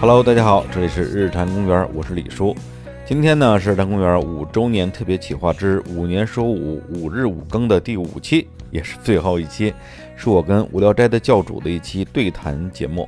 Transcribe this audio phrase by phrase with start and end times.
[0.00, 2.56] Hello，大家好，这里是日坛公园，我是李叔。
[3.04, 9.74] 今天呢是日坛公园五周年特别企划之五年说五五日五更的第五期，也是最后一期，
[10.16, 13.06] 是我跟无聊斋的教主的一期对谈节目。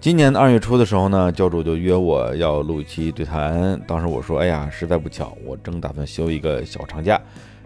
[0.00, 7.20] 今年二月初的时候呢，教主就约我要录一期对谈，当时我说，哎呀，实在不巧，我正打算休一个小长假，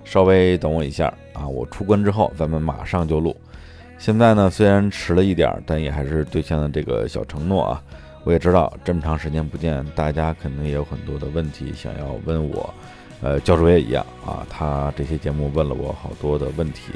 [0.04, 3.34] 稍微等我一下啊，我出关之后咱们马上就录。
[3.96, 7.82] 现在呢，虽然迟了一点，但也还是兑现了这个小承诺啊。
[8.24, 12.72] 我也知道这么长时间不见，大家肯定也有很多的问题想要问我，
[13.20, 14.46] 呃，教主也一样啊。
[14.48, 16.92] 他这些节目问了我好多的问题，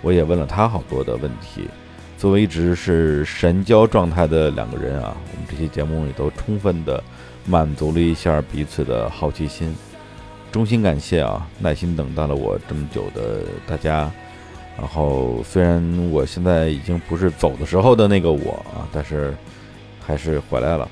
[0.00, 1.68] 我也问了他好多的问题。
[2.16, 7.02] 作为一直是神交状态的两个人啊，我们这期节目也都充分的
[7.44, 9.74] 满足了一下彼此的好奇心。
[10.50, 14.10] 衷心感谢啊，耐心等待了我这么久的大家。
[14.78, 19.34] 然后虽然我现在已经不是走的时候的那个我啊，但是。
[20.10, 20.90] 还是回来了，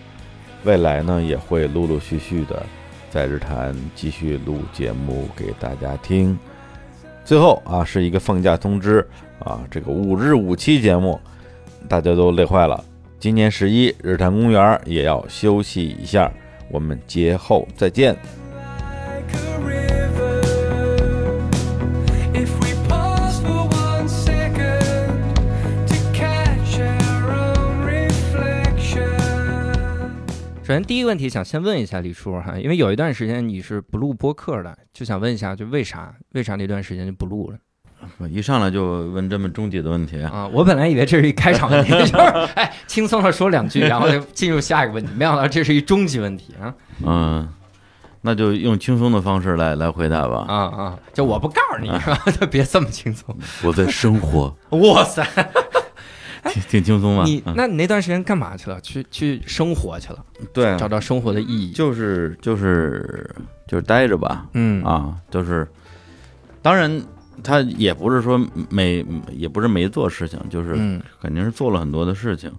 [0.63, 2.63] 未来呢也会陆陆续续的
[3.11, 6.39] 在日坛继续录节目给大家听。
[7.25, 9.05] 最后啊，是一个放假通知
[9.41, 11.21] 啊，这个五日五期节目
[11.89, 12.85] 大家都累坏了，
[13.19, 16.31] 今年十一日坛公园也要休息一下，
[16.71, 18.17] 我们节后再见。
[30.69, 36.15] 首先，第一个问题想先问一下李叔哈，因为有一段时间你是不录播客的，就想问一下，就为啥？
[36.33, 38.29] 为啥那段时间就不录了？
[38.29, 40.47] 一上来就问这么终极的问题啊！
[40.53, 42.13] 我本来以为这是一开场问题， 就是
[42.55, 46.75] 哎，轻松的说两句，然后就进入下一个问题，没想到这是一终极问题啊！
[47.03, 47.49] 嗯，
[48.21, 50.45] 那就用轻松的方式来来回答吧。
[50.47, 50.99] 啊啊！
[51.15, 52.19] 就我不告诉你是吧？
[52.39, 53.35] 就别这么轻松。
[53.65, 54.55] 我在生活。
[54.73, 55.27] 哇塞！
[56.55, 57.25] 挺挺轻松嘛。
[57.25, 58.81] 你那你那段时间干嘛去了？
[58.81, 60.25] 去去生活去了？
[60.53, 61.73] 对，找到生活的意义。
[61.73, 63.31] 就是就是
[63.67, 64.47] 就是待着吧。
[64.55, 65.67] 嗯啊，就是，
[66.63, 67.03] 当然
[67.43, 70.75] 他也不是说没也不是没做事情，就是
[71.21, 72.53] 肯定是做了很多的事情。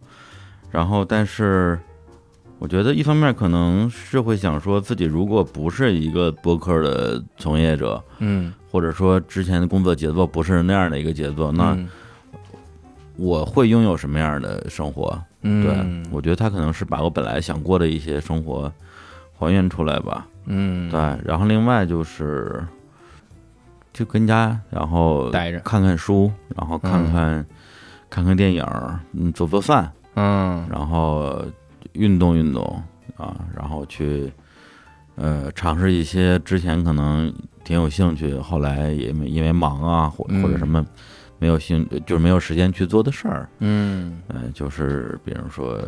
[0.72, 1.80] 然后，但是
[2.60, 11.78] 我觉得一方面可能是会想说自己如果不是一个播客的从业者，嗯，或者说之前的工作节奏不是那样的一个节奏，那。
[13.20, 15.22] 我会拥有什么样的生活？
[15.42, 18.72] 嗯对我觉得他可能是把我本来想过的一些生活
[19.38, 20.28] 还原出来吧。
[20.46, 21.00] 嗯，对。
[21.24, 22.62] 然后另外就是
[23.94, 27.46] 就跟家，然后待着，看看书，然后看看
[28.10, 28.66] 看看电影，
[29.14, 31.42] 嗯，做做饭，嗯，然后
[31.94, 32.64] 运动运动
[33.18, 34.32] 啊，然后去
[35.16, 40.86] 呃尝试一些之前可能挺有兴趣，后来也因为忙啊或或者什么。
[41.40, 43.50] 没有兴，就是没有时间去做的事儿。
[43.60, 45.80] 嗯，呃，就是比如说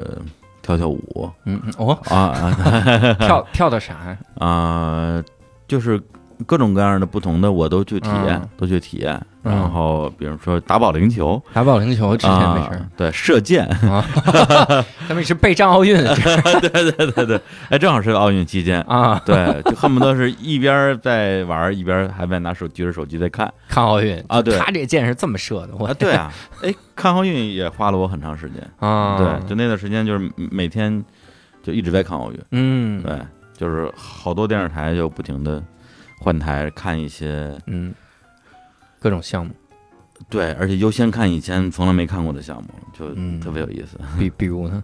[0.62, 1.30] 跳跳舞。
[1.46, 5.24] 嗯哦啊啊， 跳跳的啥啊？
[5.68, 6.02] 就是。
[6.46, 9.20] 各种各样的不同的我都去体验，都去体验。
[9.44, 12.86] 然后比如说打保龄球，打保龄球之前没事。
[12.96, 13.68] 对，射箭。
[15.10, 15.98] 咱们是备战奥运。
[16.62, 19.20] 对对对对，哎，正好是奥运期间啊。
[19.26, 24.40] 对，就恨不得是一边在玩，一边还在拿手举着手机在看看奥运啊。
[24.40, 25.70] 对，他这箭是这么射的。
[25.80, 26.32] 我对啊，
[26.62, 29.18] 哎，看奥运也花了我很长时间啊。
[29.18, 31.04] 对，就那段时间就是每天
[31.64, 32.40] 就一直在看奥运。
[32.52, 33.18] 嗯，对，
[33.58, 35.64] 就是好多电视台就不停的。
[36.24, 37.92] 换台看一些嗯，
[39.00, 39.52] 各种项目，
[40.30, 43.08] 对，而且优先看以前从来没看过的项目，就
[43.44, 43.98] 特别有意思。
[44.20, 44.84] 比比如呢？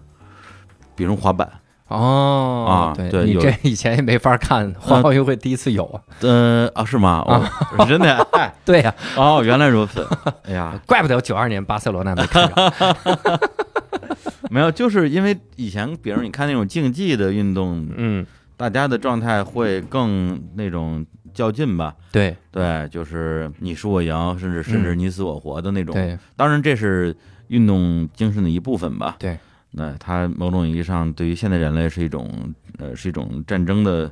[0.96, 1.48] 比如滑板
[1.90, 6.02] 哦啊，对，你这以前也没法看，奥运会第一次有啊？
[6.22, 7.24] 呃啊，是吗？
[7.28, 8.28] 哦，真的？
[8.66, 8.96] 对呀。
[9.16, 10.06] 哦，原来如此。
[10.46, 13.40] 哎呀， 怪不得九二年巴塞罗那没看着。
[14.50, 18.26] 没有，就是因为以前，比如你看那种竞技的运动，嗯，
[18.58, 21.06] 大家的状态会更那种。
[21.38, 25.94] 较劲吧，对对，就是你输我赢，甚至甚至你死我活的那种。
[25.94, 27.16] 对，当然这是
[27.48, 29.16] 运动精神的一部分吧。
[29.20, 29.38] 对，
[29.72, 32.30] 那它某种意义上对于现代人类是一种
[32.78, 34.12] 呃是一种战争的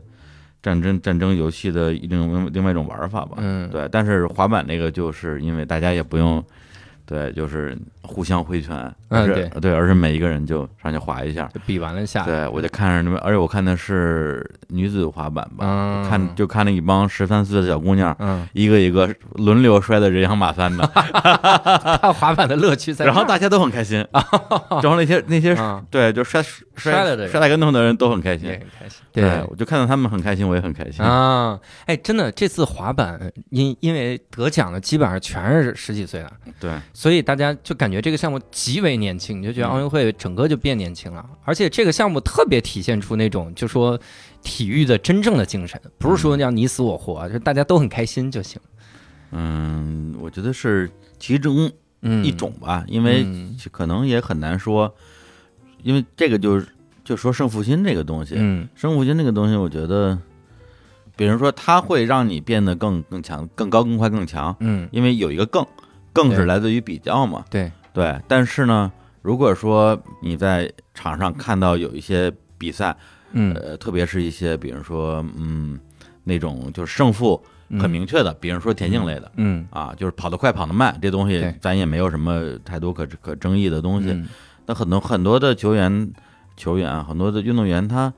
[0.61, 3.37] 战争战争游戏的一种另外一种玩法吧。
[3.37, 3.89] 嗯，对。
[3.91, 6.41] 但是滑板那个就是因为大家也不用。
[7.05, 8.75] 对，就是互相挥拳，
[9.09, 12.23] 嗯，对，对，而是每一个人就上去滑一下，比完了下。
[12.23, 20.85] 对，我就看着那边，而且我看的是女子滑板吧，看就看那一帮十三岁的小姑娘，嗯，一个一个轮流摔的人仰马翻的，
[22.01, 23.05] 看滑板的乐趣在。
[23.05, 25.55] 然后大家都很开心， 然后那些那些
[25.91, 26.43] 对，就摔
[26.75, 29.01] 摔了的摔大跟头的人都很开心，很开心。
[29.11, 31.57] 对，我就看到他们很开心，我也很开心啊！
[31.85, 33.19] 哎，真的，这次滑板
[33.49, 36.71] 因因为得奖的基本上全是十几岁的，对。
[36.95, 39.69] 所以大家就感觉这个项目极为年轻，你就觉得嗯。
[39.69, 43.99] 奥运会整个就变年轻了，而且这个项目特别体现出那种就说
[44.41, 48.61] 体育的真正的精神，不是说要你死我活，就大家都很开心就行。
[49.31, 50.89] 嗯，我觉得是
[51.19, 51.69] 其中
[52.01, 53.57] 嗯，一种吧，因为嗯。
[53.71, 54.95] 可能也很难说，
[55.83, 56.67] 因为这个就是
[57.03, 58.69] 就说胜负心这个东西，嗯。
[58.73, 60.17] 胜负心这个东西，我觉得，
[61.17, 65.65] 比如说它会让你变得更更强、更高、更快、更强，嗯，因为有一个更，
[66.15, 68.17] 更是来自于比较嘛，对，对。
[68.25, 68.89] 但是呢，
[69.21, 72.95] 如果说你在场上看到有一些比赛，
[73.33, 73.53] 嗯。
[73.53, 75.77] 呃，特别是一些比如说嗯
[76.23, 77.43] 那种就是胜负
[77.79, 79.29] 很明确的，比如说田径类的。
[79.35, 79.67] 嗯。
[79.69, 84.11] 啊，就是跑得快，跑得慢，这东西咱也没有什么太多可可争议的东西。
[84.11, 84.27] 嗯。
[84.65, 86.11] 那很多很多的球员，
[86.55, 88.11] 球员啊，很多的运动员，他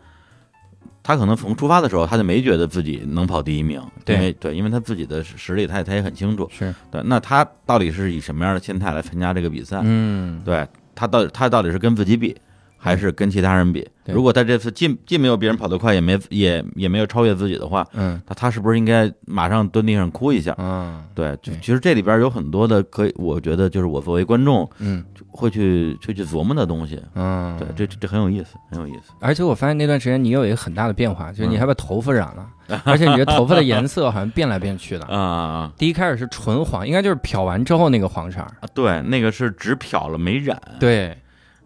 [1.07, 6.49] 他可能从出发的时候，他就没觉得自己能跑第一名，对因为对，因为他自己的实力，他也他也很清楚。
[6.51, 9.79] 是对，那他到底是以什么样的心态来参加这个比赛？
[9.85, 12.35] 嗯对他到底他到底是跟自己比，
[12.77, 13.87] 还是跟其他人比？
[14.05, 20.55] 如果他这次既既没有别人跑得快，也没也也没有超越自己的话，嗯那他是不是应该马上蹲地上哭一下？
[20.57, 27.01] 嗯对，就其实这里边有很多的可以，我觉得就是我作为观众嗯会去去去琢磨的东西。
[27.15, 29.11] 嗯，对，这这这很有意思，很有意思。
[29.19, 35.05] 而且我发现那段时间你有一个很大的变化，就是你嗯还把头发染了，而且你这头发的颜色好像变来变去的。
[35.13, 38.69] 啊啊第一开始是纯黄，应该就是漂完之后那个黄色儿，啊！
[38.73, 40.57] 对，那个是只漂了没染。
[40.79, 41.15] 对，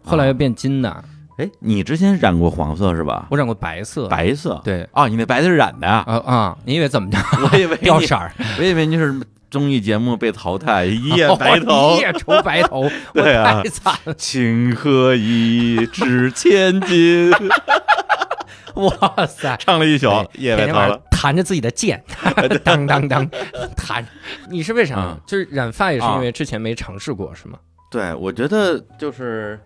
[0.04, 1.04] 后来又变金的。
[1.38, 3.26] 哎，你之前染过黄色是吧？
[3.30, 4.60] 我染过白色，白色。
[4.64, 6.04] 对哦，你那白色是染的呀？
[6.06, 7.18] 啊啊，你以为怎么着？
[7.50, 9.14] 我以为 掉色儿，我以为你是
[9.50, 12.00] 综艺节目被淘汰，一夜白头一。
[12.00, 12.82] 夜愁白头，
[13.14, 17.32] 我对啊太惨了，情何以值千金？
[18.74, 19.54] 哇塞！
[19.58, 20.98] 唱了一宿对夜白头了。
[21.10, 22.02] 弹着自己的剑，
[22.64, 23.28] 当当当
[23.76, 24.04] 弹。
[24.48, 25.20] 你是为啥嗯？
[25.26, 27.58] 就是染发也是啊因为之前没尝试过，是吗？
[27.90, 29.60] 对，我觉得就是，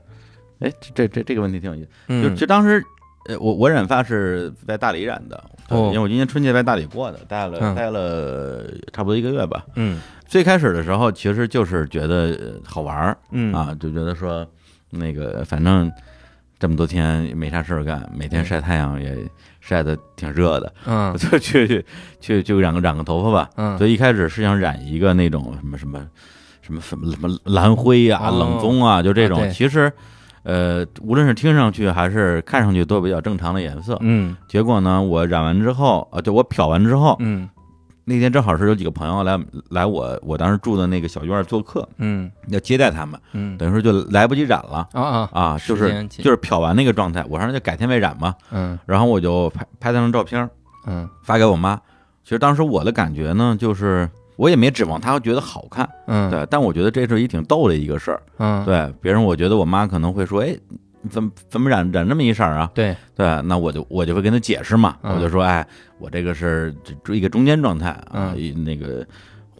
[0.60, 1.88] 哎，这这这个问题挺有意思。
[2.22, 2.82] 就嗯就当时，
[3.28, 9.64] 呃，我我染发是在大理染的，因为我今年春节在大理过的，待了嗯待了差不多一个月吧。
[9.74, 14.46] 嗯最开始的时候，其实就是觉得呃好玩儿嗯啊，就觉得说
[14.90, 15.90] 那个反正
[16.58, 19.16] 这么多天也没啥事儿干，每天嗯晒太阳也
[19.60, 21.84] 晒的挺热的，嗯 我就去去
[22.20, 23.50] 去就染个染个头发吧。
[23.56, 26.04] 嗯，所以一开始是想染一个那种什么什么
[26.62, 29.42] 什么什么什么蓝灰啊、哦冷棕啊，就这种。
[29.42, 29.92] 啊其实，
[30.46, 33.98] 呃，无论是听上去还是看上去都比较正常的颜色。
[34.00, 37.48] 嗯结果呢，我染完之后，啊，就我漂完之后，嗯
[38.04, 39.36] 那天正好是有几个朋友来
[39.70, 48.32] 来我我当时住的那个小院做客，嗯要接待他们，嗯等于说就来不及染了啊啊啊，就是就是漂完那个状态，我说那就改天再染嘛。
[48.52, 50.48] 嗯然后我就拍拍张照片
[50.86, 51.74] 嗯发给我妈。
[52.22, 55.88] 其实当时我的感觉呢，就是我也没指望她觉得好看。
[56.06, 58.22] 嗯对，但我觉得这是一挺逗的一个事儿。
[58.38, 60.56] 嗯对，别人我觉得我妈可能会说，哎，
[61.10, 62.70] 怎么怎么染染这么一色儿啊？
[62.74, 65.66] 对对，那我就我就会跟她解释嘛，嗯我就说，哎，
[65.98, 68.34] 我这个是这一个中间状态啊，
[68.64, 69.06] 那个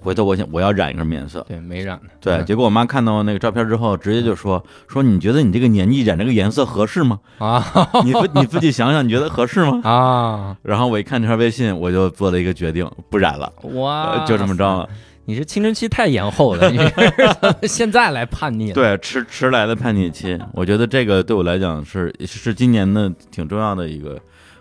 [0.07, 1.45] 回头我想我要染一个面色。
[1.49, 7.19] 对没染的对，嗯结果我妈看到那个照片之后，直接就说说你觉得你这个年纪染这个颜色合适吗？
[7.39, 7.61] 啊
[8.05, 9.81] 你自你自己想想，你觉得合适吗？
[9.83, 14.89] 啊然后我一看这条微信，我就做了一个决定，不染了，哇呃，就这么着了。
[15.29, 18.75] 你是青春期太延后了，你是 现在来叛逆了。
[18.75, 24.17] 对，迟迟来的叛逆期，我觉得这个对我来讲是是今年的挺重要的一个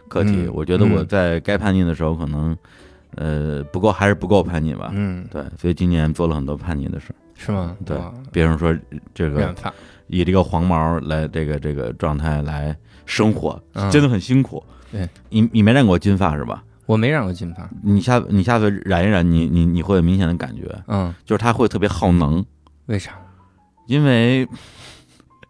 [0.07, 0.31] 课题。
[0.31, 2.57] 嗯我觉得我嗯在该叛逆的时候，可能
[3.15, 4.91] 呃不够，还是不够叛逆吧。
[4.93, 7.15] 嗯，对，所以今年做了很多叛逆的事儿。
[7.35, 7.75] 是吗？
[7.85, 8.75] 对哇比如说
[9.13, 9.53] 这个，
[10.07, 14.63] 以这个黄毛来这个这个状态来生活，嗯真的很辛苦。
[14.91, 16.63] 对，你你没染过金发是吧？
[16.85, 17.69] 我没染过金发。
[17.83, 22.45] 你下你下次染一染，你你你会有明显的感觉，嗯，就是它会特别耗能。
[22.85, 23.11] 为啥？
[23.87, 24.47] 因为，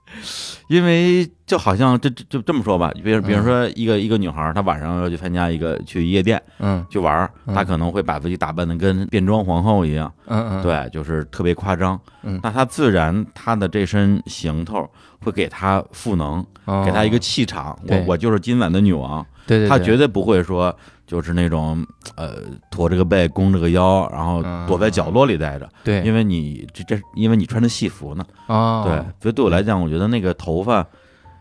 [0.68, 12.00] 因为就好像这这就这么说吧，比如比如说一个一个女孩，她晚上要去参加一个去夜店嗯去玩，嗯她可能会把自己打扮的跟变装皇后一样，嗯嗯，，对，就是特别夸张。
[12.24, 16.44] 嗯那她自然她的这身行头会给她赋能，
[16.86, 17.78] 给她一个气场。
[17.88, 21.86] 我我就是今晚的女王，对对，她绝对不会说就是那种
[22.16, 22.38] 呃
[22.72, 28.26] 驼着个背弓着个腰，然后躲在角落里待着，对，因为你这这因为你穿着戏服呢。
[28.48, 30.86] 哦，对，所以对我来讲，我觉得那个头发，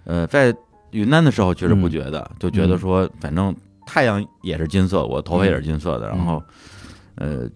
[0.05, 0.55] 呃，在
[0.91, 3.55] 云南的时候确实不觉得，就觉得说，反正
[3.87, 6.17] 太阳也是金色，我头发也是金色的，嗯。
[6.17, 6.43] 然后，
[7.17, 7.49] 呃，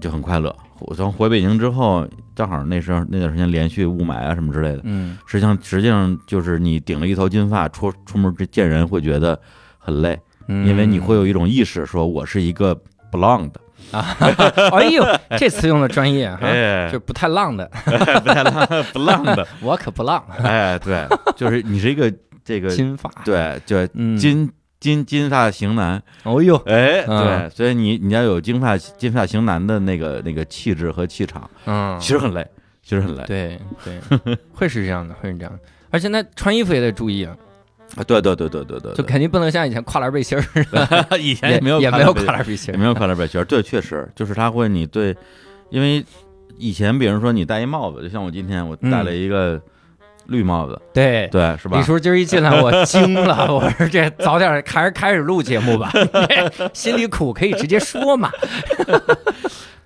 [0.00, 0.54] 就很快乐。
[0.80, 5.16] 我从回北京之后，正好那时候那段时间连续雾霾啊什么之类的，嗯。
[5.26, 9.38] 实际上实际上就是你顶了一头金发出出门见人会觉得
[9.78, 12.78] 很累，嗯，因为你会有一种意识，说我是一个
[13.10, 13.52] blonde，
[13.90, 14.16] 啊，
[14.72, 15.04] 哎呦，
[15.38, 16.90] 这词用的专业哈，哎。
[16.90, 22.12] 就，不太浪的， 不太浪， 不浪的，我可不浪，哎，对，就是你是一个
[22.44, 27.48] 这个，金发，对，就嗯，金金金发型男，哦呦，哎，嗯。
[27.48, 32.46] 对，所以你你要有金发金发型男的那个那个气质和气场，嗯，其实很累，
[32.82, 35.58] 其实很累，对对，会是这样的，会是这样的。
[35.90, 37.45] 而且那穿衣服也得注意啊，啊
[38.06, 40.44] 对对对对对对，就肯定不能像以前跨栏背心儿，
[41.08, 45.16] 对 以前也也没有也没有背跨栏背心儿，也没有跨栏背心儿，对，确实就是他会你对，
[45.70, 46.04] 因为
[46.58, 49.60] 以前比如说你戴一帽子，就像我今天我戴了一个
[50.26, 51.28] 绿帽子，对。
[51.28, 51.84] 对，是吧李？
[51.84, 55.92] 叔今儿一进来，我惊了，我说这早点还是开始录节目吧，
[56.74, 58.30] 心里苦可以直接说嘛。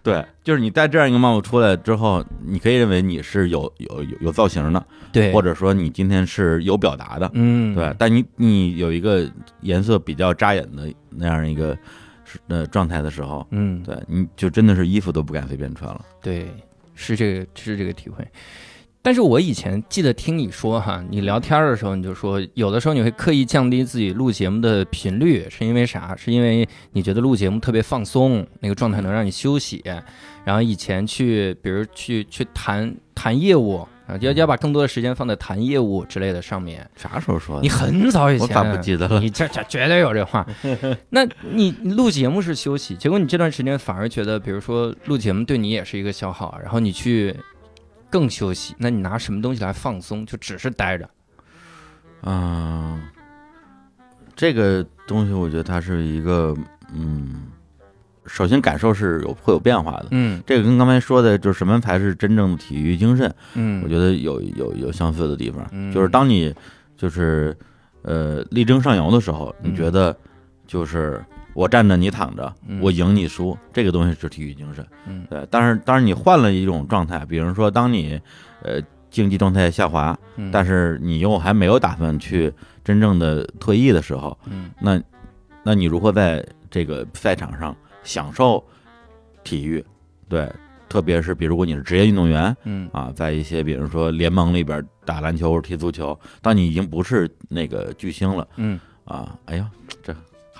[0.02, 7.94] 对，就是你戴这样一个帽子出来之后，你可以认为你是有有有有造型的，对或者说你今天是有表达的，嗯，对。
[7.98, 9.30] 但你你有一个
[9.60, 11.76] 颜色比较扎眼的那样一个
[12.48, 16.04] 呃状态的时候，嗯，对，你就真的是衣服都不敢随便穿了。
[16.22, 16.48] 对，
[16.94, 18.26] 是这个是这个体会。
[19.02, 26.14] 但是我以前记得听你说哈，你聊天的时候你就说，有的时候你会刻意降低自己录节目的频率，是因为啥？
[26.16, 29.82] 是因为你觉得录节目特别放松，那个状态能让你休息。
[30.44, 36.86] 然后以前去，比如去去谈谈业务啊，要要把更多的时间放在谈业务之类的上面。
[36.94, 37.62] 啥时候说的？
[37.62, 39.18] 你很早以前，我咋不记得了？
[39.18, 40.46] 你这这绝对有这话。
[41.08, 47.34] 那你你录节目是休息，结果你这段时间反而觉得，比如说录节目对你也是一个消耗，然后你去
[48.10, 50.26] 更休息，那你拿什么东西来放松？
[50.26, 51.08] 就只是待着。
[52.22, 53.00] 嗯，
[54.34, 56.54] 这个东西我觉得它是一个，
[56.92, 57.46] 嗯，
[58.26, 60.08] 首先感受是有会有变化的。
[60.10, 65.66] 嗯这个跟刚才说的，就是什么才是真正的体育精神，嗯，我觉得有有有相似的地方。
[65.72, 66.54] 嗯就是当你
[66.96, 67.56] 就是
[68.02, 70.14] 呃力争上游的时候，你嗯觉得
[70.66, 72.80] 就是我站着你躺着，嗯。
[72.80, 74.86] 我赢你输，这个东西是体育精神。
[75.06, 75.26] 嗯。
[75.28, 78.20] 对，但是当然你换了一种状态，比如说当你
[78.62, 78.80] 呃
[79.10, 82.52] 竞技状态下滑，嗯，但是你又还没有打算去
[82.84, 84.70] 真正的退役的时候，嗯。
[84.80, 85.00] 那
[85.62, 88.64] 那你如何在这个赛场上享受
[89.42, 89.84] 体育？
[90.28, 90.50] 对，
[90.88, 92.88] 特别是比如如果你是职业运动员嗯。
[92.92, 99.79] 啊，在一些比如说联盟里边打篮球或者踢足球，当你已经不是那个巨星了嗯，啊，哎呀，这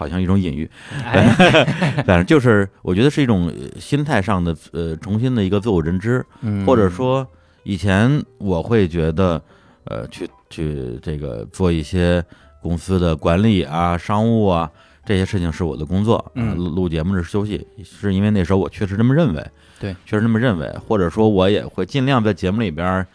[0.01, 0.71] 好像一种隐喻，
[1.05, 1.23] 哎，
[2.07, 6.65] 反正就是我觉得是一种呃心态上的呃重新的一个自我认知，嗯。
[6.65, 7.27] 或者说
[7.65, 9.43] 以前我会觉得，
[9.85, 12.25] 呃，去去这个做一些
[12.63, 14.71] 公司的管理啊、商务啊
[15.05, 19.47] 这些事情是我的工作，啊嗯录录节目是休息，是因为那时候我确实这么认为，
[19.79, 23.07] 对，确实这么认为，或者说我也会尽量在节目里边。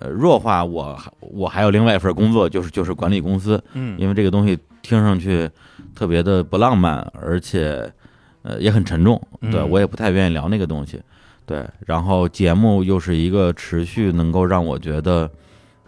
[0.00, 3.98] 呃，弱化我我还有另外一份工作，就是就是管理公司，嗯。
[3.98, 4.56] 因为这个东西
[4.88, 5.50] 听上去
[5.94, 7.92] 特别的不浪漫，而且
[8.40, 10.98] 呃也很沉重，对嗯我也不太愿意聊那个东西。
[11.44, 15.30] 对，然后节目又是一个持续能够让我觉得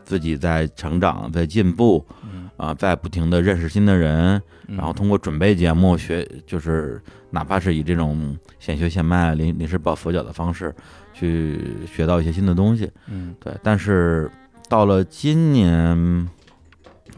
[0.04, 2.50] 自己在成长、在进步嗯。
[2.56, 4.76] 啊、在不停的认识新的人，嗯。
[4.76, 10.74] 然后通过准备节目学，就是哪怕是以这种现学现卖、临临时抱佛脚的方式
[11.14, 12.90] 去学到一些新的东西。
[13.06, 13.34] 嗯。
[13.40, 14.30] 对，但是
[14.68, 16.28] 到了今年，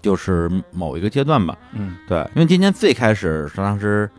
[0.03, 1.97] 就是某一个阶段吧，嗯。
[2.07, 4.11] 对，因为今年最开始是当时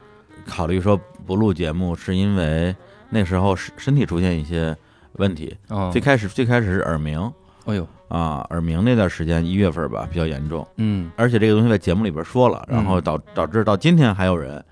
[0.47, 2.75] 考虑说不录节目，是因为
[3.09, 4.75] 那时候身身体出现一些
[5.13, 5.55] 问题。
[5.67, 5.89] 哦。
[5.91, 7.31] 最，开始最开始是耳鸣。
[7.65, 11.11] 哎呦，啊，耳鸣那段时间一月份吧比较严重，嗯。
[11.15, 14.63] 而且这个东西在节目里边说了，然后嗯导导致到今天还有人。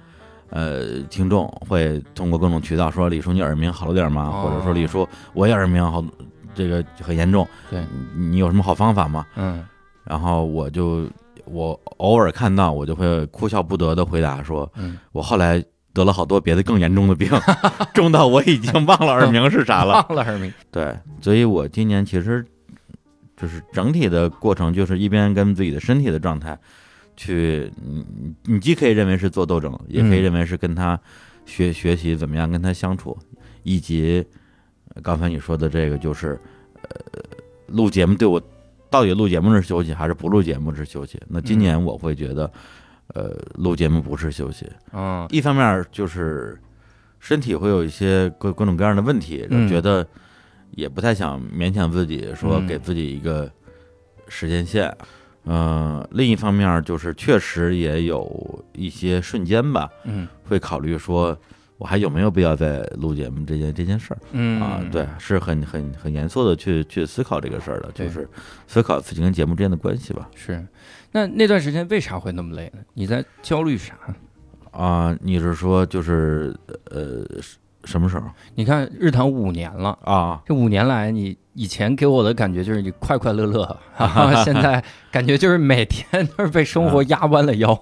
[0.53, 4.23] 呃，听众会通过各种渠道说李叔你耳鸣好了点吗？
[4.23, 4.41] 哦。
[4.43, 6.03] 或者说李叔我也耳鸣好，
[6.53, 7.79] 这个很严重，对，
[8.13, 9.25] 你你有什么好方法吗？
[9.37, 9.65] 嗯
[10.03, 11.08] 然后我就
[11.46, 17.29] 我偶尔看到我就会哭笑不得的回答说，嗯，我后来得了好多别的更严重的病，
[17.93, 20.05] 重到我已经忘了耳鸣是啥了。
[20.10, 22.46] 忘了耳鸣，对，所以我今年其实
[23.36, 26.58] 就是整体的过程，就是一边跟自己的身体的状态
[27.17, 28.05] 去，你
[28.46, 31.00] 你既可以认为是做斗争，也可以嗯认为是跟他
[31.46, 33.17] 学学习怎么样跟他相处，
[33.63, 34.25] 以及
[34.93, 36.39] 呃刚才你说的这个就是，
[36.84, 36.89] 呃，
[37.67, 38.41] 录节目对我
[38.91, 41.19] 到底录节目是休息还是不录节目是休息？
[41.29, 41.60] 那今嗯。
[41.60, 42.51] 年我会觉得，
[43.13, 46.60] 呃，录节目不是休息，嗯一方面就是
[47.19, 50.05] 身体会有一些各各种各样的问题，嗯觉得
[50.71, 52.67] 也不太想勉强自己，说嗯。
[52.67, 53.50] 给自己一个
[54.27, 54.95] 时间线。
[55.45, 60.27] 嗯、另一方面就是确实也有一些瞬间吧，嗯。
[60.43, 61.36] 会考虑说
[61.81, 64.79] 我还有没有必要再录节目这件这件事儿嗯啊？
[64.91, 68.29] 对，是很很很严肃的去去思考这个事儿的，就是
[68.67, 70.29] 思考自己跟节目之间的关系吧。
[70.35, 70.63] 是。
[71.11, 72.81] 那那段时间为啥会那么累呢？
[72.93, 73.95] 你在焦虑啥？
[74.69, 76.55] 啊，你是说就是
[76.91, 77.25] 呃
[77.83, 80.39] 什么时候你看日坛五年了，啊？
[80.45, 83.63] 这五年来，你以前给我的感觉就是你快快乐乐，
[83.97, 86.05] 啊、现在感觉就是每天
[86.38, 87.75] 都是被生活压弯了腰，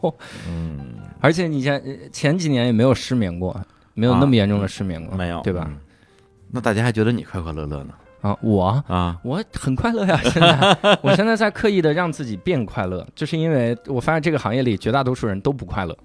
[0.48, 3.60] 嗯，而且你前前几年也没有失眠过，
[4.00, 5.65] 没有那么严重的失眠过，没有，对吧？
[5.68, 5.77] 嗯
[6.51, 7.94] 那大家还觉得你快快乐乐呢？
[8.22, 15.96] 啊，我啊，我很快乐呀，现在我现在在刻意的让自己变快乐，就是因为我发现这个行业里绝大多数人都不快乐，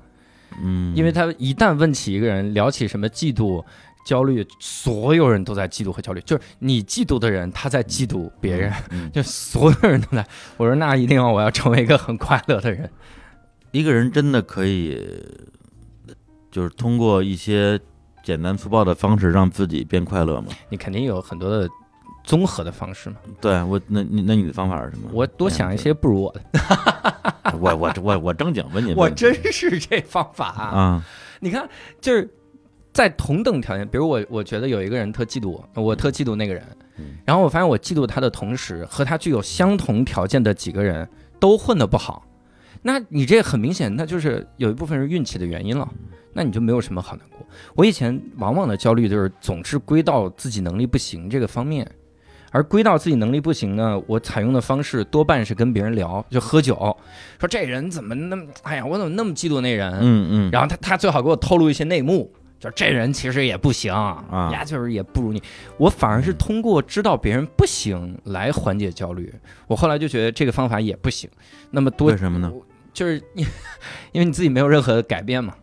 [0.63, 3.65] 嗯，因为他一旦问起一个人聊起什么嫉妒。
[4.05, 10.23] 焦虑，所有人都在嫉妒和焦虑，就是你嫉妒的人，他在嫉妒别人，嗯 就所有人都在。
[10.59, 12.91] 我说那一定要我要成为一个很快乐的人。
[13.71, 15.03] 一个人真的可以，
[16.55, 17.77] 就是通过一些
[18.23, 20.53] 简单粗暴的方式让自己变快乐嘛？
[20.69, 21.69] 你肯定有很多的
[22.23, 23.17] 综合的方式嘛。
[23.41, 25.11] 对我，那你那你的方法是什么？
[25.13, 26.41] 我多想一些不如我的，
[27.59, 30.73] 我我我我正经问你，我真是这方法啊！
[30.77, 31.03] 嗯，
[31.41, 31.69] 你看，
[32.01, 32.33] 就是
[32.93, 36.65] 在同等条件，比如我，我觉得有一个人特嫉妒我，我特嫉妒那个人
[36.99, 41.09] 嗯，然后我发现我嫉妒他的同时，和他具有相同条件的几个人
[41.41, 42.25] 都混得不好，
[42.87, 45.91] 那你这很明显，那就是有一部分是运气的原因了，
[46.35, 47.39] 那你就没有什么好难过。
[47.75, 51.91] 我以前往往的焦虑就是总是归到自己能力不行这个方面。
[52.51, 56.77] 而归到自己能力不行呢，我采用的方式多半是跟别人聊，就喝酒，
[57.41, 59.93] 说这人怎么那么，哎呀，我怎么那么嫉妒那人？
[60.01, 65.43] 嗯嗯，然后他他最好给我透露一些内幕，就这人其实也不行啊呀，就是也不如你。
[65.79, 69.35] 我反而是通过知道别人不行来缓解焦虑。
[69.67, 71.29] 我后来就觉得这个方法也不行。
[71.73, 72.53] 那么多为什么呢？
[72.95, 73.45] 就是因
[74.13, 75.55] 因为你自己没有任何的改变嘛，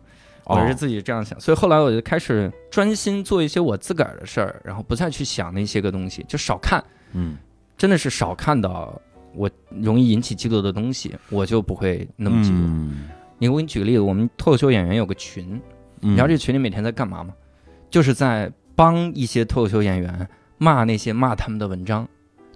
[0.44, 7.36] 我是哦自己这样想，所以后来我就开始专心做一些我自个儿的事儿，然后不再去想那些个东西，就少看，嗯
[7.76, 9.00] 真的是少看到
[9.34, 12.52] 我容易引起嫉妒的东西，我就不会那么嫉妒。
[12.52, 13.08] 嗯
[13.38, 15.60] 你我给你举个例子，我们脱口秀演员有个群，
[15.98, 17.34] 你你知道这群里每天在干嘛吗？
[17.90, 22.08] 就是在帮一些脱口秀演员骂那些骂他们的文章。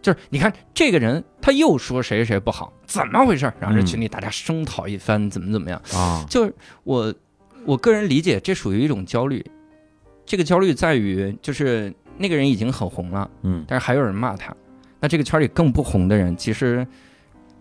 [0.02, 3.52] 就是你看这个人，他又说谁谁谁不好，怎么回事？
[3.58, 5.80] 然后这群里大家声讨一番，怎么怎么样？
[5.94, 6.54] 啊，就是
[6.84, 7.12] 我
[7.64, 9.44] 我个人理解，这属于一种焦虑。
[10.24, 14.54] 这个焦虑在于，就是那个人已经很红了，嗯但是还有人骂他，
[15.00, 16.86] 那这个圈里更不红的人，其实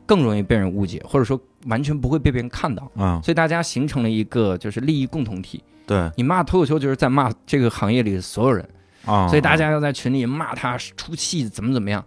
[0.05, 2.91] 更容易被人误解，或者说完全不会被别人看到。
[2.95, 5.63] 啊，所以大家形成了一个就是利益共同体。
[5.85, 8.67] 对你骂脱口秀就是在骂这个行业里的所有人，
[9.05, 12.03] 啊，所以大家要在群里骂他出气怎么怎么样。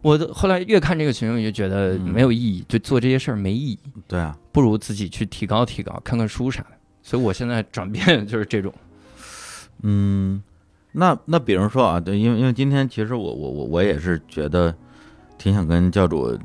[0.00, 2.00] 我的后来越看这个群，我就觉得嗯。
[2.02, 6.70] 没有意义，就做这些事儿没意义，对啊，不如自己去提高提高，看看书啥的。
[7.02, 8.72] 所以我现在转变就是这种，
[9.82, 10.42] 嗯，
[10.92, 14.74] 那那比如说啊，对，因为因为今天其实我我我我也是觉得
[15.36, 16.38] 挺想跟教主嗯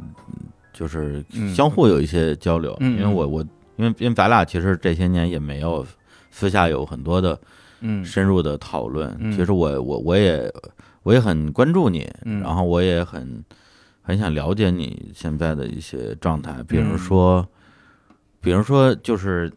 [0.74, 1.54] 就是嗯。
[1.54, 3.42] 相互有一些交流，嗯因为我我
[3.76, 5.86] 因为因为咱俩其实这些年也没有
[6.32, 7.40] 私下有很多的
[7.84, 8.04] 嗯。
[8.04, 9.32] 深入的讨论，嗯。
[9.32, 10.52] 其实我我我也
[11.04, 12.42] 我也很关注你，嗯。
[12.42, 13.44] 然后我也很
[14.02, 17.48] 很想了解你现在的一些状态，比如嗯说，
[18.42, 19.52] 比如说就是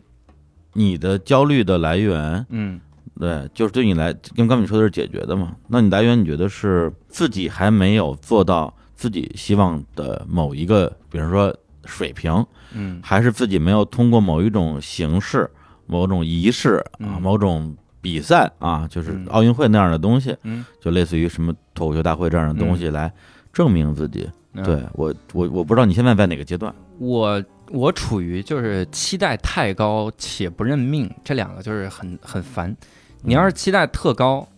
[0.74, 2.80] 你的焦虑的来源，嗯。
[3.18, 11.54] 对，就是对你来，因为刚才你说的是解决的嘛，那你来源你觉得是自己还没有做到自己希望的某一个，比如说
[11.86, 13.00] 水平，嗯。
[13.02, 15.50] 还是自己没有通过某一种形式、
[15.86, 17.22] 某种仪式啊、嗯。
[17.22, 17.74] 某种
[18.06, 23.12] 比赛啊，就是嗯奥运会那样的东西，嗯，就类似于什么脱口秀大会这样的东西来
[23.52, 24.30] 证明自己。
[24.52, 26.72] 嗯对我，我我不知道你现在在哪个阶段。
[26.98, 32.74] 我我处于就是期待太高且不认命，这两个就是很很烦。
[33.22, 34.48] 你要是期待特高，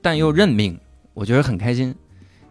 [0.00, 0.78] 但又认命，
[1.14, 1.94] 我觉得很开心。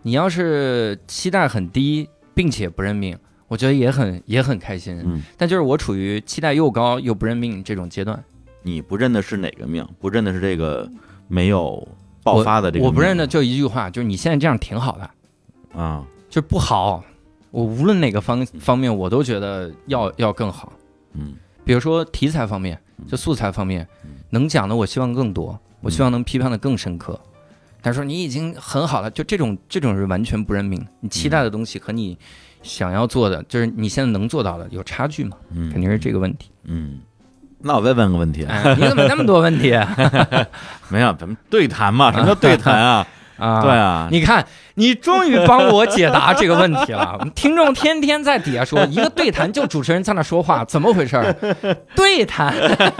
[0.03, 5.01] 你要是期待很低，并且不认命，我觉得也很也很开心。
[5.03, 8.23] 嗯，但就是我处于期待又高又不认命这种阶段。
[8.63, 9.87] 你不认的是哪个命？
[9.99, 10.89] 不认的是这个
[11.27, 11.87] 没有
[12.23, 12.87] 爆发的这个命。
[12.87, 17.03] 我不认的就一句话，就是你现在这样挺好的，啊，就是不好。
[17.51, 20.73] 我无论哪个方方面，我都觉得要要更好。
[21.13, 27.17] 嗯比如说题材方面，就素材方面嗯，能讲的我希望更多，我希望能批判的更深刻。
[27.81, 30.85] 但是说你已经很好了，就这种这种是完全不认命。
[30.99, 32.17] 你期待的东西和你
[32.63, 35.37] 想要做的，就是你现在能做到的有差距嘛？
[35.51, 36.49] 嗯，肯定是这个问题。
[36.63, 36.99] 嗯。
[37.63, 39.71] 那我再问个问题，哎，你怎么那么多问题
[40.89, 42.11] 没有，咱们对谈嘛？
[42.11, 43.07] 什么叫对谈啊？
[43.37, 43.61] 啊？
[43.61, 44.45] 对，啊，你看，
[44.75, 47.15] 你终于帮我解答这个问题了。
[47.19, 51.33] 我们听众天天在底下说，一个对谈就主持人在那说话，怎么回事儿？
[51.95, 52.53] 对谈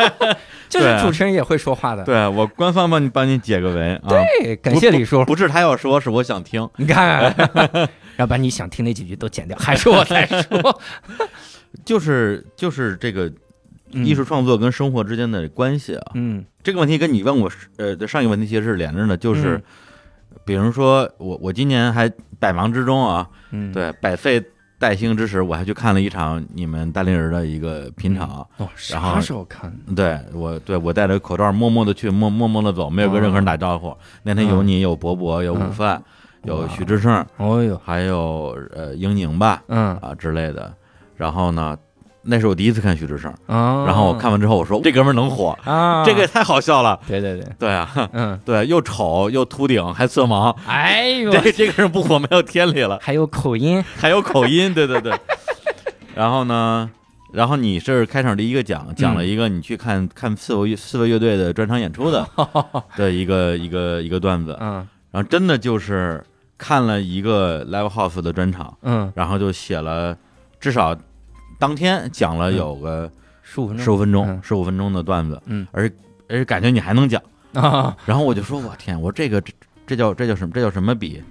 [0.68, 2.04] 就是主持人也会说话的。
[2.04, 4.10] 对我官方帮你帮你解个围啊。
[4.10, 5.24] 对，感谢李叔。
[5.26, 6.68] 不是他要说，是我想听。
[6.78, 7.34] 你看，
[8.18, 10.82] 要把你想听那几句都剪掉，还是我在说。
[11.86, 13.34] 就是就是这个嗯
[13.94, 16.12] 艺术创作跟生活之间的关系啊。
[16.16, 19.64] 嗯这个问题跟你问我呃的上一个问题其实是连着的，就是嗯
[20.46, 24.44] 比如说我我今年还百忙之中啊，嗯，对百废
[24.80, 28.46] 待兴之时，我还去看了一场你们大连人的一个品场。
[28.58, 29.72] 哦，然后啥时候看？
[29.96, 33.96] 对我，对我戴着口罩，默默的去，默默默的走，没有跟任何人打招呼。
[34.24, 36.04] 那天有你，有伯伯，有午饭，
[36.44, 40.74] 有哇许志胜，哦哟，还有呃英宁吧嗯啊之类的。
[41.16, 41.78] 然后呢，
[42.26, 47.00] 那是我第一次看徐志胜，啊，然后我看完之后，我说这哥们儿能火，啊，这个也太好笑了。
[47.08, 52.98] 对对对，对啊，嗯， 对，又丑又秃顶，还色盲，哎呦，这这个人不火没有天理了。
[53.02, 55.14] 还有口音，还有口音，对对对。
[56.16, 56.90] 然后呢，
[57.34, 62.26] 然后你是开场第一个讲，讲了一个你去看看四位四位乐队的专场演出的
[62.96, 64.88] 的一个一个一个段子，嗯。
[65.12, 66.24] 然后真的就是
[66.58, 70.16] 看了一个 live house 的专场，嗯，然后就写了
[70.60, 70.96] 至少
[71.64, 73.10] 当天讲了有个
[73.42, 75.90] 十五分钟，十五分钟嗯十五分钟的段子，嗯而
[76.28, 77.22] 而且感觉你还能讲，
[77.54, 79.54] 啊，然后我就说我天，我这个这
[79.88, 80.52] 这叫这叫什么？
[80.54, 81.24] 这叫什么比？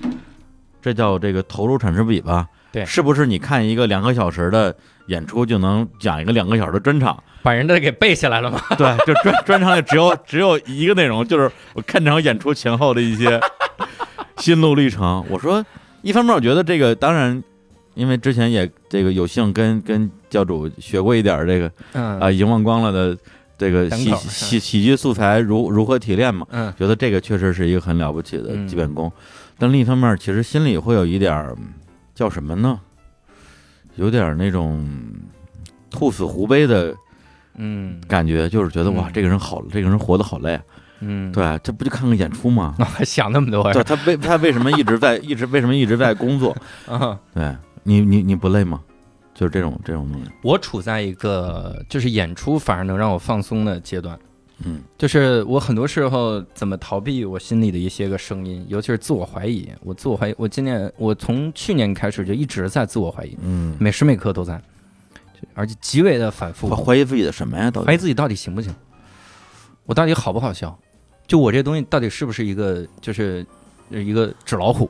[0.81, 2.49] 这叫这个投入产出比吧？
[2.73, 4.75] 对是不是你看一个两个小时的
[5.09, 7.23] 演出就能讲一个两个小时的专场？
[7.43, 8.59] 把人家给背下来了吗？
[8.79, 13.39] 对，就专专场里只有只有一个内容，就是我看这场演出前后的一些
[14.39, 15.23] 心路历程。
[15.29, 15.63] 我说，
[16.01, 17.45] 一方面我觉得这个当然，
[17.95, 23.17] 因为之前也这个有幸跟跟教主学过一点儿这个嗯已经忘光了的
[23.59, 26.47] 这个喜喜喜剧素材如如何提炼嘛。
[26.51, 29.13] 嗯觉得这个确实是一个很了不起的嗯基本功，
[29.59, 31.57] 但另一方面，其实心里会有一点儿
[32.15, 32.81] 叫什么呢？
[33.97, 34.83] 有点儿那种
[35.91, 36.95] 兔死狐悲的
[37.57, 40.63] 嗯感觉，就是觉得嗯哇，这个人好，这个人活得好累啊。
[41.05, 42.75] 嗯，对，这不就看个演出吗？
[42.79, 43.85] 啊，还想那么多对？
[43.85, 46.57] 他为他为什么一直在一直为什么一直在工作？
[46.87, 48.81] 啊， 对你你你不累吗？
[49.35, 54.19] 就是这种这种东西，我处在一个就是演出反而能让我放松的阶段。
[54.65, 59.69] 嗯就是我很多时候怎么逃避我心里的一些个声音，尤其是自我怀疑。
[59.83, 64.63] 我自我怀疑，我今年我从去年开始就一直在自我怀疑，嗯，每时每刻都在，
[65.55, 67.71] 而且极为的反复怀，怀疑自己的什么呀？
[67.71, 68.73] 到底怀疑自己到底行不行，
[69.87, 70.79] 我到底好不好笑，
[71.27, 73.45] 就我这东西到底是不是一个就是
[73.91, 74.89] 一个纸老虎，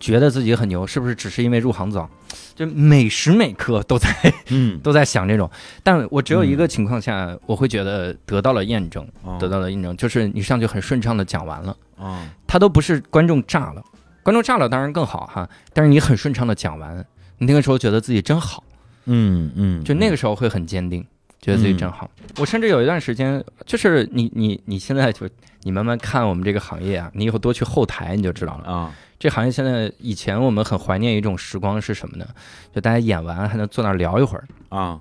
[0.00, 2.08] 觉得自己很牛，是不是只是因为入行早？
[2.54, 4.08] 就每时每刻都在
[4.48, 4.78] 嗯。
[4.82, 5.48] 都在想这种，
[5.82, 9.36] 但我只有一个情况下，我会觉得得到了验证，哦。
[9.38, 12.18] 得到了验证，就是你上去很顺畅的讲完了，哦。
[12.46, 13.84] 他都不是观众炸了，
[14.22, 17.04] 观众炸了当然更好哈，但是你很顺畅的讲完，
[17.38, 18.64] 你那个时候觉得自己真好，
[19.04, 21.06] 嗯嗯，就那个时候会很坚定，
[21.40, 22.10] 觉得自己真好。
[22.38, 25.28] 我甚至有一段时间，就是你你你现在就
[25.62, 28.64] 你慢慢看我们这个行业啊，你以后多去后台你就知道了。
[28.72, 32.26] 啊这行业现在以前我们很怀念一种时光是什么呢？
[32.74, 34.98] 就大家演完还能坐那儿聊一会儿，啊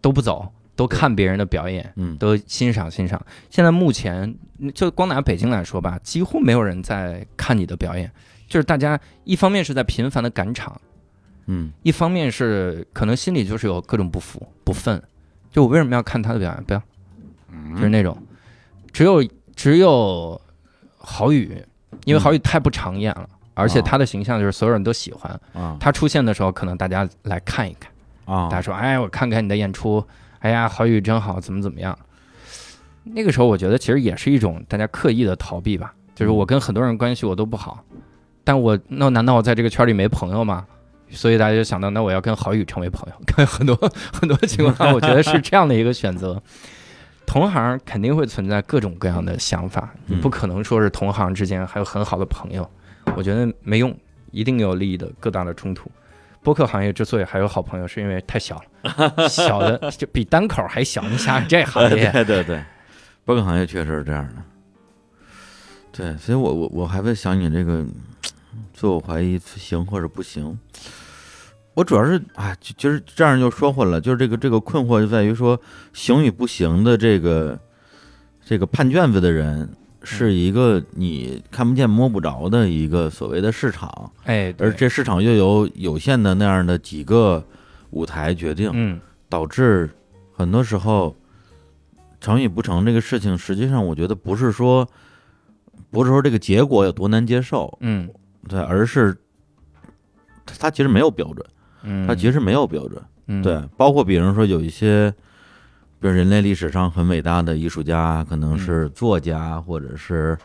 [0.00, 1.90] 都不走，都看别人的表演。
[1.94, 3.24] 嗯都欣赏欣赏。
[3.48, 4.34] 现在目前
[4.74, 8.10] 就光拿北京来说吧，几乎没有人在看你的表演，
[8.48, 10.78] 就是大家一方面是在频繁的赶场，
[11.46, 15.00] 嗯一方面是可能心里就是有各种不服不忿，
[15.52, 16.64] 就我为什么要看他的表演？
[16.64, 16.82] 不要，
[17.52, 18.20] 嗯就是那种，
[18.92, 20.40] 只有只有
[20.98, 21.56] 郝宇，
[22.04, 23.28] 因为郝宇太不常演了。
[23.54, 27.90] 而且他的形象就是所有人都喜欢，啊他出现的时候，可能大家来看一看，
[28.26, 30.04] 啊大家说：“哎，我看看你的演出，
[30.40, 31.96] 哎呀，郝宇真好，怎么怎么样。”
[33.04, 35.94] 那个时候，我觉得其实也是一种大家刻意的逃避吧。
[36.14, 37.84] 就是我跟很多人关系我都不好，
[38.44, 40.64] 但我那难道我在这个圈里没朋友吗？
[41.10, 43.14] 所以大家就想到，那我要跟郝宇成为朋友。
[43.26, 43.76] 看很多
[44.12, 46.42] 很多情况下，我觉得是这样的一个选择。
[47.26, 52.68] 同行肯定会存在各种各样的想法，不可能说是同行之间还有很好的朋友，
[53.16, 53.96] 我觉得没用，
[54.30, 55.90] 一定有利益的各大的冲突。
[56.42, 61.02] 播客行业之所以还有好朋友，是因为太小了， 小的就比单口还小。
[61.08, 62.62] 你想想这行业， 对对对，
[63.24, 64.42] 播客行业确实是这样的。
[65.90, 67.82] 对，所以我我我还在想你这个
[68.74, 70.58] 自我怀疑行或者不行。
[71.72, 75.58] 我主要是啊，其其实这样就说回来，就是这个这个困惑就在于说
[75.92, 77.58] 行与不行的这个
[78.44, 79.68] 这个判卷子的人
[80.04, 87.44] 是一个你看不见摸不着的一个所谓的市场，哎，而这市场又由有限的那样的几个
[87.90, 88.70] 舞台决定。
[88.72, 89.00] 嗯。
[89.26, 89.90] 导致
[90.32, 91.16] 很多时候
[92.20, 94.88] 成与不成这个事情，实际上我觉得不是说
[95.90, 98.08] 不是说这个结果有多难接受，嗯。
[98.48, 99.12] 对，而是
[100.46, 101.44] 它它其实没有标准，
[101.82, 103.42] 嗯，它其实没有标准，嗯。
[103.42, 105.12] 对，包括比如说有一些，
[106.04, 110.36] 比如人类历史上很伟大的艺术家，可能是作家或者是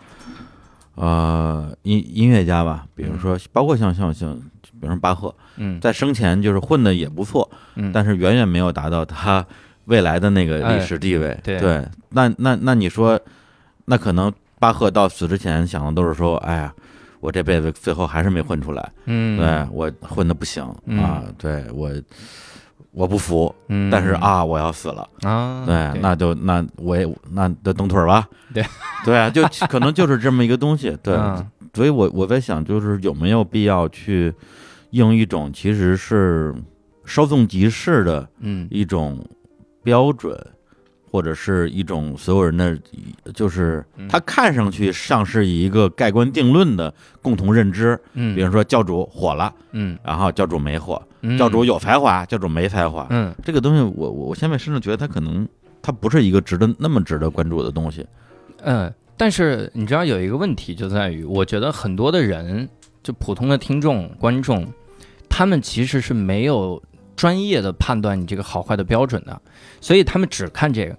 [0.96, 4.34] 呃音音乐家吧，比如说包括像像像，
[4.80, 5.78] 比如说巴赫，嗯。
[5.82, 9.46] 在生前就是混的也不错，嗯，但是远远没有达到他
[9.84, 11.38] 未来的那个哎历史地位。
[11.44, 11.60] 对。
[11.60, 13.20] 对，那那那你说，
[13.84, 16.74] 那可能巴赫到死之前想的都是说，哎呀，
[17.20, 21.04] 我这辈子最后还是没混出来，嗯，对我混的不行嗯。
[21.04, 21.92] 啊，对我
[23.00, 25.08] 我不服，嗯，但是啊，我要死了。
[25.22, 28.28] 啊，对，那就那我也那就蹬腿儿吧。
[28.54, 28.62] 对，
[29.06, 30.98] 对啊，就可能就是这么一个东西。
[31.02, 34.34] 对，嗯所以我我在想，就是有没有必要去
[34.90, 36.54] 用一种其实是
[37.06, 39.26] 稍纵即逝的嗯一种
[39.82, 40.38] 标准，
[41.12, 42.78] 或者是一种所有人的，
[43.34, 48.00] 就是嗯它看上去像是一个盖棺定论的共同认知。
[48.14, 53.08] 嗯，比如说教主火了，嗯然后教主没火，嗯教主有才华，教主没才华。
[53.10, 55.48] 嗯这个东西我，我我现在甚至觉得它可能
[55.82, 58.06] 它不是一个值得那么值得关注的东西。
[58.62, 62.68] 嗯，但是你知道有一个问题就在于，我觉得很多的人，
[63.02, 64.68] 就普通的听众、观众，
[65.30, 66.82] 他们其实是没有
[67.20, 69.42] 专业的判断你这个好坏的标准的，
[69.82, 70.98] 所以他们只看这个，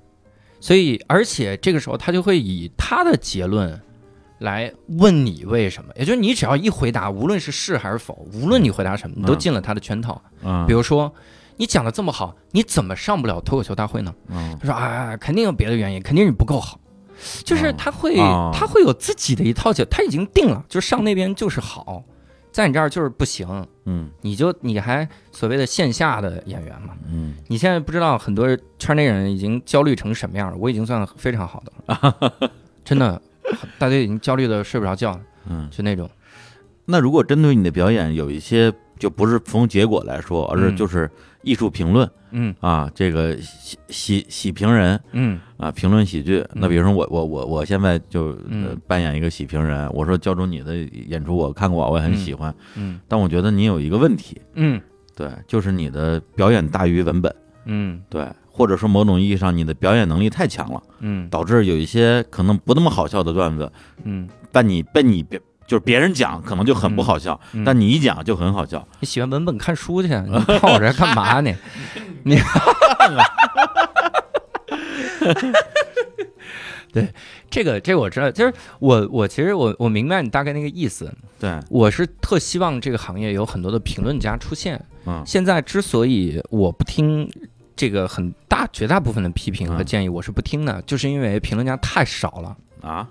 [0.61, 3.81] 所以而且这个时候他就会以他的结论
[4.39, 10.21] 来问你为什么，也就是你只要一回答，无论是是还是否，无论你回答什么，你都嗯进了他的圈套。
[10.43, 11.11] 嗯，比如说，
[11.57, 14.15] 你讲的这么好，你怎么上不了脱口秀大会呢？
[14.29, 14.55] 嗯。
[14.61, 16.79] 他说啊，肯定有别的原因，肯定是你不够好。
[17.45, 22.03] 就是哦他会，哦他会有自己的一套解，他已经定了，就是上那边就是好，
[22.51, 23.47] 在你这儿就是不行，
[23.91, 24.09] 嗯。
[24.23, 27.35] 你就你还所谓的线下的演员嘛，嗯。
[27.49, 32.51] 你现在不知道很多圈内人已经焦虑成什么样了，我已经算非常好的了，
[32.85, 33.21] 真的，
[33.79, 35.69] 大家已经焦虑的睡不着觉了，嗯。
[35.71, 36.09] 就那种，
[36.87, 40.77] 那如果针对你的表演有一些，就不是从结果来说，而是嗯。
[40.77, 41.11] 就是
[41.43, 42.55] 艺术评论嗯。
[42.61, 45.41] 啊，这个喜喜喜评人嗯。
[45.57, 46.45] 啊，评论喜剧。
[46.55, 48.37] 那比如说我我我我现在就
[48.87, 50.77] 扮演一个喜评人，我说教主你的
[51.09, 53.01] 演出我看过，我也很喜欢，嗯。
[53.09, 54.81] 但我觉得你有一个问题，嗯。
[55.17, 57.35] 对，就是你的表演大于文本，
[57.67, 58.01] 嗯。
[58.09, 61.29] 对，或者说某种意义上你的表演能力太强了，嗯。
[61.29, 63.71] 导致有一些可能不那么好笑的段子，
[64.05, 65.39] 嗯，但你被你别
[65.71, 68.85] 就是别人讲可能就很不好笑，嗯但你一讲就很好笑。
[68.99, 71.55] 你喜欢文本看书去，你看我这干嘛呢？
[72.25, 72.37] 你，
[76.93, 77.09] 对
[77.49, 84.85] 这个这个我知道，就是我我其实我我明白你大概那个意思，对，我是特希望这个行业有很多的评论家出现。
[85.07, 87.31] 嗯现在之所以我不听
[87.77, 93.09] 这个很大绝大部分的批评和嗯建议，我是不听的，就是因为评论家太少了，啊，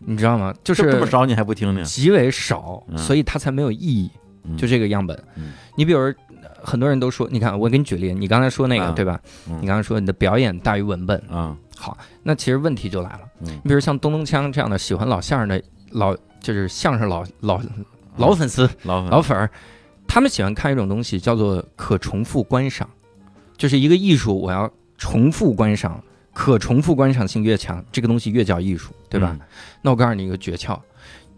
[0.00, 0.54] 你知道吗？
[0.64, 1.84] 就是这么是少你还不听听？
[1.84, 4.10] 极为少，嗯所以它才没有意义。
[4.44, 5.52] 嗯就这个样本嗯。
[5.74, 6.14] 你比如呃
[6.62, 9.20] 很多人都说，你看我给你举例，你刚才说那个啊对吧？
[9.48, 13.20] 嗯你刚才说你的表演大于文本，啊，好，那其实问题就来了。
[13.40, 17.60] 嗯你比如像东东锵这样的喜欢老相声的老，就是相声老老
[18.16, 19.50] 老粉丝、老老粉儿，
[20.06, 22.88] 他们喜欢看一种东西叫做可重复观赏，
[23.56, 26.00] 就是一个艺术，我要重复观赏，
[26.38, 29.34] 可重复观赏性越强，这个东西越叫艺术，对吧？？
[29.80, 30.78] 那我告诉你一个诀窍，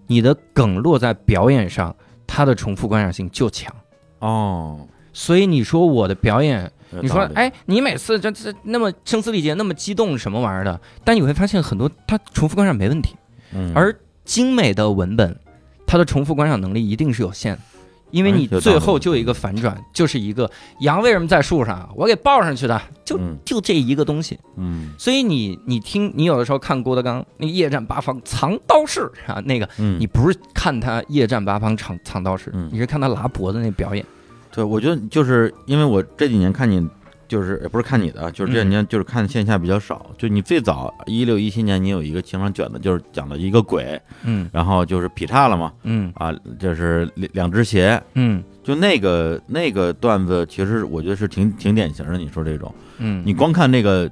[0.08, 1.94] 你的梗落在表演上，
[2.26, 3.72] 它的重复观赏性就强。
[4.18, 6.68] 哦，所以你说我的表演，
[7.00, 10.80] 你说哎，你每次这这那么声嘶力竭，那么激动什么玩意儿的？
[11.04, 13.14] 但你会发现很多它重复观赏没问题，
[13.54, 15.38] 嗯而精美的文本，
[15.86, 17.60] 它的重复观赏能力一定是有限的。
[18.10, 23.36] 因为你最后就有一个反转，就是一个羊为什么在树上，我给抱上去的，就嗯。
[23.44, 24.38] 就这一个东西。
[24.56, 24.90] 嗯。
[24.98, 32.68] 所以你你听，你有的时候看郭德纲那个夜战八方藏刀式啊，那个嗯，你不是看他夜战八方藏藏刀式，嗯。
[32.72, 34.04] 你是看他拉脖子那表演。
[34.50, 36.84] 对，我觉得就是因为我这几年看你，
[37.28, 40.10] 就是也不是看你的啊，就是这两年就是看线下比较少。
[40.16, 44.48] 就你最早一六一七年，你有一个情商卷子，就是讲的一个鬼，嗯。
[44.52, 46.10] 然后就是劈叉了嘛，嗯。
[46.16, 48.42] 啊，就是两两只鞋，嗯。
[48.64, 52.18] 就那个那个段子，其实我觉得是挺挺典型的。
[52.18, 54.10] 你说这种，嗯，你光看那个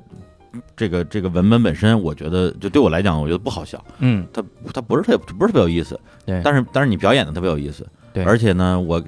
[0.74, 4.26] 这个这个文本本身，我觉得就对我来讲，我觉得不好笑，嗯。
[4.32, 8.24] 它它不是特别不是特别有意思，对，但是但是你表演的特别有意思，对。
[8.24, 9.02] 而且呢，我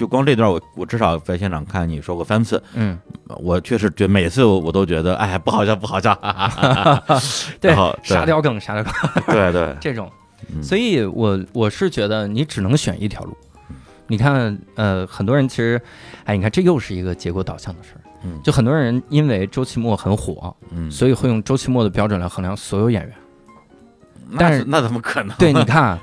[0.00, 2.98] 就光这段我我至少在现场看你说过三次，嗯。
[3.42, 7.20] 我确实觉得每次我我都觉得哎不好笑不好笑，哈哈哈哈
[7.60, 7.74] 对。
[8.02, 8.92] 沙雕梗沙雕梗。
[9.26, 10.10] 对对， 这种，
[10.54, 10.62] 嗯。
[10.62, 13.36] 所以我我是觉得你只能选一条路。
[14.06, 15.78] 你看，呃，很多人其实，
[16.24, 18.00] 哎，你看这又是一个结果导向的事儿。
[18.24, 18.40] 嗯。
[18.42, 23.12] 就很多人因为周奇墨很火，嗯，所以会用周奇墨的标准来衡量所有演员。
[24.30, 25.36] 那但是那怎么可能？
[25.36, 25.98] 对，你看，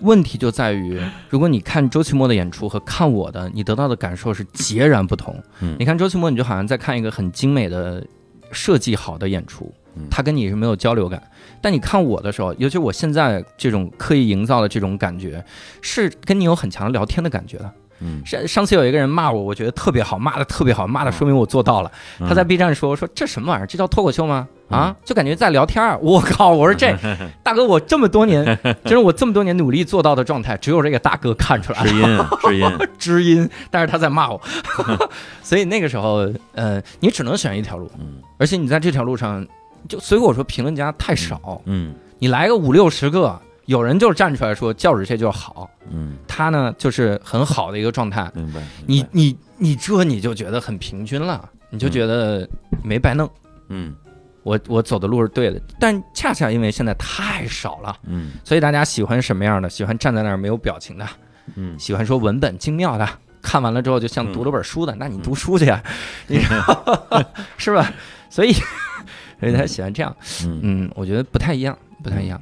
[0.00, 5.40] 问题就在于，如果你看周奇墨的演出和看我的，你得到的感受是截然不同。
[5.60, 8.04] 嗯你看周奇墨，你就好像在看一个很精美的、
[8.52, 11.22] 设计好的演出嗯，他跟你是没有交流感。
[11.60, 15.44] 但你看我的时候，尤其我现在这种刻意营造的这种感觉，
[15.80, 17.72] 是跟你有很强的聊天的感觉的。
[18.00, 21.90] 嗯，上上次有一个人骂我，我觉得特别好，骂的特别好，骂的说明我做到了。
[22.20, 23.66] 他在 B 站说说这什么玩意儿？
[23.66, 24.46] 这叫脱口秀吗？
[24.68, 25.98] 啊，就感觉在聊天儿。
[26.02, 26.50] 我靠！
[26.50, 26.94] 我说这
[27.42, 28.44] 大哥，我这么多年，
[28.84, 33.50] 就是我这么多年努力做到的状态，只有这个大哥看出来知音，知音， 知音。
[33.70, 34.40] 但是他在骂我，
[35.42, 39.44] 所以那个时候，呃，你只能选一条路，嗯而且你在这条路上，
[39.88, 48.30] 就所以我说评论家太少，嗯你来个五六十个，有人就站出来说教主这就好，嗯，他呢就是很好的一个状态。
[48.34, 48.62] 明白。
[48.86, 52.48] 你你你这你就觉得很平均了，你就觉得
[52.82, 53.30] 没白弄。
[53.68, 53.94] 嗯
[54.42, 59.68] 我我走的路是对的，但恰恰因为现在太少了，嗯所以大家喜欢什么样的？
[59.68, 61.06] 喜欢站在那儿没有表情的，
[61.54, 63.06] 嗯喜欢说文本精妙的，
[63.42, 65.82] 看完了之后就像读了本书的，那你读书去呀，
[66.26, 67.04] 你知道
[67.58, 67.92] 是吧？
[68.30, 68.54] 所以
[69.38, 72.40] 所以他喜欢这样，嗯嗯，我觉得不太一样，不太一样。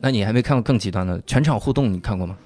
[0.00, 1.92] 那你还没看过更极端的全场互动？
[1.92, 2.36] 你看过吗？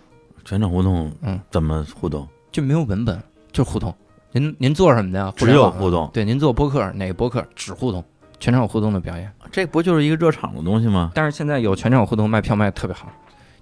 [0.45, 2.29] 全场互动，嗯，怎么互动？
[2.51, 3.19] 就没有文本，
[3.53, 3.95] 就是互动。
[4.33, 5.33] 您您做什么的呀？
[5.39, 8.05] 互只有互动，对，您做播客哪个播客只互动，
[8.41, 9.33] 全场互动的表演。
[9.53, 11.13] 这不就是一个热场的东西吗？
[11.15, 13.09] 但是现在有全场互动卖票卖的特别好，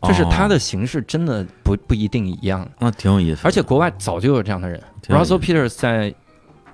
[0.03, 4.83] 就是它哦的形式真的不不一定一样，那挺有意思，而且国外早就有这样的人。
[5.09, 6.15] Russell Peters 在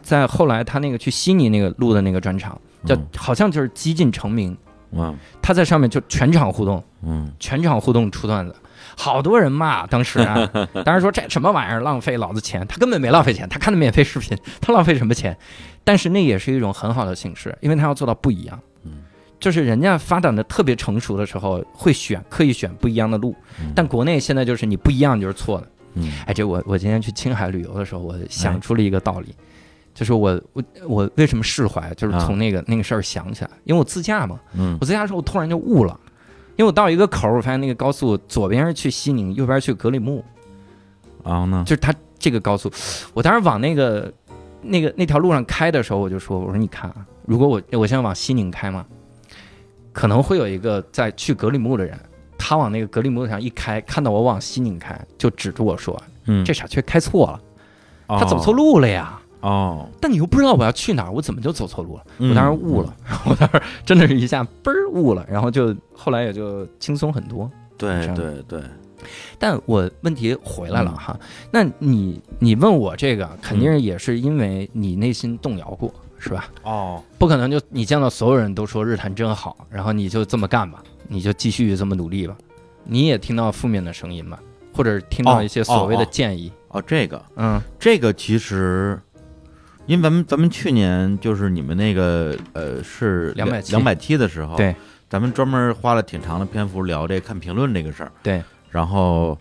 [0.00, 4.57] 在后来他那个去悉尼那个录的那个专场，叫嗯好像就是几近成名，
[4.92, 8.55] 嗯他在上面就全场互动，嗯全场互动出段子。
[8.96, 10.48] 好多人骂当时啊，
[10.85, 12.66] 当时说这什么玩意儿，浪费老子钱。
[12.66, 15.37] 他根本没浪费钱，他看的免费视频，他浪费什么钱？
[15.85, 18.59] 但是那也是一种很好的形式，因为他要做到不一样。
[18.85, 19.05] 嗯，
[19.38, 23.35] 就是人家发展的特别成熟的时候，会选刻意选不一样的路。
[23.61, 25.68] 嗯但国内现在就是你不一样就是错的。
[25.94, 29.33] 嗯哎，这我我今天去青海旅游的时候，我哎想出了一个道理，
[29.98, 35.98] 就是我我我为什么释怀，就是啊从那个、那个事儿想起来，因为我自驾嘛，嗯我自驾的时候我突然就悟了，
[36.54, 40.24] 因为我到一个口儿，我发现那个高速左边是去西宁，右边去格里木，
[41.24, 41.64] 然后呢？
[41.66, 42.70] 就是它这个高速，
[43.12, 44.12] 我当时往那个
[44.62, 48.87] 那个那条路上开的时候，我就说，我说你看啊，如果我我现在往西宁开嘛，
[49.92, 51.98] 可能会有一个在去格里木的人。
[52.40, 57.40] 他往那个格里木上一开，看到我往西宁开，就指着我说嗯：“这傻缺开错了，
[58.06, 59.17] 他走哦错路了呀。”哦，
[60.01, 62.03] 但你又不知道我要去哪儿，我怎么就走错路了？
[62.18, 62.94] 嗯我当时悟了，
[63.27, 67.51] 我当时真的是一下嘣儿悟了，然后就后来也就轻松很多。
[67.77, 68.61] 对对对，
[69.38, 70.96] 但我问题回来了嗯。
[70.96, 71.20] 哈，
[71.53, 76.48] 那你你问我这个，肯定也是因为你内心动摇过，是吧？
[76.64, 82.37] 哦，不可能就你见到所有人都说日坛真好，然后你就这么干吧，你就继续这么努力吧。
[82.85, 84.40] 你也听到负面的声音吧，
[84.74, 86.09] 或者听到一些所谓的哦哦。
[86.11, 87.22] 建议，哦，这个。
[87.37, 87.61] 嗯。
[87.79, 89.01] 这个其实，
[89.88, 94.77] 因为咱们咱们去年就是你们那个呃是270两百期的时候，对，
[95.09, 99.37] 咱们专门花了挺长的篇幅聊这看评论这个事儿，对，然后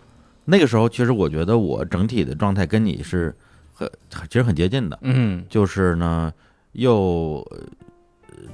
[0.46, 3.32] 那个时候其实我觉得我整体的状态跟你是
[3.74, 6.32] 很其实很接近的，嗯就是呢
[6.72, 7.58] 又呃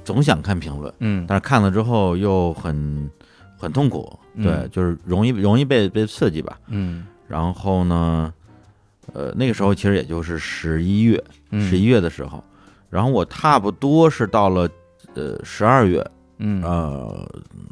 [0.02, 3.08] 总想看评论，嗯但是看了之后又很
[3.56, 6.58] 很痛苦，对，嗯就是容易容易被被刺激吧。
[6.66, 8.34] 嗯然后呢，
[9.14, 12.42] 呃，那个时候其实也就是十一月，嗯，十一月的时候，
[12.90, 14.68] 然后我差不多是到了
[15.14, 16.04] 呃十二月，
[16.38, 17.28] 嗯呃，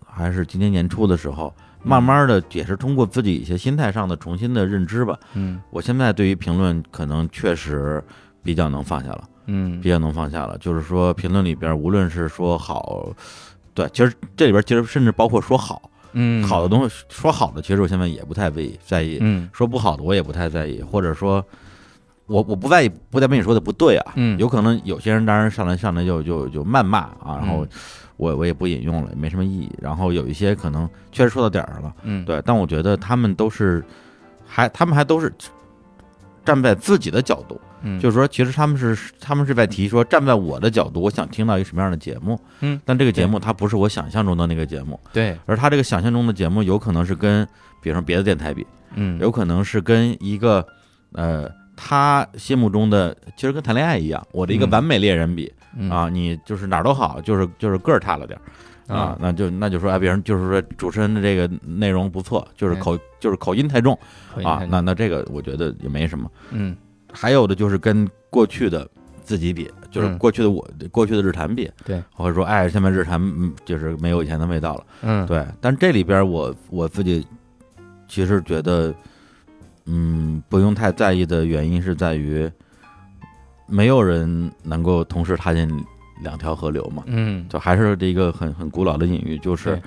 [0.07, 8.03] 还是今年年初的时候，慢慢的也是通过自己一些心态上的重新的认知吧，嗯我现在对于评论可能确实
[8.43, 10.57] 比较能放下了，嗯比较能放下了。
[10.59, 13.09] 就是说评论里边，无论是说好，
[13.75, 21.45] 对，其实这里边其实甚至包括说好嗯好的东西，说好的，其实我现在也不太在意在意，嗯说不好的我也不太在意，或者说。
[22.27, 24.13] 我我不在意，不代表你说的不对啊。
[24.17, 24.39] 嗯。
[24.39, 27.69] 有可能有些人当然上来上来就就就谩骂啊，然后嗯。
[28.19, 29.73] 我我也不引用了，也没什么意义。
[29.81, 32.25] 然后有一些可能确实说到点儿上了，嗯。
[32.25, 33.85] 对，但我觉得他们都是
[34.47, 35.33] 还他们还都是
[36.45, 37.99] 站在自己的角度，嗯。
[37.99, 45.37] 就是说其实他们是他们是在提说站在我的角度，我想听到一个什么样的节目，嗯，但这个节目它不是我想象中的那个节目，对。
[45.47, 47.45] 而他这个想象中的节目有可能是跟
[47.81, 48.65] 比如说别的电台比，
[48.95, 49.19] 嗯。
[49.19, 50.65] 有可能是跟一个
[51.13, 51.51] 呃
[51.85, 54.71] 他心目中的其实跟谈恋爱一样，我的一个嗯。
[54.71, 55.91] 完美恋人比、嗯。
[55.91, 63.99] 啊，你就是哪儿都好，就是就是个儿差了点儿啊，那就那就说啊，别人就是说主持人的这个内容不错，就是对口就是口音太重
[64.45, 66.31] 啊那那这个我觉得也没什么。
[66.53, 66.77] 嗯。
[67.13, 68.89] 还有的就是跟过去的
[69.25, 70.19] 自己比，就是嗯。
[70.19, 74.87] 过去的我过去的日坛比，对，或者说哎，现在日坛嗯就是没有以前的味道了。
[75.03, 75.27] 嗯。
[75.27, 77.27] 对，但这里边我我自己
[78.07, 78.95] 其实觉得，
[79.95, 82.51] 嗯，不用太在意的原因是在于，
[83.67, 85.69] 没有人能够同时踏进
[86.23, 89.79] 两条河流嘛，嗯就还是这一个很很古老的隐喻，就是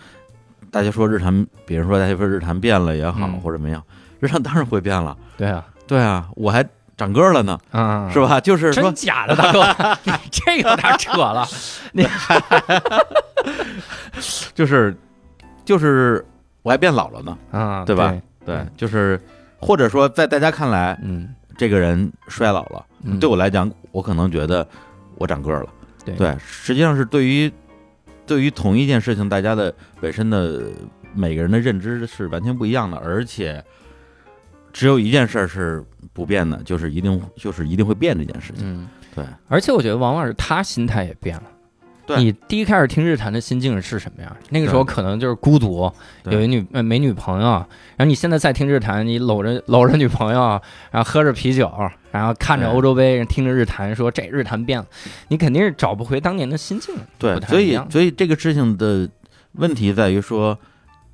[0.70, 3.84] 大家说日坛，比如说大家说日坛变了也好，嗯或者怎么样，
[4.20, 6.64] 日坛当然会变了，对啊对啊，我还
[6.96, 8.20] 长个儿了呢，嗯，是？
[8.22, 8.40] 吧？
[8.40, 9.64] 就是说真，假的，大哥，
[10.06, 11.48] 你这有点扯了。
[11.92, 12.06] 你
[14.54, 14.96] 就是
[15.66, 16.24] 就是
[16.62, 18.14] 我还变老了呢，啊，对吧？
[18.46, 19.20] 对，就是
[19.60, 24.68] 或者说在大家看来，嗯，这个人衰老了，嗯对我来讲，我可能觉得
[25.16, 25.70] 我长个儿了。
[26.04, 27.52] 对对，实际上是对于
[28.26, 30.64] 对于同一件事情，大家的本身的
[31.14, 33.64] 每个人的认知是完全不一样的，而且
[34.72, 35.84] 只有一件事儿是
[36.14, 38.64] 不变的，就是一定就是一定会变这件事情。
[38.64, 41.44] 嗯，对，而且我觉得往往是他心态也变了。
[42.06, 42.18] 对。
[42.24, 44.36] 你第一开始听日坛的心境是什么样？
[44.50, 45.92] 那个时候可能就是孤独，
[46.26, 47.48] 有一女呃没女朋友，
[47.98, 51.72] 然后你现在再听日坛，你搂着搂着女朋友，然后喝着啤酒，
[52.12, 54.86] 然后看着欧洲杯，听着日坛，说这日坛变了，
[55.30, 56.96] 你肯定是找不回当年的心境。
[57.18, 59.10] 对所以所以这个事情的
[59.54, 60.58] 问题在于说，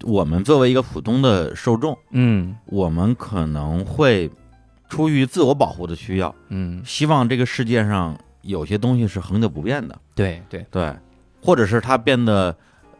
[0.03, 2.55] 我们作为一个普通的受众，嗯。
[2.65, 4.29] 我们可能会
[4.89, 10.93] 出于自我保护的需要，嗯，希望这个世界上有些东西是恒久不变的，对对，对，
[11.41, 12.55] 或者是它变得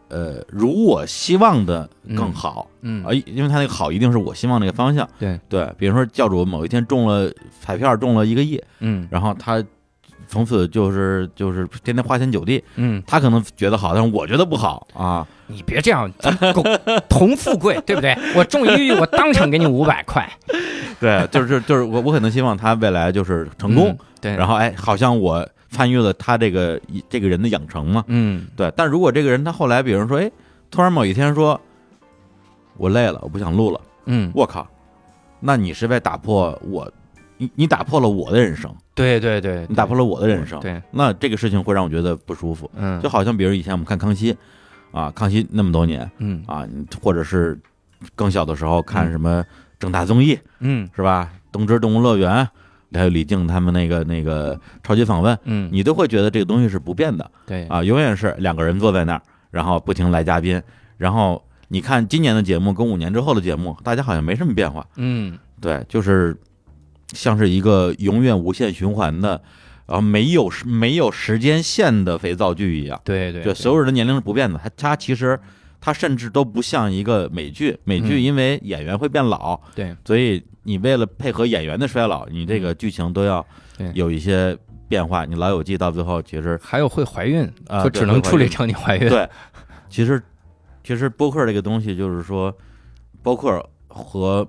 [0.09, 2.67] 呃如我希望的更好。
[2.81, 5.07] 嗯啊，因为它那个好一定是我希望那个方向。
[5.19, 5.39] 对。
[5.47, 9.07] 对，比如说教主某一天中了彩票中了一个亿，嗯。
[9.11, 9.63] 然后他
[10.31, 15.27] 从此就是就是天天花天酒地，嗯，他可能觉得好，但是我觉得不好啊。
[15.47, 16.63] 你别这样，咱们共
[17.09, 18.17] 同富贵，对不对？
[18.33, 20.25] 我中一个亿，我当场给你五百块，
[20.97, 26.79] 对，就是就是我我可能希望他未来就是成功，嗯对，然后哎，好像我参与了他这个
[27.09, 28.01] 这个人的养成嘛。
[28.07, 30.31] 嗯对，但如果这个人他后来，比如说，哎，
[30.69, 31.59] 突然某一天说，
[32.77, 34.65] 我累了，我不想录了，嗯，我靠，
[35.41, 36.89] 那你是在打破我，
[37.35, 42.69] 你你打破了我的人生，对对对，你打破了我的人生，对，那这个事情会让我觉得不舒服。
[42.75, 44.35] 嗯，就好像比如以前我们看康熙，
[44.91, 46.43] 啊，康熙那么多年嗯。
[46.47, 46.67] 啊，
[47.01, 47.59] 或者是
[48.15, 49.43] 更小的时候看什么
[49.79, 50.89] 正大综艺，嗯。
[50.95, 51.31] 是吧？
[51.51, 52.47] 东芝动物乐园，
[52.93, 57.29] 还有李静他们那个那个超级访问，嗯，你都会觉得这个东西是不变的。
[57.45, 57.65] 对。
[57.67, 60.61] 啊，永远是两个人坐在那儿，然后不停来嘉宾，
[60.97, 65.37] 然后你看今年的节目跟五年之后的节目，大家好像没什么变化，嗯。
[65.59, 66.35] 对，就是
[67.13, 69.41] 像是一个永远无限循环的，
[69.85, 72.99] 然后没有时没有时间线的肥皂剧一样。
[73.03, 74.59] 对对，对，所有人的年龄是不变的。
[74.63, 75.39] 它它其实
[75.79, 83.45] 它甚至都不像一个美剧，美剧嗯因为演员会变老，对所以你为了配合演员的衰老，你这个剧情都要
[83.93, 84.57] 有一些
[84.87, 85.25] 变化。
[85.25, 89.27] 你老友记到最后其实还有会怀孕，啊就只能处理成你怀孕，对，
[89.89, 90.21] 其实
[90.83, 92.55] 其实播客这个东西就是说，
[93.23, 94.47] 播客和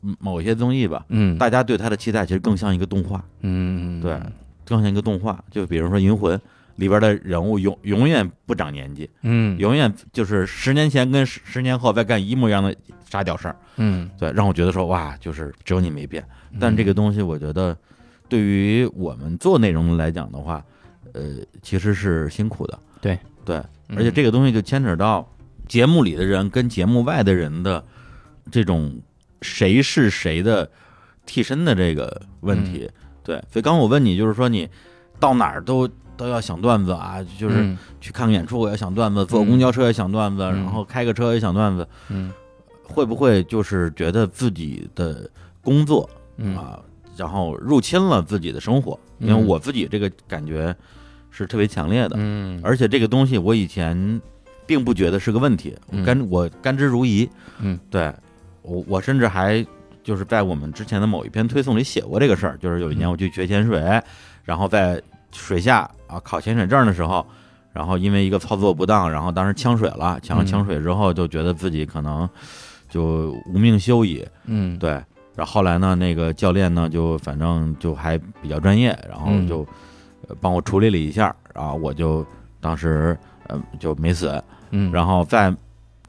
[0.00, 4.18] 某些综艺吧，嗯，大家对他的期待其实更像一个动画，嗯对，
[4.64, 5.42] 更像一个动画。
[5.50, 6.38] 就比如说《银魂》
[6.76, 9.08] 里边的人物永永远不长年纪。
[9.22, 12.74] 嗯永远就是十年前跟十十年后在干一模一样的
[13.10, 16.24] 傻屌事儿，嗯，对，让我觉得说哇，就是只有你没变。
[16.60, 17.76] 但这个东西，我觉得
[18.28, 20.64] 对于我们做内容来讲的话，
[21.12, 22.78] 呃，其实是辛苦的。
[23.00, 23.56] 对对，
[23.88, 25.28] 嗯而且这个东西就牵扯到
[25.66, 27.84] 节目里的人跟节目外的人的
[28.50, 29.00] 这种
[29.42, 30.70] 谁是谁的
[31.26, 32.90] 替身的这个问题。
[33.22, 34.68] 对，所以刚刚我问你，就是说你
[35.20, 37.78] 到哪儿都都要想段子啊，就是嗯。
[38.00, 40.56] 去看个演出我也想段子，坐公交车也想段子，嗯。
[40.56, 42.32] 然后开个车也想段子，嗯。
[42.82, 45.28] 会不会就是觉得自己的
[45.62, 46.56] 工作嗯。
[46.56, 46.80] 啊，
[47.16, 48.98] 然后入侵了自己的生活？
[49.18, 49.46] 因为嗯。
[49.46, 50.74] 我自己这个感觉
[51.30, 54.20] 是特别强烈的，嗯，而且这个东西我以前
[54.66, 57.28] 并不觉得是个问题，甘我甘之如饴。
[57.60, 58.12] 嗯，对
[58.68, 59.64] 我我甚至还
[60.02, 63.80] 就是在我们之前的某一篇推送里写过这个事儿，就是有一年嗯我去学潜水，
[64.44, 65.00] 然后在
[65.32, 67.26] 水下啊考潜水证的时候。
[67.70, 72.28] 然后因为一个操作不当，然后当时呛水了，呛了嗯呛水之后，就觉得自己可能
[72.88, 74.26] 就无命休矣。
[74.46, 74.90] 嗯对，
[75.36, 79.60] 然后后来呢，那个教练呢，就反正就还比较专业，然后嗯就
[80.26, 82.26] 呃帮我处理了一下，然后我就
[82.58, 83.16] 当时
[83.46, 85.54] 呃就没死，嗯，然后在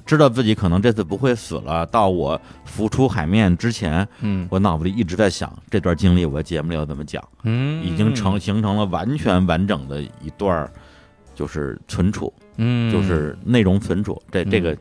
[0.10, 4.48] 知道自己可能这次不会死了，到我浮出海面之前，嗯。
[4.50, 7.86] 我脑子里一直在想这段经历，我节目里要怎么讲，嗯。
[7.86, 10.68] 已经成形成了完全完整的一段，
[11.36, 12.92] 就是存储，嗯。
[12.92, 14.78] 就是内容存储，这这个嗯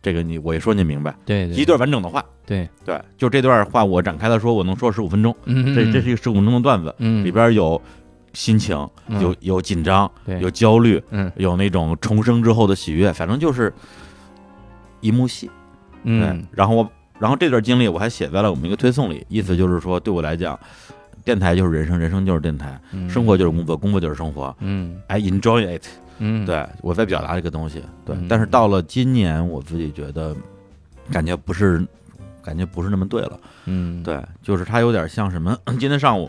[0.00, 2.24] 这个你我一说你明白，对对一段完整的话。
[2.46, 5.74] 对，对，就这段话我展开了说，我能说十五分钟，嗯。
[5.74, 7.24] 这这是一个十五分钟的段子，嗯。
[7.24, 7.80] 里边有
[8.32, 9.20] 心情，嗯。
[9.20, 10.08] 有有紧张，
[10.40, 11.30] 有焦虑，嗯。
[11.34, 13.72] 有那种重生之后的喜悦，反正就是
[15.02, 15.46] 一幕戏。
[16.02, 20.58] 对嗯，然后我，然后这段经历我还写在了我们一个推送里，意思就是说，对我来讲，
[21.24, 24.52] 电台就是人生，人生就是电台，嗯生活就是工作，工作就是生活。
[24.60, 25.84] 嗯 I enjoy it，
[26.18, 28.26] 嗯对我在表达这个东西，对嗯。
[28.28, 30.34] 但是到了今年，我自己觉得
[31.12, 31.86] 感觉不是
[32.42, 33.38] 感觉不是那么对了。
[33.66, 35.56] 嗯，对，就是它有点像什么？
[35.78, 36.28] 今天上午，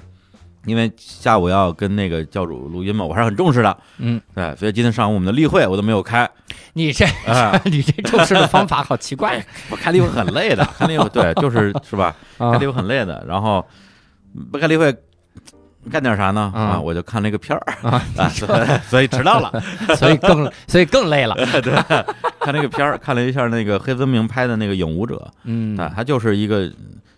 [0.65, 3.77] 因为下午要跟那个教主录音嘛，我还是很重视的。
[3.97, 6.29] 嗯，对，所以今天上午我们的例会我都没有开。
[6.73, 12.15] 你这 啊， 你这重视的方法好奇怪 我开例会很累的，开例会对，就是是吧？
[12.37, 13.65] 啊开例会很累的，然后
[14.51, 14.95] 不开例会。
[15.91, 16.49] 干点啥呢？
[16.55, 18.29] 啊啊，我就看了一个片儿啊，啊，
[18.87, 19.51] 所以迟到了。
[19.97, 21.35] 所以更所以更累了。
[21.61, 21.73] 对，
[22.39, 26.71] 看那个片儿，看了一下那个黑泽明拍的那个《影舞者》，嗯啊，他就是一个，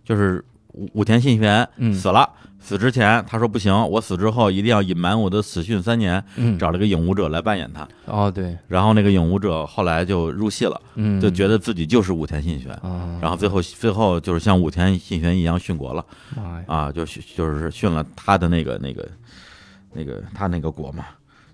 [0.03, 2.27] 就是武武田信玄嗯死了，
[2.65, 16.03] 死之前他说不行，我死之后一定要隐瞒我的死讯三年，嗯，找了个影舞者来扮演他，哦对，然后那个影舞者后来就入戏了，嗯，就觉得自己就是武田信玄，啊，然后最后最后就是像武田信玄一样殉国了
[16.65, 19.07] 啊，就殉就是殉了他的那个那个
[19.93, 21.05] 那个他那个国嘛，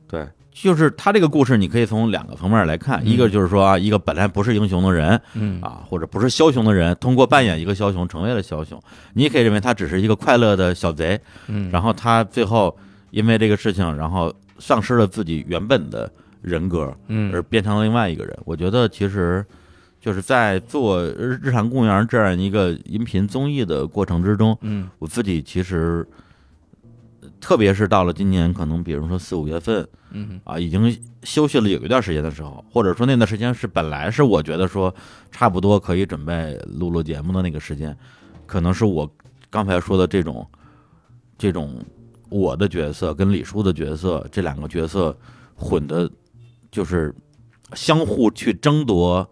[0.07, 0.25] 对。
[0.61, 8.79] 就是他这个故事，你可以从两个方面来看，嗯一个就是说啊，一个本来不是英雄的人，嗯啊，或者不是枭雄的人，通过扮演一个枭雄成为了枭雄。
[9.13, 12.77] 你也可以认为他只是一个快乐的小贼，嗯，然后他最后
[13.09, 16.07] 因为这个事情，然后丧失了自己原本的
[16.43, 18.37] 人格，嗯而变成了另外一个人。
[18.45, 19.43] 我觉得其实
[19.99, 26.07] 就是在做《日日产公园》这样一个音频综艺的过程之中，嗯我自己其实。
[27.41, 34.93] 特别是到了今年，可能比如说四五月份嗯啊，已经休息了有一段时间的时候，或者说那段时间是本来是我觉得说
[35.31, 37.97] 差不多可以准备录录节目的那个时间，
[38.45, 39.11] 可能是我
[39.49, 40.47] 刚才说的这种
[41.37, 41.83] 这种
[42.29, 45.17] 我的角色跟李叔的角色这两个角色
[45.55, 46.09] 混的，
[46.71, 47.13] 就是
[47.73, 49.29] 相互去争夺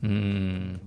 [0.00, 0.78] 嗯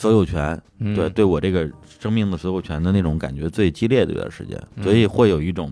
[0.00, 1.70] 所有权，嗯，对，对我这个
[2.00, 5.70] 生命的所有权的那种感觉最激烈的一段时间，嗯所以会有一种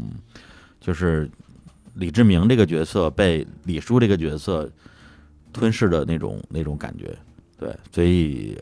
[0.78, 1.26] 就是
[1.94, 4.70] 李志明这个角色被李叔这个角色
[5.50, 7.16] 吞噬的那种那种感觉，
[7.58, 8.54] 对，所以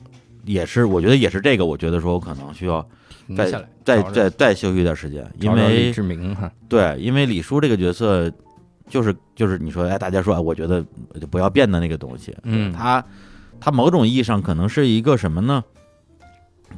[0.45, 2.89] 也是我觉得也是这个，我觉得说我可能需要
[3.37, 3.51] 再
[3.85, 8.33] 再再再休息一段时间，因为志明哈，对，因为李叔这个角色
[8.89, 10.81] 就是就是你说哎，大家说哎，我觉得
[11.21, 13.05] 就不要变的那个东西，嗯他
[13.61, 15.63] 他某种意义上可能是一个什么呢？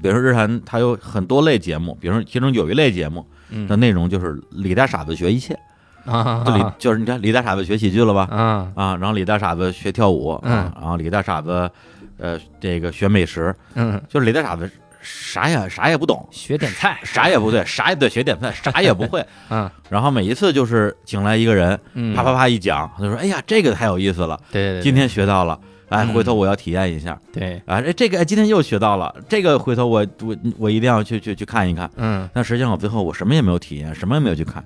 [0.02, 3.66] 比如说日韩，它有很多类节目，比如说其中有一类节目嗯。
[3.66, 5.58] 的内容就是李大傻子学一切，
[6.04, 8.28] 啊就李就是你看李大傻子学喜剧了吧？
[8.30, 8.72] 啊。
[8.76, 11.70] 啊，然后李大傻子学跳舞，然后李大傻子
[12.18, 14.70] 呃这个学美食，嗯，就是李大傻子
[15.00, 19.24] 啥也啥也不懂，学点菜啥也不对，啥也对学点菜，啥也不会。
[19.50, 24.80] 嗯，然后每一次就是请来一个人，嗯，啪啪啪一讲，他就说：“哎呀，这个太有意思了，对。
[24.82, 25.58] 今天学到了，
[25.88, 26.12] 哎，嗯。
[26.14, 31.90] 回头我要体验一下。”对，啊，这这个哎今天又学到了，这个回头我我我一定要去去去看一看。
[31.96, 32.28] 嗯。
[32.32, 34.64] 但实际上我最后我什么也没有体验，什么也没有去看，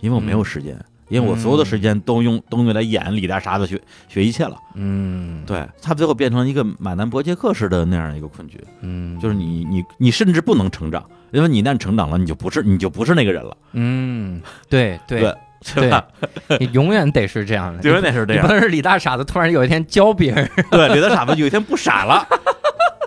[0.00, 0.76] 因为我没有时间，
[1.08, 4.56] 因为我所有嗯的时间都用都用来演李大傻子学学一切了。
[4.74, 14.98] 嗯，对他最后变成一个马南伯杰克式的那样一个困局，嗯，就是你你你甚至不能成长，因为你一旦成长了，你就不是你就不是那个人了，嗯，对。
[15.06, 15.34] 对
[15.74, 16.58] 对？
[16.58, 22.26] 你永远得是这样的， 永远得是这样你不能是李大傻子突然有一天教别人 对，李大傻子有一天不傻了，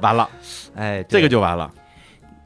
[0.02, 0.30] 完了，
[0.76, 1.72] 哎，这个就完了。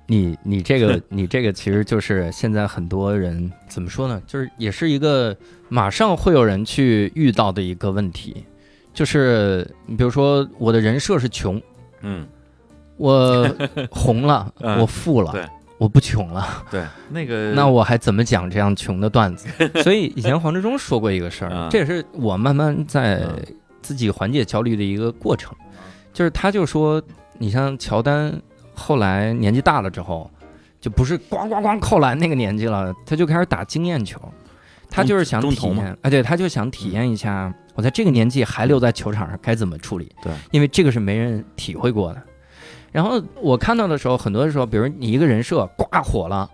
[0.08, 4.22] 你你这个你这个其实就是现在很多人怎么说呢？
[4.28, 5.34] 就是也是一个
[5.70, 8.46] 马上会有人去遇到的一个问题，
[8.94, 11.62] 就是你比如说我的人设是穷，
[12.02, 12.28] 嗯，
[12.98, 13.50] 我
[13.90, 15.48] 红了，嗯我富了，对
[15.82, 19.48] 我不穷了，对，那个 那我还怎么讲这样穷的段子？
[19.82, 23.44] 所以以前黄志忠说过一个事儿嗯，这也是我慢慢在嗯
[23.82, 25.56] 自己缓解焦虑的一个过程，
[26.14, 27.02] 就是他就说，
[27.40, 28.32] 你像乔丹
[28.76, 30.30] 后来年纪大了之后，
[30.80, 34.22] 就不是咣咣咣扣篮那个年纪了，他就开始打经验球，
[34.88, 42.22] 他就是想体验，啊，对，他就想体验一下我在这个年纪还留在球场上该怎么处理，对，因为这个是没人体会过的。
[42.92, 46.50] 然后我看到的时候，很多的时候，比如你一个人设呱火了，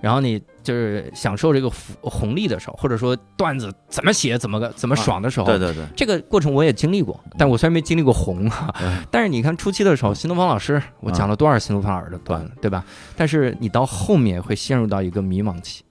[0.00, 8.50] 然后你就是享受这个福红利的时候，或者说段子怎么写怎么个怎么爽的时候，对对对，这个过程我也经历过，但我虽然没经历过红
[9.10, 12.84] 但是你看初期的时候，新东方老师我讲了多少新东方老师的段子，对吧？
[13.16, 15.82] 但是你到后面会陷入到一个迷茫期，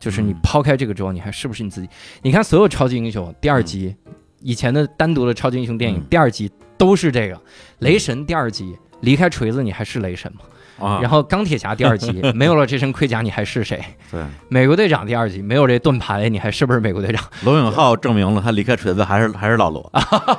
[0.00, 0.36] 就是你嗯。
[0.42, 1.88] 抛开这个之后，你还是不是你自己？
[2.22, 3.94] 你看所有超级英雄第二集，
[4.40, 6.06] 以前的单独的超级英雄电影嗯。
[6.10, 7.40] 第二集都是这个，
[7.78, 10.40] 雷神第二集离开锤子你还是雷神吗？
[10.80, 13.80] 啊，然后钢铁侠第二集 没有了这身盔甲你还是谁？
[14.10, 17.22] 对，美国队长第二集没有这盾牌你还是不是美国队长？
[17.44, 19.92] 罗永浩证明了他离开锤子还是还是老罗，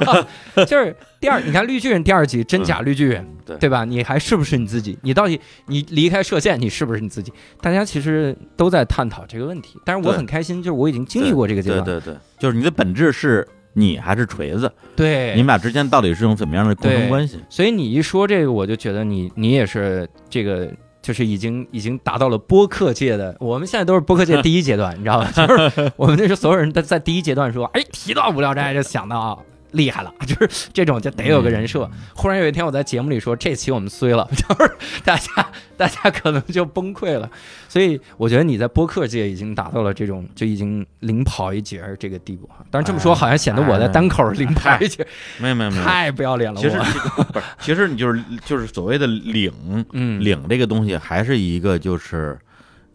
[0.68, 3.86] 就是第二，你看绿巨人第二集真假绿巨人，对对吧？
[3.86, 4.98] 你还是不是你自己？
[5.04, 7.32] 你到底你离开射线，你是不是你自己？
[7.62, 17.40] 大家其实都在探讨这个问题，但是我很开心，就是我已经经历过这个阶段，对对对，就是你的本质是你还是锤子，对，你们俩之间到底是种怎么样的共对同关系？
[17.50, 20.72] 所以你一说这个，我就觉得你你也是这个。
[21.04, 25.30] 就是已经已经达到了播客界的，我们现在都是播客界第一阶段，你知道吧？
[25.36, 29.44] 就是我们那时候所有人都在第一阶段说，哎，提到无聊斋就想到
[29.74, 31.90] 厉害了， 就是这种就得有个人设。
[32.16, 34.72] 忽然有一天我在节目里说这期我们衰了， 就是
[35.04, 37.30] 大家大家可能就崩溃了。
[37.68, 42.66] 所以我觉得你在播客界已经达到了这种就已经领跑一截儿这个地步哈。
[42.72, 45.06] 但是这么说好像显得我在单口领跑一截，
[45.40, 46.62] 没有没有没有，太不要脸了。
[46.62, 46.78] 其实
[47.18, 49.52] 我 不是，其实你就是就是所谓的领
[49.92, 52.38] 嗯领这个东西，还是一个就是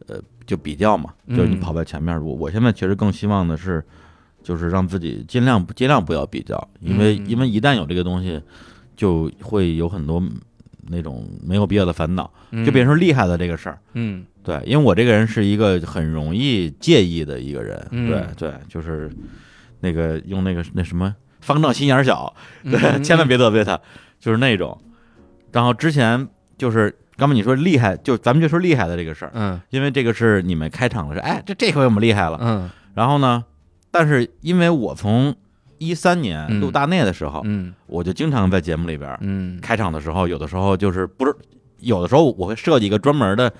[0.06, 0.16] 呃
[0.46, 2.14] 就比较嘛，就是你嗯跑在前面。
[2.24, 3.84] 我我现在其实更希望的是，
[4.48, 8.40] 就是让自己尽量尽量不要比较，因为嗯因为一旦有这个东西，
[8.96, 10.22] 就会有很多
[10.86, 12.32] 那种没有必要的烦恼，
[12.64, 13.78] 就变成厉害的这个事儿。
[13.92, 14.24] 嗯。
[14.42, 18.08] 对，因为我这个人是一个很容易介意的一个人，嗯。
[18.08, 19.10] 对对，就是
[19.80, 22.34] 那个用那个那什么方正心眼儿小，
[23.04, 23.78] 千万别得罪他，
[24.18, 24.80] 就是那种。
[25.52, 26.26] 然后之前
[26.56, 29.60] 就是刚才你说厉害，就咱们就说厉害的这个事儿，嗯。
[29.68, 32.38] 因为这个是你们开场的是，哎，这这回我们厉害了。
[32.40, 32.70] 嗯。
[32.94, 33.44] 然后呢，
[33.90, 35.34] 但是因为我从
[35.78, 36.60] 一三年嗯。
[36.60, 37.74] 录大内的时候，嗯。
[37.86, 39.58] 我就经常在节目里边嗯。
[39.60, 41.34] 开场的时候，有的时候就是不是，
[41.80, 43.52] 有的时候我会设计一个专门的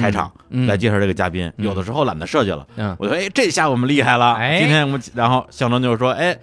[0.00, 0.32] 开场。
[0.50, 0.66] 嗯。
[0.66, 1.64] 来介绍这个嘉宾，嗯。
[1.64, 2.94] 有的时候懒得设计了，嗯。
[2.98, 4.34] 我就说，哎，这下我们厉害了。
[4.34, 4.58] 哎。
[4.58, 6.36] 今天我们，然后向征就是说，哎，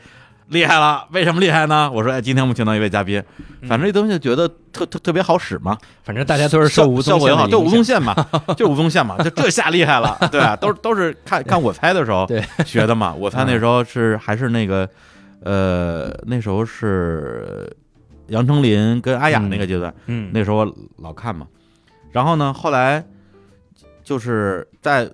[0.52, 1.90] 厉害了，为什么厉害呢？
[1.92, 3.24] 我说，哎，今天我们请到一位嘉宾，
[3.62, 3.70] 嗯。
[3.70, 8.14] 反正这东西觉得特特特别好使嘛，反正大家都是受吴宗效果也好，就吴宗宪嘛，
[8.58, 12.44] 就吴宗宪嘛，就这下厉害了， 对啊，都是都是看 看我猜的时候对。
[12.66, 14.88] 学的嘛，我猜那时候是还是那个，
[15.44, 17.72] 呃，那时候是
[18.28, 20.32] 杨丞琳跟阿雅那个阶段，嗯。
[20.34, 21.48] 那时候我老看嘛。
[22.12, 23.02] 然后呢，后来
[24.04, 25.10] 就是在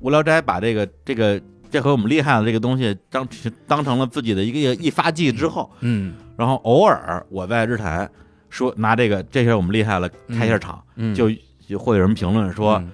[0.00, 1.40] 无聊斋把这个这个
[1.70, 3.26] 这回我们厉害了这个东西当
[3.66, 8.10] 当成了自己的一个一发技之后，嗯然后偶尔我在日坛
[8.48, 11.30] 说拿这个这下我们厉害了开一下场，嗯就
[11.66, 12.90] 就会有人评论说、嗯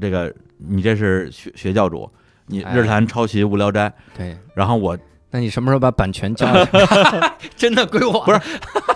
[0.00, 2.10] 这个你这是学学教主，
[2.46, 4.34] 你哎日坛抄袭无聊斋，对。
[4.54, 4.96] 然后我
[5.30, 7.32] 那你什么时候把版权交下来？
[7.54, 8.24] 真的归我？
[8.24, 8.40] 不是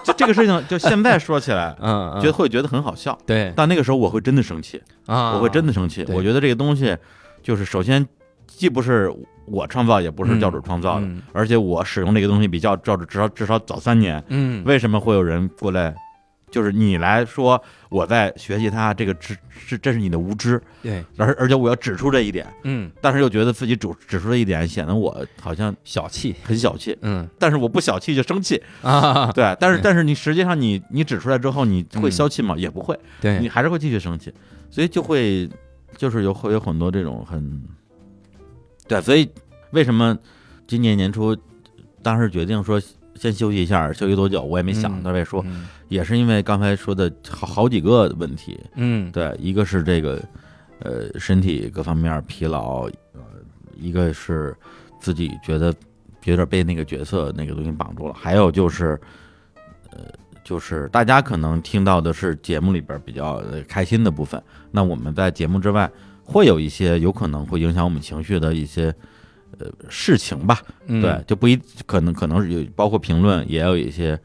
[0.03, 4.83] 就这个事情就现在说起来 嗯，嗯觉得会觉得很好笑，对但那个时候我会真的生气。
[5.05, 6.07] 啊，我会真的生气。
[6.09, 6.97] 我觉得这个东西，
[7.43, 8.07] 就是首先
[8.57, 9.12] 既不是
[9.46, 14.22] 我创造，也不是教主创造的，嗯而且我使用这个东西比较教主至少至少早三年。
[14.28, 15.94] 嗯，为什么会有人过来？
[16.50, 26.96] 就是你来说我在学习他，这个知是这是你的无知，对，而而且我要指出这一点，嗯，但是又觉得自己指指出这一点，显得我好像小气，很小气。
[27.02, 29.57] 嗯但是我不小气就生气，啊，对。
[29.59, 32.55] 但是对但是你实际上你你指出来之后，你会嗯消气吗？
[32.57, 34.32] 也不会，对你，还是会继续生气，
[34.70, 35.50] 所以就会
[35.96, 37.61] 就是有会有很多这种很
[38.87, 39.28] 对，所以
[39.70, 40.16] 为什么
[40.66, 41.37] 今年年初
[42.03, 42.80] 当时决定说
[43.14, 45.66] 先休息一下，休息多久我也没想，嗯位说嗯。
[45.89, 50.20] 也是因为刚才说的好好几个问题，嗯，对，一个是这个
[50.80, 53.20] 呃身体各方面疲劳，呃，
[53.76, 54.57] 一个是
[54.99, 55.72] 自己觉得
[56.24, 58.99] 有点被那个角色那个东西绑住了，还有就是
[59.91, 60.01] 呃
[60.43, 65.89] 就是大家可能听到的是节目里边比较呃开心的部分，那我们在节目之外
[66.25, 68.95] 会有一些有可能会影响我们情绪的一些。
[69.57, 71.01] 呃，事情吧，嗯。
[71.01, 71.57] 对，，就不一
[71.87, 74.18] 可能可能是有包括评论，也有一些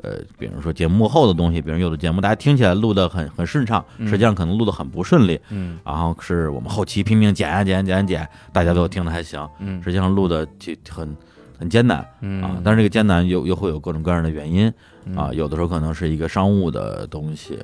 [0.00, 4.06] 呃，比如说节目幕后的东西，比如有的节目大家听起来录的很很顺畅，嗯。
[4.06, 5.76] 实际上可能录的很不顺利，嗯。
[5.84, 9.82] 然后是我们后期拼命剪啊剪啊剪啊剪，大家都听得还行，嗯。
[9.82, 11.16] 实际上录的就很
[11.58, 12.40] 很艰难嗯。
[12.40, 14.72] 啊，但是这个艰难又又会有各种各样的原因
[15.04, 15.16] 嗯。
[15.16, 17.58] 啊，有的时候可能是一个商务的东西，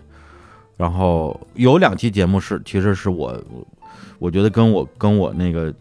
[0.77, 3.43] 然后有两期节目是其实是我
[4.19, 5.73] 我觉得跟我跟我那个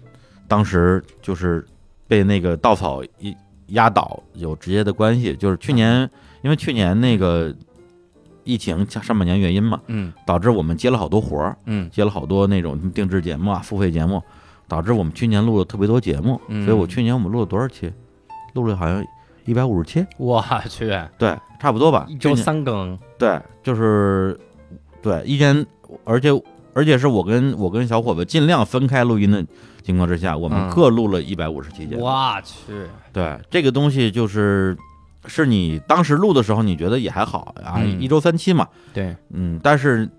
[0.48, 1.66] 当时就是
[2.08, 3.36] 被那个稻草一
[3.68, 6.10] 压倒有直接的关系，就是去年
[6.42, 7.54] 因为去年那个
[8.44, 10.14] 疫情加上半年原因嘛，嗯。
[10.26, 11.90] 导致我们接了好多活儿，嗯。
[11.92, 14.22] 接了好多那种定制节目啊、付费节目，
[14.68, 16.64] 导致我们去年录了特别多节目，嗯。
[16.64, 17.92] 所以我去年我们录了多少期？
[18.54, 19.04] 录了好像
[19.46, 20.88] 一百五十期，我去，
[21.18, 22.06] 对，差不多吧。
[22.08, 24.40] 一周三更，对，就是
[25.06, 25.64] 对一天，
[26.04, 26.30] 而且
[26.74, 29.46] 而且是我跟我跟小伙子尽量分开录音的
[29.84, 30.70] 情况之下，我们嗯。
[30.72, 32.04] 各录了一百五十期节目。
[32.04, 32.74] 我去，
[33.14, 34.76] 对，这个东西就是
[35.28, 38.02] 是你当时录的时候，你觉得也还好啊，嗯。
[38.02, 40.10] 一周三期嘛，对，嗯，但是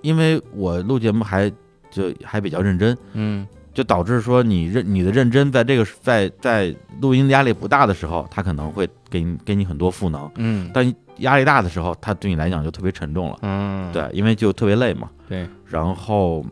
[0.00, 1.48] 因为我录节目还
[1.92, 10.70] 就还比较认真，嗯就导致说你认你的认真在这个在在录音压力不大的时候，他可能会给你给你很多赋能，嗯。
[10.74, 13.38] 但压力大的时候，他对你来讲就特别沉重了。
[13.42, 15.08] 嗯，对，因为就特别累嘛。
[15.28, 16.44] 对，然后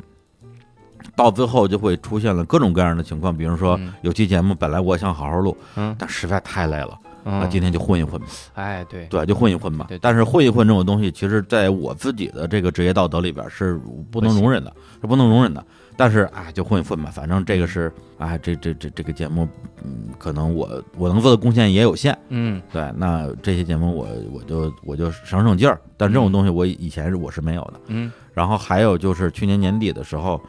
[1.16, 3.92] 到最后就会出现了各种各样的情况，比如说嗯。
[4.02, 5.94] 有期节目本来我想好好录，嗯。
[5.98, 9.86] 但实在太累了，那嗯，今天就混一混吧，哎对，对，就混一混吧。
[9.88, 10.00] 对对。
[10.00, 13.78] 但是混一混这种东西，其实在我自己的这个职业道德里边是
[14.10, 15.64] 不能容忍的，是不能容忍的。
[16.00, 19.46] 但是啊，就混一混吧，反正这个是啊，这这这这个节目，
[19.84, 25.78] 嗯，可能我我能做的贡献也有限，嗯对，那这些节目我我就我就省省劲儿。
[25.98, 27.74] 但这种东西我以前是我是没有的。
[27.88, 30.40] 嗯然后还有就是去年年底的时候，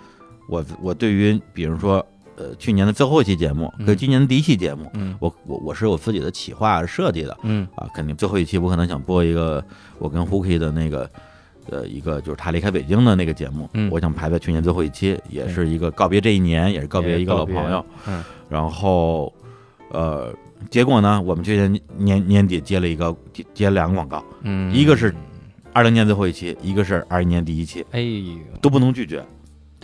[0.47, 1.95] 我我对于比如说
[2.37, 9.61] 呃去年的最后一期节目嗯和今年的第一期节目，嗯我我我是有自己的企划设计的嗯啊，肯定最后一期我可能想播一个
[9.99, 11.11] 我跟 Hooky 的那个。
[11.71, 13.89] 呃，一个就是他离开北京的那个节目，嗯。
[13.89, 18.23] 我想排在去年最后一期，也是一个告别这一年，也是告别一个老朋友。，嗯。
[18.49, 19.33] 然后，
[19.89, 20.33] 呃，
[20.69, 25.15] 结果呢，我们去年年年底接了一个接接了两个广告，嗯，一个是
[25.71, 29.25] 二零年最后一期，一个是二一年第一期，哎呦，都不能拒绝，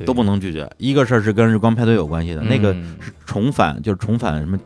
[0.06, 0.70] 都不能拒绝。
[0.78, 4.60] 一个事儿是跟日光派对有关系的，那个嗯是重返，就是重返什么，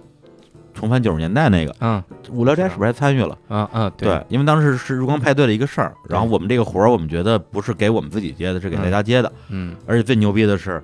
[0.81, 1.73] 重返九十年代那个。
[1.79, 2.03] 嗯。
[2.29, 3.37] 无聊斋是不是还参与了？
[3.47, 9.31] 啊啊对，因为当时是日光派对的一个事儿，然后我们这个活儿，我们觉得不是给我们自己接的，是给大家接的。
[9.49, 10.81] 嗯而且最牛逼的是，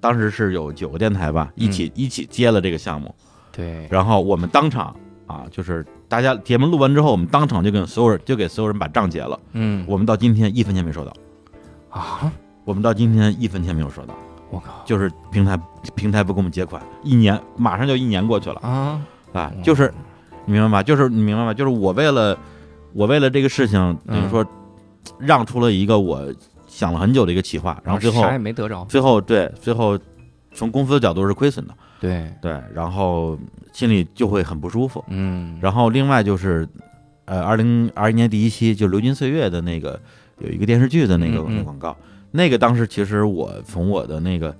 [0.00, 3.14] 当时是有九个电台吧，一起、一起接了这个项目，
[3.52, 4.96] 对，然后我们当场
[5.26, 9.38] 啊，就是大家节目录完之后，我们当场就跟所有人就给所有人把账结了。
[9.52, 9.84] 嗯。
[9.86, 11.12] 我们到今天一分钱没收到，
[11.90, 12.32] 啊，
[12.64, 14.14] 我们到今天一分钱没有收到，
[14.50, 14.82] 我靠。
[14.84, 15.58] 就是平台
[15.94, 19.00] 平台不给我们结款，一年马上就一年过去了啊，
[19.32, 19.92] 啊，就是
[20.44, 20.82] 你明白吗？
[20.82, 21.54] 就是你明白吗？
[21.54, 22.38] 就是我为了
[22.92, 24.44] 我为了这个事情，等于说
[25.18, 26.22] 让出了一个我
[26.66, 29.98] 想了很久的一个企划，然后最后啥也没得着，最后对最后
[30.52, 33.38] 从公司的角度是亏损的，对，对，然后
[33.72, 35.04] 心里就会很不舒服。
[35.08, 36.66] 嗯，然后另外就是，
[37.26, 40.00] 呃，二零二一年第一期就《流金岁月》的那个
[40.38, 41.78] 有一个电视剧的那个嗯嗯
[42.30, 44.54] 那个当时其实我从我的那个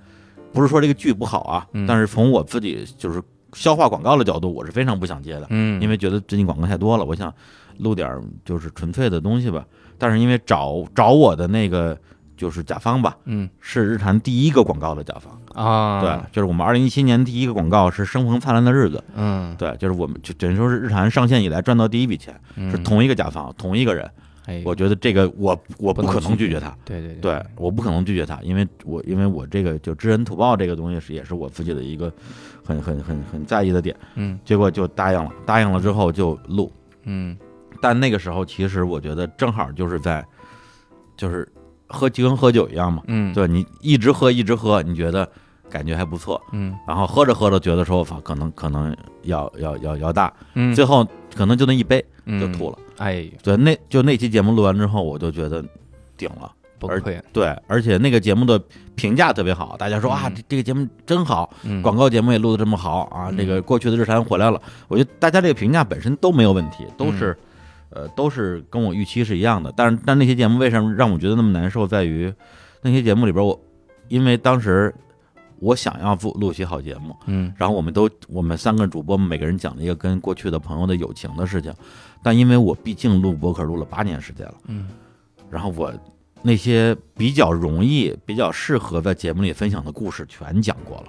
[0.53, 3.21] 不是说这个剧不好啊，嗯但是从我自己就是
[3.53, 7.33] 消化广告的角度，我是非常不想接的，嗯，因为觉得最近广告太多了，我想
[7.77, 9.65] 录点就是纯粹的东西吧。
[9.97, 11.97] 但是因为找找我的那个
[12.35, 18.97] 就是甲方吧，嗯是日坛第一个广告的甲方，啊，对，，就是我们二零一七年第一个广告是《生逢灿烂的日子》。
[19.15, 24.09] 嗯，对，就是我们就等于说是日坛上线以来赚到第一笔钱，是嗯，同一个甲方，同一个人。
[24.47, 32.09] 哎，我觉得这个我我不可能拒绝他，对对对，我不可能拒绝他，因为我因为我这个就知恩图报这个东西是也是我自己的一个
[32.65, 33.93] 很很很很在意的点。
[34.15, 36.71] 嗯结果就答应了，答应了之后就录，
[37.03, 37.37] 嗯
[37.81, 40.25] 但那个时候其实我觉得正好就是在
[41.17, 41.45] 就是
[41.87, 45.29] 喝就跟喝酒一样嘛，嗯，，对你一直喝一直喝，你觉得
[45.69, 52.77] 感觉还不错，嗯然后喝着喝着觉得说，操，可能可能要要要要大，嗯，最后可能就那一杯嗯就吐了。
[52.97, 55.63] 哎，对，那就那期节目录完之后，我就觉得
[56.15, 56.51] 顶了。
[56.79, 58.61] 而崩溃，对，而且那个节目的
[58.93, 64.61] 评价特别好，大家说啊，嗯这这个节目真好，嗯，广告节目也录的这么好啊，嗯这个过去的日常回来了。
[64.87, 67.37] 我觉得大家这个评价本身都没有问题，都嗯是，
[67.89, 69.73] 呃，都是跟我预期是一样的。
[69.75, 72.31] 但是，但那些节目为什么让我觉得那么难受，在于
[72.83, 73.59] 那些节目里边我，
[74.07, 74.93] 因为当时
[75.59, 77.53] 我想要录录些好节目，嗯。
[77.57, 81.73] 然后我们都我们三个主播每个人讲了一个跟过去的朋友的友情的事情，
[82.23, 84.87] 但因为我毕竟录博客录了八年时间了，嗯。
[85.49, 85.93] 然后我
[86.41, 91.03] 那些比较容易、比较适合在节目里分享的故事全讲过了。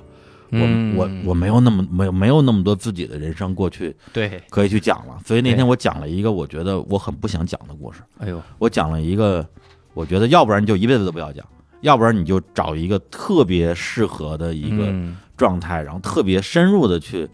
[0.50, 8.00] 嗯，我我我没有那么没有没有那么多自己的人生过去对，可以去讲了，所以那天我讲了一个我觉得我很不想讲的故事。
[8.16, 9.46] 哎呦，我讲了一个，
[9.92, 11.46] 我觉得要不然就一辈子都不要讲，
[11.80, 17.28] 要不然你就找一个特别适合的一个嗯状态，然后特别深入的去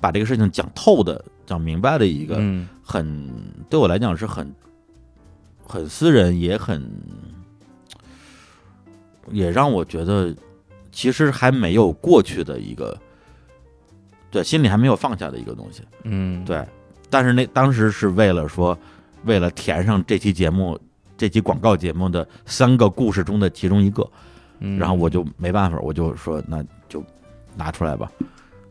[0.00, 3.30] 把这个事情讲透的、讲明白的一个嗯很
[3.68, 4.50] 对我来讲是很
[5.62, 6.90] 很私人，也很
[9.30, 10.34] 也让我觉得
[10.90, 12.98] 其实还没有过去的一个，
[14.30, 15.82] 对，心里还没有放下的一个东西。
[16.04, 16.66] 嗯，对，
[17.10, 18.78] 但是那当时是为了说，
[19.24, 20.80] 为了填上这期节目。
[21.18, 24.08] 这期广告节目的三个故事中的其中一个，
[24.60, 27.04] 嗯，然后我就没办法，我就说那就
[27.56, 28.10] 拿出来吧。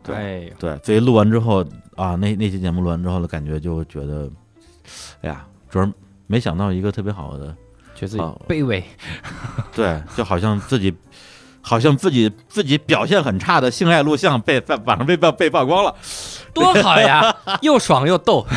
[0.02, 1.62] 对哎，对，所以录完之后
[1.98, 4.32] 啊，那那期节目录完之后的感觉就觉得，
[5.22, 5.92] 哎呀，主要
[6.28, 7.48] 没想到一个特别好的，
[7.94, 8.82] 觉得自己哦卑微，
[9.76, 10.96] 对，就好像自己，
[11.62, 15.94] 好像自己自己表现很差的性爱录像被在网上被曝被曝光了，
[16.54, 18.48] 多好呀，又爽又逗，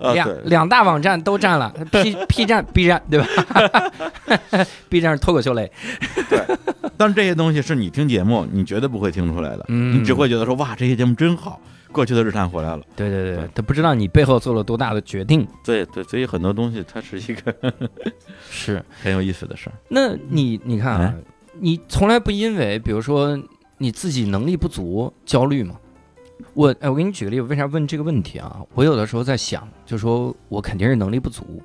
[0.00, 3.26] 两对两大网站都占了， P P 站、B 站，对吧？
[4.88, 5.70] B 站是脱口秀类，
[6.28, 6.40] 对
[6.96, 11.60] 但是这些东西是你听节目，你绝对不会听出来的，嗯你只会觉得说哇，这些节目真好，
[11.92, 12.82] 过去的日坛回来了。
[12.94, 15.46] 对对对对，他不知道你背后做了多大的决定。
[15.64, 17.54] 对对，所以很多东西它是一个
[18.50, 19.72] 是，很有意思的事儿。
[19.88, 21.14] 那你你看啊哎，
[21.58, 23.38] 你从来不因为比如说
[23.78, 25.76] 你自己能力不足焦虑吗？
[26.54, 28.60] 我哎，我给你举个例子，为啥问这个问题啊？
[28.74, 31.62] 我有的时候在想，就说我肯定是能力不足，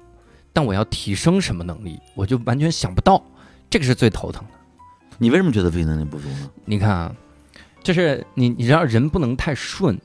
[0.53, 3.23] 但我要提升什么能力，我就完全想不到，
[3.69, 4.57] 这个是最头疼的。
[5.17, 6.49] 你为什么觉得自己能力不足呢？
[6.65, 7.15] 你看啊，
[7.83, 9.99] 就是你你知道人不能太顺，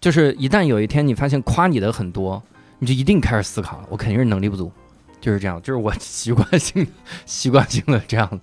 [0.00, 2.42] 就是一旦有一天你发现夸你的很多，
[2.78, 4.70] 你就一定开始思考了，我肯定是能力不足，
[5.20, 6.86] 就是这样，就是我 习惯性
[7.24, 8.40] 习惯性的这样，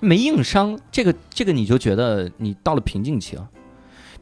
[0.00, 3.48] 没硬伤，这个这个你就觉得你到了瓶颈期了。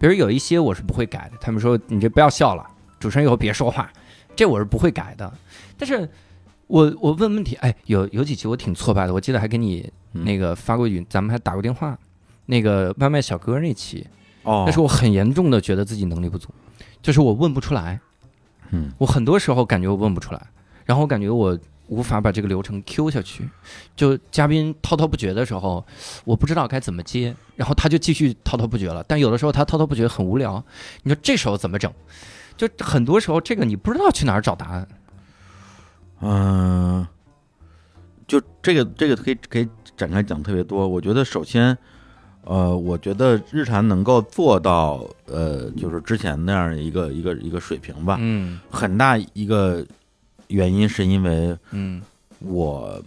[0.01, 2.66] 比如有一些我是不会改的，他们说你这不要笑了，
[2.98, 3.92] 主持人以后别说话，
[4.34, 5.30] 这我是不会改的。
[5.76, 6.09] 但是
[6.68, 11.98] 我我问问题，哎，有有几期我挺挫败的，我记得还给你嗯那个发过语，咱们还打过电话。
[12.46, 14.07] 那个外卖小哥那期，
[14.42, 16.48] 哦，那是我很严重的觉得自己能力不足，
[17.03, 18.01] 就是我问不出来，
[18.70, 20.40] 嗯我很多时候感觉我问不出来，
[20.86, 21.57] 然后我感觉我
[21.91, 23.47] 无法把这个流程 Q 下去，
[23.97, 25.84] 就嘉宾滔滔不绝的时候，
[26.24, 30.64] 我不知道该怎么接，然后他就继续滔滔不绝了，但有的时候他滔滔不绝很无聊，
[31.03, 31.93] 你说这时候怎么整？
[32.57, 34.88] 就很多时候这个你不知道去哪儿找答案，
[36.20, 37.07] 嗯、
[38.28, 40.86] 就这个这个可以可以展开讲特别多。
[40.86, 41.76] 我觉得首先，
[42.45, 49.84] 呃，我觉得日常能够做到呃，就是之前那样一个一个一个水平吧，嗯很大一个
[50.51, 52.03] 原因是因为嗯。
[52.42, 52.98] 我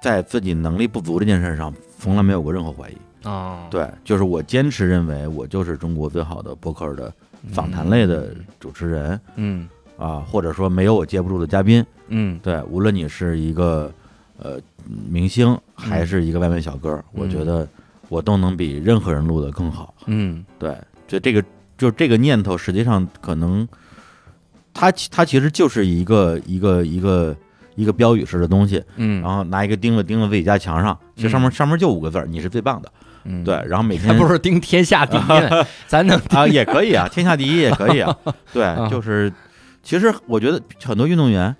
[0.00, 2.96] 在自己能力不足这件事上从来没有过任何怀疑。
[3.24, 7.12] 哦，对，就是我坚持认为我就是中国最好的博客的
[7.50, 9.68] 访谈类的主持人嗯。
[9.98, 11.84] 啊，或者说没有我接不住的嘉宾。
[12.06, 12.38] 嗯。
[12.40, 13.92] 对，无论你是一个
[14.38, 14.60] 呃
[15.08, 17.66] 明星还是一个外卖小哥，我觉得
[18.08, 19.92] 我都能比任何人录的更好。
[20.06, 20.44] 嗯。
[20.56, 20.76] 对，
[21.08, 21.44] 就这个
[21.76, 23.66] 就这个念头，实际上可能
[24.74, 27.34] 它其它其实就是一个一个一个
[27.76, 32.92] 一个标语式的东西，嗯，然后拿一个钉子钉在自己家墙上，其实上面、上面就五个字儿：你是最棒的。
[33.26, 38.14] 嗯对，，然后每还 天不是盯天下第一， 咱能啊也可以啊，天下第一也可以啊。
[38.52, 39.32] 对啊，就是
[39.82, 41.54] 其实我觉得很多运动员。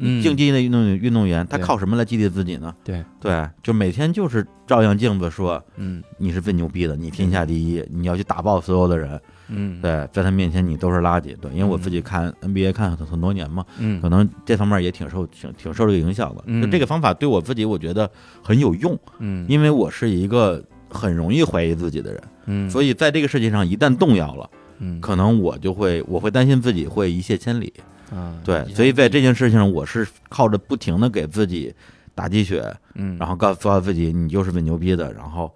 [0.00, 2.72] 嗯竞技的运动员运动员，他靠什么来激励自己呢？
[2.84, 9.20] 对对，就每天就是照样镜子说嗯你是最牛逼的，你天下第一，你要去打爆所有的人。
[9.48, 11.36] 嗯对，在他面前你都是垃圾。
[11.36, 16.42] 对，因为我自己看 NBA 看很很多年嘛，嗯可能这方面也挺受挺挺受这个影响的。
[16.46, 18.10] 嗯就这个方法对我自己，我觉得
[18.42, 27.72] 很有用，嗯因为我是一个很容易怀疑自己的人，嗯，所以在这个世界上一旦动摇了，嗯可能我就会我会担心自己会一泻千里。
[28.10, 31.74] 啊对，所以在这件事情上，我是靠着不停的给自己
[32.14, 35.52] 打鸡血，嗯然后告诉自己你就是最牛逼的，然后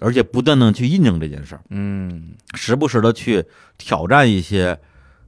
[0.00, 2.32] 而且不断的去印证这件事儿，嗯。
[2.54, 3.44] 时不时的去
[3.78, 4.78] 挑战一些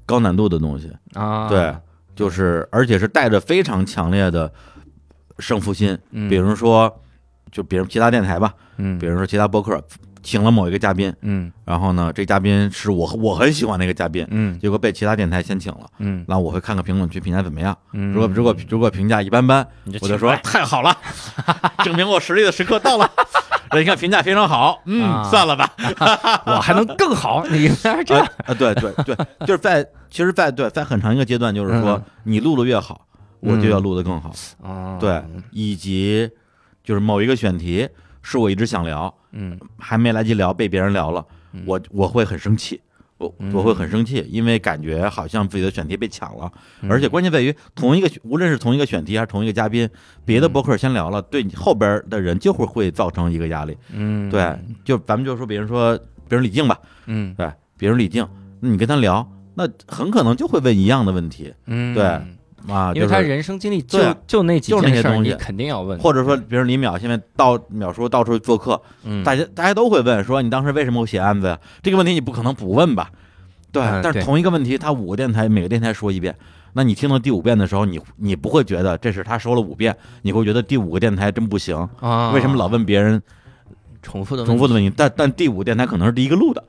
[0.05, 1.49] 高难度的东西，啊。
[1.49, 1.75] 对，
[2.15, 4.53] 就是而且是带着非常强烈的
[5.39, 6.29] 胜负心，嗯。
[6.29, 7.03] 比如说
[7.51, 8.99] 就比如其他电台吧，嗯。
[8.99, 9.83] 比如说其他播客
[10.29, 11.51] 请了某一个嘉宾，嗯。
[11.65, 14.59] 然后呢，这嘉宾是我我很喜欢那个嘉宾，嗯。
[14.59, 16.23] 结果被其他电台先请了，嗯。
[16.29, 17.75] 那我会看看评论区评价怎么样。
[17.95, 19.67] 嗯，如果如果如果评价一般般，
[20.03, 20.95] 我就说太好了，
[21.83, 23.11] 证明我实力的时刻到了。
[23.73, 25.25] 人家看评价非常好，嗯，啊。
[25.31, 25.71] 算了吧。
[26.45, 28.25] 我还能更好，你应该是这样。
[28.25, 29.17] 啊啊，对对对，
[29.47, 32.03] 就是在其实在对在很长一个阶段，就是说嗯。
[32.25, 33.07] 你录的越好，
[33.41, 34.31] 我就要录的更好。
[34.63, 35.23] 啊，对，
[35.53, 36.31] 以及
[36.85, 37.89] 就是某一个选题
[38.23, 39.59] 是我一直想聊，嗯。
[39.79, 42.81] 还没来及聊，被别人聊了嗯，我我会很生气。
[43.19, 43.53] 我嗯。
[43.53, 46.51] 我会很生气，因为感觉好像自己的选题被抢了，
[46.83, 46.91] 嗯。
[46.91, 49.89] 而且关键在于同一个无论是同一个选题还是同一个嘉宾，
[50.25, 53.77] 别嗯的博客先聊了，对你后边的人就会会造成一个压力。
[53.93, 54.31] 嗯。
[54.31, 55.97] 对，就咱们就说，比如说，
[56.29, 57.35] 比如李静吧，嗯。
[57.35, 58.27] 对，比如李静，
[58.61, 61.53] 你跟他聊，那很可能就会问一样的问题。
[61.67, 61.95] 嗯。
[61.95, 62.21] 对
[62.69, 71.59] 啊，因为他人生经历就就那几就那件东西你肯定要问，或者说，比如李淼现在到淼叔到处做客，嗯大家大家都会问说，你当时为什么会写案子呀？
[71.83, 73.11] 这个问题你不可能不问吧？
[73.71, 76.35] 对但是同一个问题，他五个电台每个电台说一遍，
[76.73, 83.23] 那你听到第五遍的时候，你你不会觉得这是他说了五遍，你会觉得第五个电台真不行，啊，为什么老问别人
[84.03, 84.91] 重复的重复的问题？
[84.97, 86.65] 但但第五电台可能是第一个录的，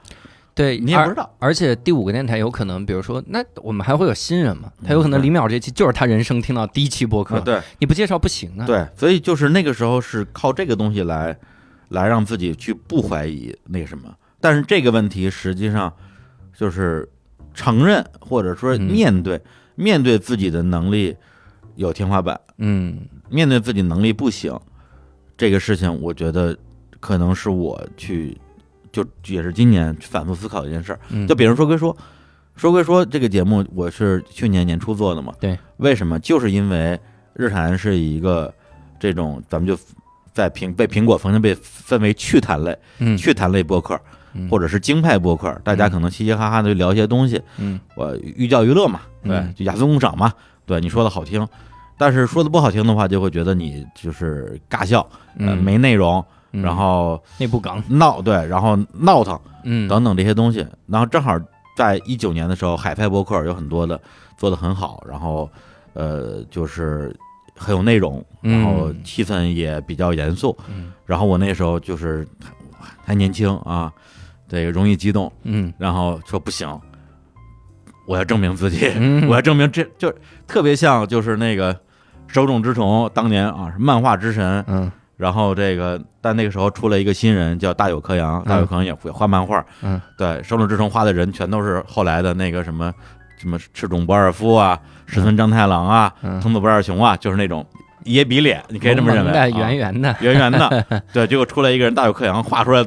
[0.55, 1.29] 对，你也不知道。
[1.39, 4.71] 而且第五个电台有可能，比如说，那我们还会有新人嘛？
[4.85, 11.37] 他有可能李淼这期就是他人生听到第一期播客，啊，对你不介绍不行啊。，对，所以就是那个时候是靠这个东西来
[11.89, 15.93] 来让自己去不怀疑那什么，但是这个问题实际上
[16.53, 17.07] 就是
[17.53, 19.41] 承认或者说嗯面对，
[19.75, 21.15] 面对自己的能力
[21.75, 24.59] 有天花板，嗯面对自己能力不行，
[25.37, 26.57] 这个事情，我觉得
[26.99, 28.37] 可能是我去
[28.91, 30.99] 就也是今年反复思考的一件事儿。
[31.09, 31.95] 嗯，就比如说归说，
[32.55, 35.33] 说归说这个节目，我是去年年初做的嘛。
[35.39, 35.57] 对。
[35.77, 36.19] 为什么？
[36.19, 36.99] 就是因为
[37.33, 38.53] 日坛是一个
[38.99, 39.77] 这种，咱们就
[40.33, 43.99] 在苹被苹果曾经被分为趣谈类、嗯趣谈类播客，
[44.33, 50.33] 嗯或者是京派播客，大家可能嘻嘻哈哈的聊一些东西，嗯我寓教于乐嘛，对嗯，就雅俗共赏嘛，
[50.65, 51.45] 对，你说的好听。
[51.97, 55.01] 但是说的不好听的话，就会觉得你就是尬笑，
[55.37, 56.61] 呃，嗯没内容，嗯。
[56.61, 59.87] 然后内部梗，闹，对，然后闹腾，嗯。
[59.87, 60.65] 等等这些东西。
[60.87, 61.39] 然后正好
[61.75, 63.99] 在一九年的时候，海派博客有很多的
[64.37, 65.49] 做的很好，然后
[65.93, 67.15] 呃就是
[67.55, 69.03] 很有内容，然后嗯。
[69.03, 70.57] 气氛也比较严肃。
[70.69, 70.91] 嗯。
[71.05, 72.27] 然后我那时候就是
[73.05, 73.91] 还年轻啊，
[74.47, 75.73] 这个容易激动，嗯。
[75.77, 76.67] 然后说不行，
[78.07, 79.27] 我要证明自己，嗯。
[79.29, 80.13] 我要证明这就
[80.47, 81.79] 特别像就是那个
[82.27, 89.63] 手冢治虫当年啊是漫画之神，嗯然后这个，但那个时候出了一个新人叫大有克洋，大有克洋也会画漫画。
[89.81, 92.89] 嗯，对，手冢治虫画的人全都是后来的那个什么
[93.37, 97.65] 什么赤冢不二夫啊、石村章太郎啊、嗯，藤子不二雄啊，就是那种
[98.05, 100.85] 野比脸，你可以这么认为，圆圆的，圆圆的。
[101.11, 102.81] 对，结果出来一个人大有克洋画出来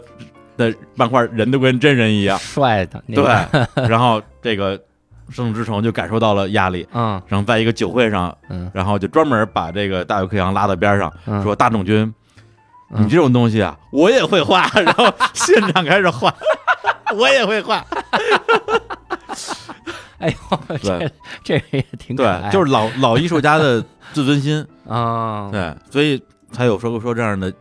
[0.56, 2.38] 的漫画，人都跟真人一样。
[2.38, 4.74] 帅的，对，然后这个
[5.28, 7.20] 手冢治虫就感受到了压力，嗯。
[7.28, 8.70] 然后在一个酒会上，嗯。
[8.72, 12.10] 然后就专门把这个大有克洋拉到边上，嗯，说大冢君。
[12.92, 16.32] 嗯你这种东西啊，我也会画，然后 现场开始画，
[17.16, 17.84] 我也会画，
[20.18, 21.10] 哎呦， 这对
[21.42, 26.22] 这个也挺对，就是老老艺术家的自尊心，啊，对，所以
[26.52, 27.52] 才有说说这样的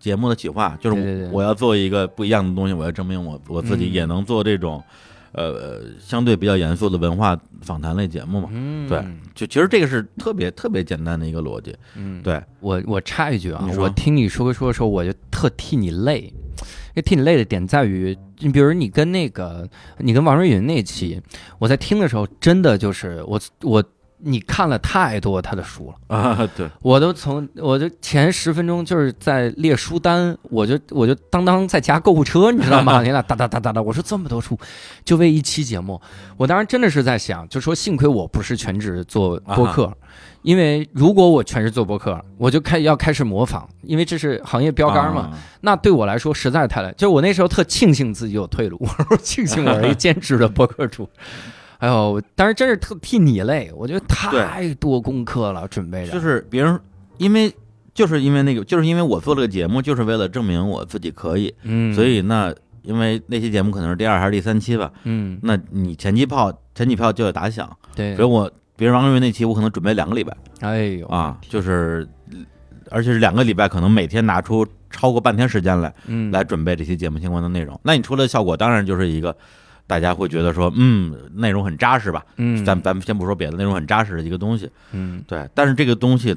[0.00, 4.82] 节目的企划，就是对对对我要做一个不一样的东西，我要证明我我自己嗯也能做这种，
[5.38, 8.48] 呃，相对比较严肃的文化访谈类节目嘛。
[8.52, 16.32] 嗯，对就其实这个是特别特别简单的一个逻辑，嗯，对，我我插一句啊我听你说说的时候，我就特替你累。
[16.92, 19.68] 这替你累的点在于，你比如你跟那个
[19.98, 21.22] 你跟王瑞云那期，
[21.60, 23.84] 我在听的时候，真的就是我我
[24.20, 26.16] 你看了太多他的书了。
[26.16, 33.00] 啊，对，我都从我就前十分钟就是在列书单，我就我就当当在加购物车，你知道吗？
[33.04, 34.58] 你俩哒哒哒哒哒，我说这么多书，
[35.04, 36.00] 就为一期节目，
[36.36, 39.92] 我当时真的是在想，就说幸亏我不是全职做播客，
[40.42, 46.92] 因为如果我全职做播客，我就开要开始模仿，因为这是行业标杆嘛，啊，那对我来说实在太累。
[46.96, 51.08] 就我那时候特庆幸自己有退路， 我说庆幸我是一 兼职的播客主。
[51.78, 56.12] 哎呦，但是真是特替你累，我觉得太多功课了，准备着。
[56.12, 56.78] 就是别人
[57.18, 57.52] 因为
[57.94, 68.14] 就是因为那个，就是因为我做这个节目，就是为了证明我自己可以，嗯，所以那因为那期节目可能是第二还是第三期吧，嗯，那你前期炮前几票就要打响，对。
[68.16, 70.36] 所以，我别人王瑞云那期，我可能准备两个礼拜。
[70.60, 71.06] 哎呦。
[71.08, 72.08] 啊，就是
[72.90, 77.78] 而且是两个礼拜，可能每天拿出超过半天时间来嗯，来准备这期节目相关的内容。
[77.82, 79.36] 那你出来的效果当然就是一个
[79.88, 82.24] 大家会觉得说，嗯，内容很扎实吧？
[82.36, 84.70] 嗯，咱咱们先不说别的，内容很扎实的一个东西。
[84.92, 86.36] 嗯对，但是这个东西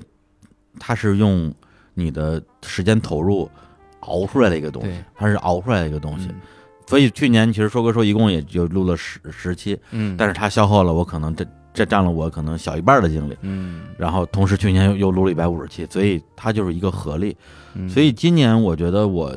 [0.80, 1.54] 它是用
[1.94, 3.48] 你的时间投入
[4.00, 6.28] 熬出来的一个东西，它是熬出来的一个东西。
[6.30, 6.42] 嗯
[6.88, 13.38] 所以去年其实说归说，一共也就录了十十期，嗯，但是它消耗了我可能这这占了我可能小一半的精力。
[13.44, 17.38] 嗯，然后同时去年又又录了一百五十期，所以它就是一个合力。
[17.76, 19.34] 嗯，所以今年我觉得我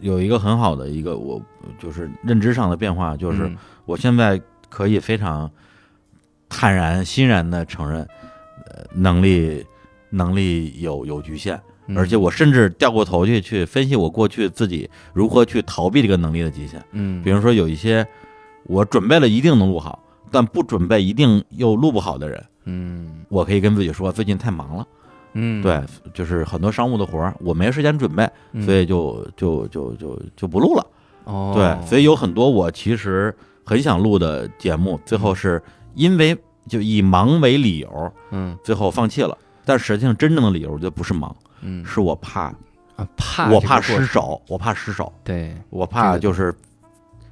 [0.00, 1.40] 有一个很好的一个我
[1.78, 3.56] 就是认知上的变化，就是嗯。
[3.84, 5.50] 我现在可以非常
[6.48, 8.02] 坦然欣然的承认，
[8.66, 9.64] 呃，能力
[10.10, 11.98] 能力有有局限，嗯。
[11.98, 16.82] 而且我甚至掉过头去去分析我过去自己如何去逃避这个能力的极限。
[16.92, 18.06] 嗯，比如说有一些
[18.64, 23.24] 我准备了一定能录好，但不准备一定又录不好的人，嗯。
[23.28, 24.86] 我可以跟自己说最近太忙了。
[25.32, 25.80] 嗯，对，
[26.12, 30.86] 就是很多商务的活儿，我没时间准备，嗯，所以就就就就就不录了。
[31.24, 35.62] 哦，对，所以有很多我其实很想录的节目，最后是
[35.94, 36.36] 因为
[36.68, 39.36] 就以忙为理由，嗯最后放弃了。
[39.64, 42.52] 但实际上真正的理由就不是忙，嗯是我怕，
[42.96, 46.52] 啊怕我怕失手，我怕失手，对，我怕就是，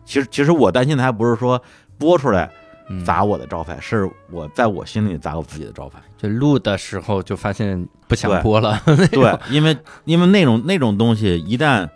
[0.04, 1.60] 其实其实我担心的还不是说
[1.98, 2.48] 播出来
[2.90, 5.98] 嗯砸我的招牌，是我在我心里砸我自己的招牌。
[6.20, 8.80] 就录的时候就发现不想播了，
[9.12, 11.88] 对，因为因为那种那种东西一旦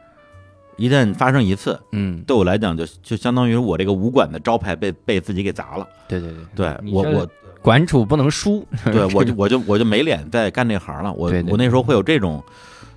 [0.76, 5.86] 一旦发生一次，嗯，对我来讲就就相当于我这个武馆的招牌被被自己给砸了。
[6.08, 7.28] 对对对，对我我
[7.60, 11.12] 馆主不能输，对我就我就我就没脸再干这行了。
[11.12, 12.42] 我我那时候会有这种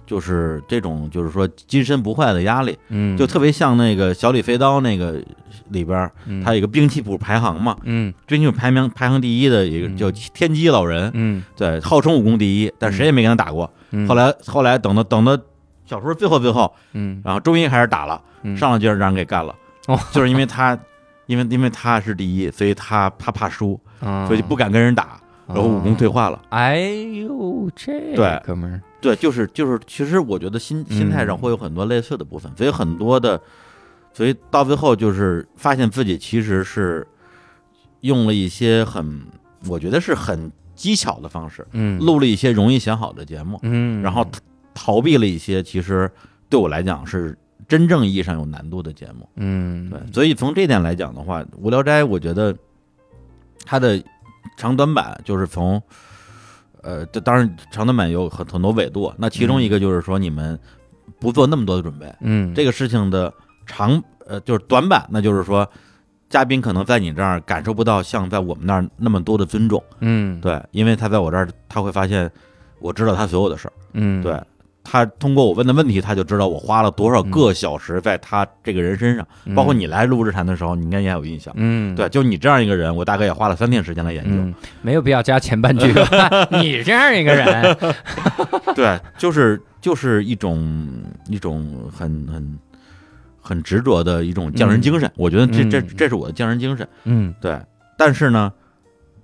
[0.05, 5.21] 就是这种就是说金身不坏的压力，嗯，就特别像那个小李飞刀那个
[5.69, 6.43] 里边儿，嗯。
[6.43, 8.13] 它有一个兵器谱排行嘛，嗯。
[8.25, 9.97] 兵器谱排名排行第一的一个嗯。
[9.97, 11.43] 叫天机老人，嗯。
[11.55, 13.71] 对，号称武功第一，但谁也没跟他打过。
[13.91, 15.37] 嗯，后来后来等到等到
[15.85, 17.21] 小说最后最后，嗯。
[17.23, 18.55] 然后终于开始打了，嗯。
[18.57, 19.55] 上来就让人给干了，
[19.87, 19.99] 哦。
[20.11, 20.77] 就是因为他。
[21.27, 24.27] 因为因为他是第一，所以他他怕输，啊。
[24.27, 26.39] 所以就不敢跟人打，然后武功退化了。
[26.49, 28.39] 哎呦，这对。
[28.45, 31.37] 哥们儿，对，就是就是，其实我觉得心心态上嗯。
[31.39, 33.41] 会有很多类似的部分，所以很多的，
[34.15, 37.05] 所以到最后就是发现自己其实是
[37.99, 39.21] 用了一些很，
[39.67, 44.39] 我觉得是很技巧的方式，嗯录了一些容易想好的节目，嗯，然后逃
[44.73, 46.09] 逃避了一些其实
[46.47, 47.37] 对我来讲是
[47.67, 49.27] 真正意义上有难度的节目。
[49.35, 52.55] 嗯对，所以从这点来讲的话，《无聊斋》我觉得
[53.65, 54.01] 它的
[54.55, 55.81] 长短板就是从，
[56.83, 60.57] 呃，这当然长短板有很很多维度，那其中一个就是说你们
[61.19, 63.33] 不做那么多的准备，嗯这个事情的
[63.65, 65.67] 长呃就是短板，那就是说
[66.29, 72.29] 嘉宾可能在你这儿感受不到像在我们那儿那么多的尊重，嗯对，因为他在我这儿他会发现
[72.79, 74.39] 我知道他所有的事儿，嗯对。
[74.87, 81.51] 他通过我问的问题，他就知道我花了多少个小时在他这个人身上，包括你来录日谈的时候，你应该也有印象。
[81.57, 84.29] 嗯对，就你这样一个人，我大概也花了三天时间来研究。
[84.29, 84.53] 嗯，
[84.83, 85.87] 没有必要加前半句。
[86.61, 87.77] 你这样一个人，
[88.75, 92.59] 对，就是就是一种一种很很
[93.45, 95.09] 很执着的一种匠人精神。
[95.15, 96.87] 我觉得这这嗯这是我的匠人精神。
[97.03, 97.61] 嗯对，
[97.95, 98.51] 但是呢，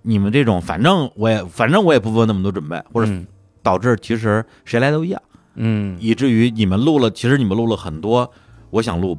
[0.03, 3.25] 你们这种反正我也反正我也不做那么多准备，或者嗯
[3.63, 5.21] 导致其实谁来都一样，
[5.55, 8.31] 嗯以至于你们录了，其实你们录了很多
[8.69, 9.17] 我想录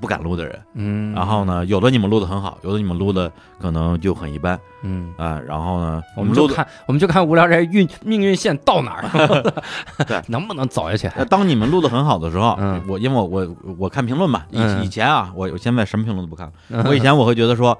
[0.00, 0.58] 不敢录的人。
[0.74, 3.30] 嗯，然后呢，有的你们录的很好，有的你们录的
[3.60, 4.58] 可能就很一般。
[4.82, 5.12] 嗯。
[5.16, 5.40] 啊。
[5.46, 9.04] 然后呢，我们就看，我们就看无聊人运命运线到哪儿，
[10.06, 11.08] 对，能不能走下去？
[11.16, 12.82] 呃当你们录的很好的时候，嗯。
[12.88, 14.84] 我因为我我我看评论嘛，以嗯。
[14.84, 16.50] 以前啊，我我现在什么评论都不看。
[16.68, 17.76] 了，我以前我会觉得说，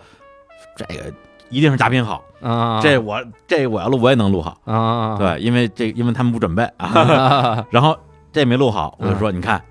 [0.76, 1.12] 这个
[1.48, 6.64] 一定是嘉宾好，啊，这我这我要录我也能录好，啊，对，因为这因为他们不准备。
[6.76, 7.96] 啊，啊，然后
[8.32, 9.18] 这没录好，我就嗯。
[9.18, 9.62] 说你看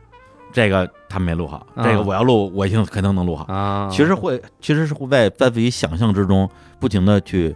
[0.56, 1.84] 这个他没录好，啊。
[1.84, 3.43] 这个我要录我一定肯定能录好。
[3.53, 6.49] 啊，其实会其实是会在在自己想象之中
[6.80, 7.53] 不停的去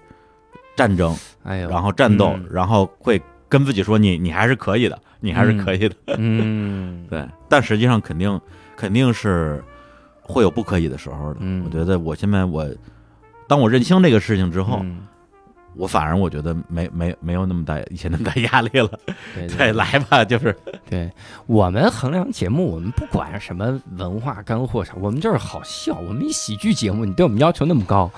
[0.76, 7.26] 战争，哎呦，然后战斗嗯，然后会跟自己说你你还是可以的，你还是可以的，嗯， 对。
[7.47, 8.39] 但实际上肯定
[8.76, 9.64] 肯定是
[10.22, 11.38] 会有不可以的时候的。
[11.39, 11.64] 嗯。
[11.66, 12.68] 我觉得我现在我
[13.47, 15.08] 当我认清这个事情之后，嗯
[15.80, 18.90] 我反而我觉得没没没有那么大以前那么大压力了。
[19.34, 20.56] 对对， 来吧，就是
[20.90, 21.10] 对
[21.48, 25.98] 我们衡量节目，我们不管什么文化干货啥，我们就是好笑。
[26.06, 28.12] 我们一喜剧节目，你对我们要求那么高，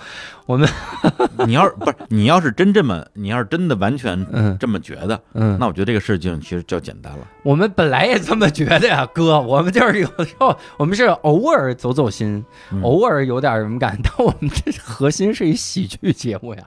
[0.47, 0.67] 我们
[1.45, 7.27] 你要是不是你要是真这么，你要是真的完全嗯这么觉得，嗯，那我觉得这个事情其实就简单了。
[7.43, 16.63] 我们本来也这么觉得呀，哥，我们就是有时候我们是偶尔走走心，嗯偶尔有点什么感，但我们这核心是一喜剧节目呀，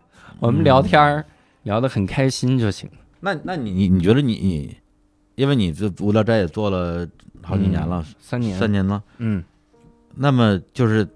[0.46, 1.24] 我们聊天儿、
[1.62, 2.88] 聊得很开心就行。
[3.20, 4.76] 那那你你你觉得你你，
[5.34, 7.08] 因为你这无聊斋也做了
[7.42, 9.42] 好几年了，三年，三年了，嗯
[10.14, 11.08] 那么就是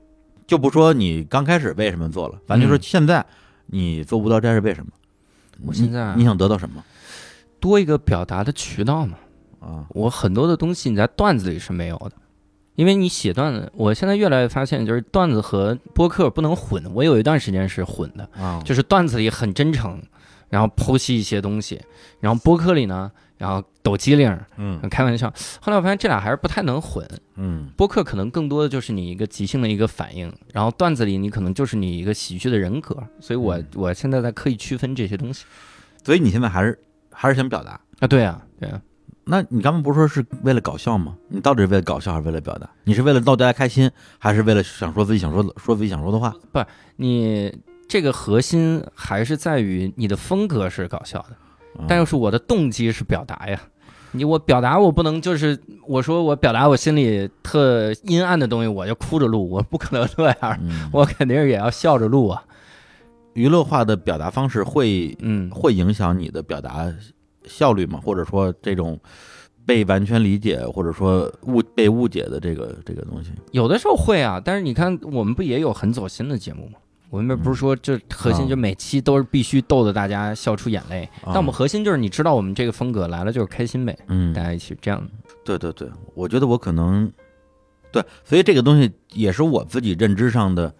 [0.46, 3.24] 就不说你刚开始为什么做了，咱就说嗯现在
[3.66, 4.90] 你做无聊斋是为什么？
[5.66, 6.82] 我现在你想得到什么
[7.60, 9.18] 多一个表达的渠道嘛。
[9.60, 9.84] 啊？
[9.90, 12.12] 我很多的东西你在段子里是没有的，
[12.78, 16.80] 因为你写段子，我现在越来越发现，就是段子和播客不能混。
[16.94, 20.00] 我有一段时间是混的，啊，就是段子里很真诚，
[20.48, 21.80] 然后剖析一些东西，
[22.20, 25.28] 然后播客里呢，然后抖机灵，嗯开玩笑。
[25.60, 27.04] 后来我发现这俩还是不太能混，
[27.34, 32.96] 嗯播客可能更多的就是你一个即兴的一个反应，然后段子里你可能就是你一个喜剧的人格。
[33.18, 35.44] 所以我嗯我现在在刻意区分这些东西
[36.04, 36.78] 所以你现在还是
[37.10, 37.80] 还是想表达。
[37.98, 38.80] 啊，对啊，对啊，
[39.30, 41.14] 那你刚刚不是说是为了搞笑吗？
[41.28, 42.68] 你到底是为了搞笑还是为了表达？
[42.84, 46.34] 你是为了逗大家开心，还是为了想说自己想说的说自己想说的话？
[46.50, 46.64] 不
[46.96, 47.54] 你
[47.86, 51.36] 这个核心还是在于你的风格是搞笑的，
[51.78, 53.60] 嗯但又是我的动机是表达呀。
[54.12, 62.42] 你我表达我不能就是我说我表达我心里特阴暗的东西，我就哭着录，我不可能这样，嗯，我肯定也要笑着录啊。
[63.34, 66.90] 娱乐化的表达方式会嗯，会影响你的表达
[67.48, 67.98] 效率嘛？
[68.00, 68.98] 或者说这种
[69.66, 73.30] 被完全理解，或者说误被误解的这个这个东西？
[73.50, 76.78] 有的时候会啊，但是你看我们不也有很走心的节目吗？
[77.10, 85.02] 我们不是说这核心啊就每期都是必须逗得大家笑出眼泪，啊但我们核心就是你知道我们这个风格来了就是开心呗，嗯大，家一起这样。
[85.42, 87.10] 对对对，我觉得我可能
[87.90, 90.72] 对，所以这个东西也是我自己认知上的。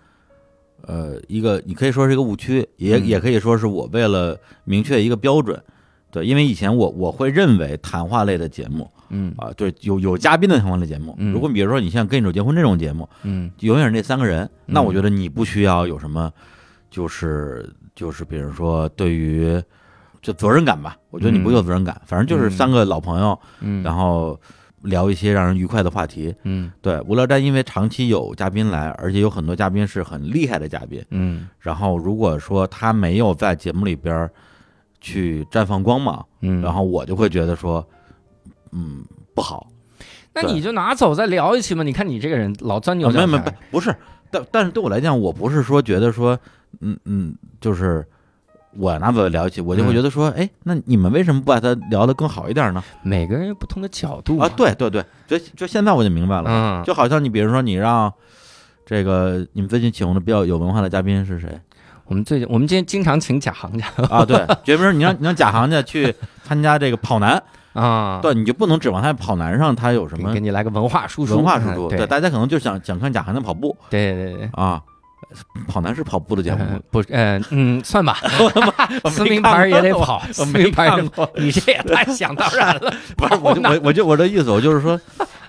[0.83, 5.61] 呃，一个你可以说是一个误区，也、嗯也可以说是我为了明确一个标准，
[6.11, 9.35] 对，因为以前我我会认为谈话类的节目嗯。
[9.37, 11.15] 啊，对，有有嘉宾的谈话类节目。
[11.19, 11.33] 嗯。
[11.33, 13.51] 如果比如说你像《跟你走结婚》这种节目，嗯。
[13.61, 16.33] 永远是那三个人，那嗯我觉得你不需要有什么，
[16.91, 19.63] 就是就是比如说对于
[20.23, 22.57] 就责任感吧，我觉得你不有责任感，反正就是嗯。
[22.57, 24.41] 三个老朋友，嗯，然后
[24.83, 26.35] 聊一些让人愉快的话题。
[26.45, 26.73] 嗯。
[26.81, 31.49] 对，无聊斋因为长期有嘉宾来，而且有很多嘉宾是很厉害的嘉宾，嗯。
[31.59, 34.31] 然后如果说他没有在节目里边儿
[35.01, 37.87] 去绽放光芒，嗯，然后我就会觉得说，
[38.73, 39.05] 嗯，
[39.35, 39.67] 不好。
[40.35, 41.83] 那你就拿走再聊一期嘛。
[41.83, 43.95] 你看你这个人老钻牛角啊没有没有不不是，
[44.31, 46.39] 但但是对我来讲，我不是说觉得说，
[46.81, 48.07] 嗯嗯，就是
[48.77, 52.85] 我拿走聊一期，我就会嗯觉得说，哎，那你们为什么不把它聊得更好一点呢？
[53.03, 58.13] 每个人有不同的角度啊，对对对，就就现在我就明白了，嗯，就好像你比如说你让
[58.87, 61.61] 这个你们最近请过的比较有文化的嘉宾是谁
[62.09, 64.25] 我们最近我们今天经常请贾行家啊？
[64.25, 67.41] 对，就比如说你让你让贾行家去参加这个跑男，
[67.75, 74.49] 啊，对，你就不能指望他跑男上他有什么给给你来个文化输出，文化输出，对对，大家可能就想想看贾行的跑步对对对。
[74.55, 74.83] 啊，
[75.69, 78.19] 跑男是跑步的节目不是，呃，嗯，算吧，
[79.05, 80.91] 我撕 名牌也得跑，我撕没名牌。
[81.37, 82.91] 你这也太想当然了。
[83.19, 84.99] 不是，我就我我就我的意思，我就是说，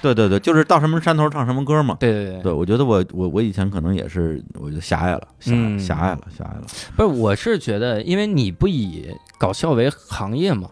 [0.02, 1.98] 对对对，就是到什么山头唱什么歌嘛。
[2.00, 6.64] 对对对，对，我觉得我我我以前可能也是，我就狭隘了，狭狭隘了，狭隘了。
[6.96, 10.70] 不是，我是觉得，因为你不以搞笑为行业嘛，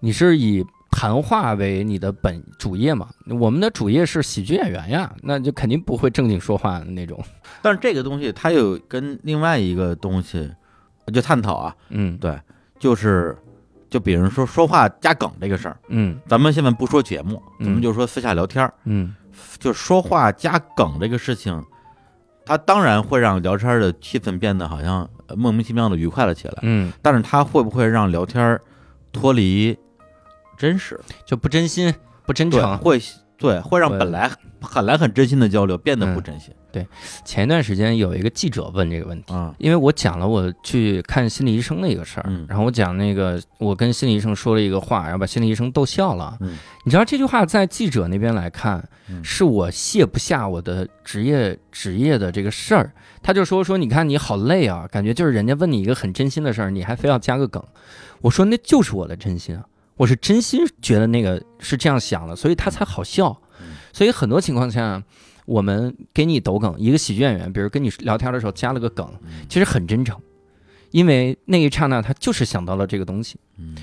[0.00, 3.08] 你是以谈话为你的本主业嘛。
[3.40, 7.20] 我们的主业是喜剧演员呀，那就肯定不会正经说话的那种。
[7.60, 10.48] 但是这个东西它有跟另外一个东西
[11.12, 12.38] 就探讨啊，嗯对，
[12.78, 13.36] 就是
[13.94, 19.14] 就比如说说话加梗这个事儿，嗯咱们现在不说节目，咱们嗯就说私下聊天儿，嗯
[19.60, 21.64] 就说话加梗这个事情，
[22.44, 28.60] 它当然会让聊天的气氛变得好像呃莫名其妙的愉快了起来，嗯，但是它会不会让聊天儿
[29.12, 29.78] 脱离
[30.58, 31.00] 真实？
[31.24, 31.94] 就不真心
[32.26, 32.76] 不真，诚。
[32.78, 33.00] 会
[33.38, 34.28] 对会让本来
[34.74, 36.52] 本来很真心的交流变得不真心
[37.24, 39.34] 前一段时间有一个记者问这个问题。
[39.34, 39.54] 嗯。
[39.58, 46.36] 因为我讲了我去看心理医生的一个事儿，嗯然后我讲那个我跟心理医生说了一个话，然后把心理医生逗笑了。
[46.40, 52.92] 嗯你知道这句话在记者那边来看，嗯是我卸不下我的职业职业的这个事儿。
[53.22, 57.62] 他就说说你看你好累啊，感觉就是人家问你一个很真心的事儿，你还非要加个梗。
[58.20, 59.64] 我说那就是我的真心啊，
[59.96, 63.76] 我是真心觉得那个是这样想的，所以他才好笑嗯。
[63.92, 65.02] 所以很多情况下。
[65.44, 70.18] 我们给你抖梗，一个喜剧演员，比如跟你聊天的时候加了个梗，嗯其实很真诚，
[70.90, 73.38] 因为那一刹那他就是想到了这个东西。
[73.58, 73.74] 嗯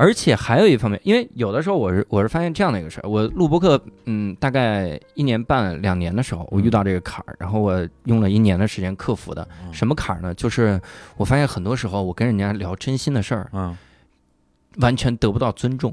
[0.00, 9.48] 而且还有一方面，因为有的时候我是我是发现这样的一个事儿，我录播客，嗯，大概一年半两年的时候，我遇到这个坎儿，然后我用了一年的时间克服的。
[9.64, 10.32] 嗯什么坎儿呢？
[10.34, 10.80] 就是
[11.16, 13.76] 我发现很多时候我跟人家聊真心的事儿，嗯
[14.76, 15.92] 完全得不到尊重，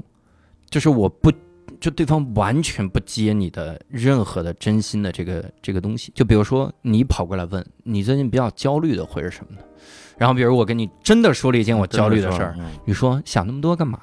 [0.70, 1.32] 就是我不。
[1.80, 9.62] 就对方完全不接你的任何的真心的这个这个东西，就比如说你跑过来问你最近比较焦虑的会是什么呢？
[10.18, 14.00] 然后比如我跟你真的说了一件我焦虑的事儿，，嗯你说想那么多干嘛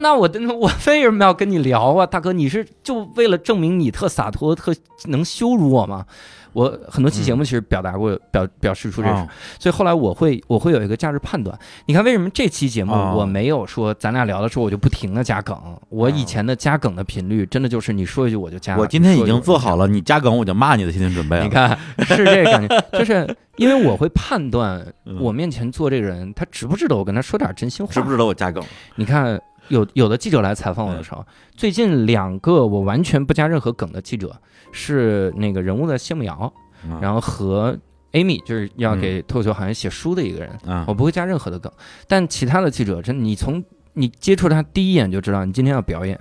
[0.00, 2.32] 那我的我为什么要跟你聊啊，大哥？
[2.32, 4.74] 你是就为了证明你特洒脱、特
[5.04, 6.04] 能羞辱我吗？
[6.52, 11.56] 我很多期节目其实表达过、表表示出这事，啊所以后来我会我会有一个价值判断。
[11.86, 15.56] 你看为什么这期节目哦我没有说咱俩聊的时候我就不停的加梗？
[15.88, 18.76] 我以前的加梗的频率真的就是你说一句我就加。
[18.76, 21.44] 我今天已经做好了，你加梗我就骂你的心理准备了。
[21.44, 28.62] 你看是这个感觉，就是因为我会判断嗯我面前坐这个人他值不值得我跟他说点真心话，值不值得我加梗？
[28.96, 31.24] 你看，有有的记者来采访我的时候，
[31.56, 34.36] 最近两个我完全不加任何梗的记者
[34.72, 36.52] 是那个人物的谢慕瑶，
[36.84, 37.76] 嗯然后和
[38.12, 41.70] Amy 就是要给脱口秀行业写书的一个人，啊我不会加任何的梗。
[42.06, 43.62] 但其他的记者，真你从
[43.92, 46.18] 你接触他第一眼就知道，你今天要表演，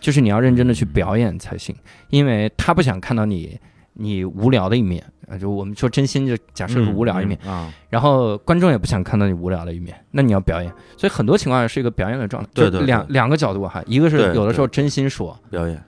[0.00, 1.74] 就是你要认真的去表演才行，
[2.10, 3.58] 因为他不想看到你
[3.92, 7.38] 你无聊的一面啊，就我们说真心就假设是无聊一面。
[7.44, 12.48] 嗯啊，然后观众也不想看到你无聊的一面，那你要表演，所以很多情况下是一个表演的状态。
[12.54, 15.82] 对对就两两个角度哈，一个是有的时候真心说，表演。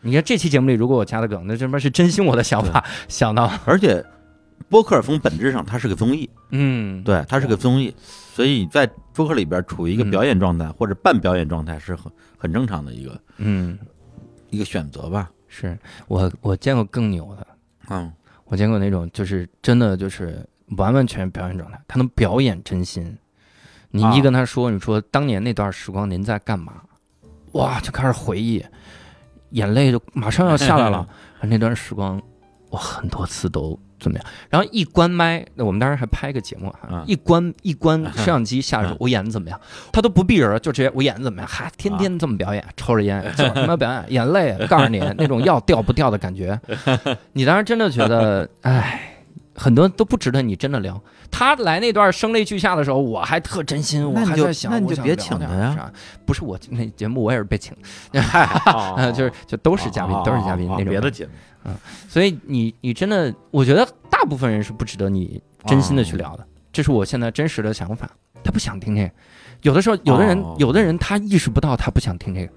[0.00, 4.04] 你看这期节目里如果我加的梗，那这边是真心我的想法想到，而且
[4.68, 7.94] 播客从本质上它是个综艺，嗯，对，它是个综艺，
[8.34, 10.10] 所以在播客里边处于一个嗯。
[10.10, 13.78] 表演状态或者半表演状态是很很正常的一个嗯，
[14.50, 15.30] 一个选择吧。
[15.54, 15.78] 是
[16.08, 17.46] 我我见过更牛的，
[17.88, 18.12] 嗯
[18.46, 20.44] 我见过那种就是真的就是
[20.76, 23.16] 完完全表演状态，他能表演真心。
[23.90, 26.82] 你啊一跟他说，你说当年那段时光您在干嘛？
[27.52, 28.64] 哇，就开始回忆，
[29.50, 31.08] 眼泪就马上要下来了。
[31.42, 32.20] 那段时光，
[32.70, 39.58] 我很多次都怎么样，然后一关麦，那我们当时还拍个节目哈，嗯一关一关摄像机下来我演的怎么样，
[39.90, 46.60] 他都不避人，就直接我演的怎么样，哈，天天这么表演， 抽着烟，怎么表演，眼泪，告诉你那种要掉不掉的感觉，
[47.32, 49.10] 你当时真的觉得，哎。
[49.56, 51.00] 很多都不值得你真的聊。
[51.30, 55.92] 他来那段声泪俱下的时候，我还特真心，我还在想，那你就别请他呀。
[56.26, 57.72] 不是我那节目，我也是被请
[59.14, 60.86] 就是就都是嘉宾，都是嘉宾那种。
[60.86, 61.30] 别的节目
[62.08, 68.10] 所以你你真的，我觉得大部分人是不值得你真心的去聊的，这是我现在真实的想法。
[68.42, 69.10] 他不想听这个，
[69.62, 72.52] 有的时候有的人、哦有的人他意识不到他不想听这个。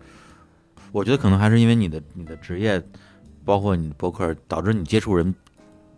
[0.91, 2.81] 我觉得可能还是因为你的你的职业，
[3.45, 5.33] 包括你的博客，导致你接触人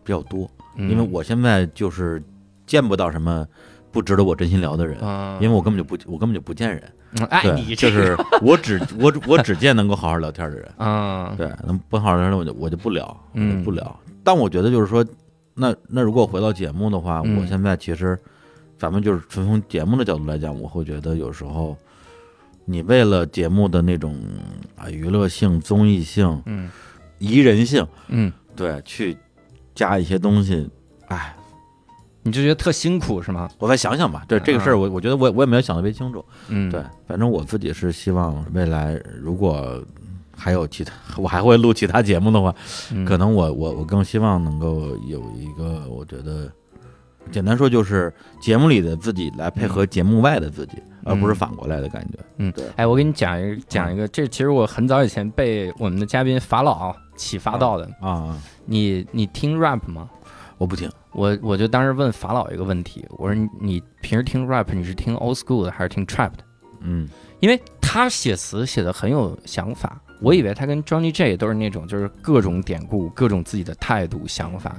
[0.04, 0.50] 比较多。
[0.76, 2.22] 嗯因为我现在就是
[2.68, 3.48] 见不到什么
[3.92, 6.84] 不值得我真心聊的人，嗯，因为我根本就不我根本就不见人。
[7.20, 10.72] 嗯哎，对，你这就是 我只我我只见能够好好聊天的人。
[10.78, 11.34] 嗯。
[11.36, 14.00] 对，那不好好聊天的我就我就不聊，我嗯就不聊。
[14.24, 15.04] 但我觉得就是说，
[15.56, 17.42] 那那如果回到节目的话，嗯。
[17.42, 18.18] 我现在其实
[18.78, 21.76] 咱们就是纯从节目的角度来讲，我会觉得有时候
[22.66, 24.16] 你为了节目的那种
[24.76, 26.70] 啊娱乐性、综艺性、嗯。
[27.18, 29.18] 宜人性，嗯，对，去
[29.76, 30.70] 加一些东西，
[31.08, 31.36] 哎，
[32.24, 33.50] 你就觉得特辛苦是吗？
[33.58, 34.24] 我再想想吧。
[34.28, 36.24] 对这个事儿，我我觉得我我也没有想特别清楚。
[36.50, 39.82] 嗯，对，反正我自己是希望未来如果
[40.36, 42.54] 还有其他，我还会录其他节目的话，
[42.92, 46.52] 嗯，可能我我我更希望能够有一个，我觉得
[47.32, 50.74] 简单说就是节目里的自己来配合节目外的自己，
[51.04, 52.18] 而不是反过来的感觉。
[52.38, 57.84] 嗯对，哎，我给你讲一讲一个，这其实我很早以前被我们的嘉宾法老启发到的。
[58.02, 60.10] 啊啊，你你听 rap 吗？
[60.60, 66.44] 我不听，我我就当时问法老一个问题，我说你你平时听 rap 你是听 old school 的还是听 trap 的？
[66.82, 67.08] 嗯
[67.40, 74.76] 因为他写词写的很有想法，我以为他跟 Johnny J 都是那种就是各种典故、各种自己的态度想法。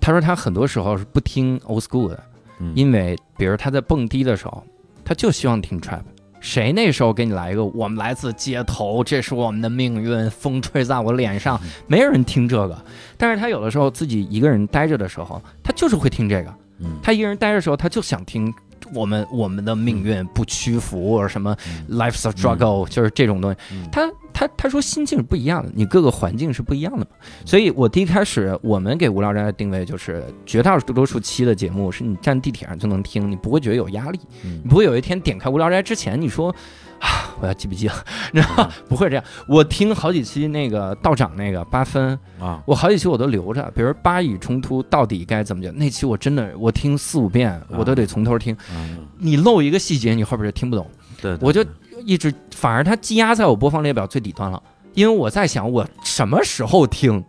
[0.00, 2.22] 他说他很多时候是不听 old school 的，
[2.60, 4.64] 嗯，因为比如他在蹦迪的时候，
[5.04, 6.00] 他就希望听 trap。
[6.40, 12.78] 谁那时候给你来一个我们来自街头，这是我们的命运，风吹在我脸上，没有人听这个。
[13.16, 16.54] 但是他有的时候自己一个人待着的时候，他就是会听这个。
[16.78, 18.52] 嗯他一个人待着的时候，他就想听
[18.94, 23.58] 我们我们的命运不屈服，或者什么嗯 life's a struggle，、就是这种东西。
[23.72, 27.06] 嗯他他他说心境是不一样的，你各个环境是不一样的嘛。
[27.44, 36.54] 所以我第一开始我们给无聊斋的定位就是，绝大多数期的节目是你站地铁上就能听，你不会觉得有压力，嗯你不会有一天点开无聊斋之前你说。
[37.00, 37.94] 啊，我要记笔记了，
[38.32, 38.70] 你知道吗？
[38.88, 39.24] 不会这样。
[39.46, 48.56] 我听好几期那个道长那个八分，啊，我好几期我都留着，比如巴以冲突到底该怎么讲，那期我真的我听四五遍，我都得从头听。
[48.72, 50.86] 嗯，你漏一个细节，你后边就听不懂。
[51.20, 51.64] 对，对我就
[52.04, 54.62] 一直反而它积压在我播放列表最底端了，
[54.94, 57.22] 因为我在想我什么时候听，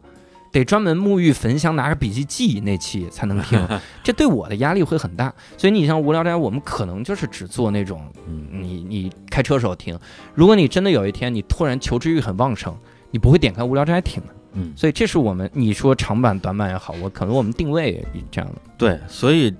[0.60, 3.60] 得专门沐浴焚香拿着笔记记那期才能听，
[4.04, 5.34] 这对我的压力会很大。
[5.58, 9.98] 所以你像无聊斋，我们可能就是只做那种嗯你你开车时候听。
[10.34, 12.76] 如果你真的有一天你突然求知欲很旺盛，
[13.12, 14.34] 你不会点开无聊斋听的。
[14.54, 18.62] 嗯，所以这是我们你说长板短板也好，我可能我们定位也这样的。
[18.78, 19.54] 对，所以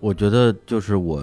[0.00, 1.22] 我觉得就是我。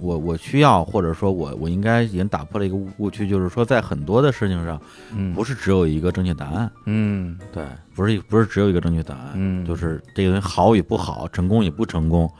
[0.00, 4.80] 我我需要，或者说我我应该已经打破了一个误误区，就是说在很多的事情上，
[5.12, 7.64] 嗯，不是只有一个正确答案，嗯对，
[7.98, 12.30] 不是不是只有一个正确答案，嗯，就是这个东西好与不好，成功与不成功，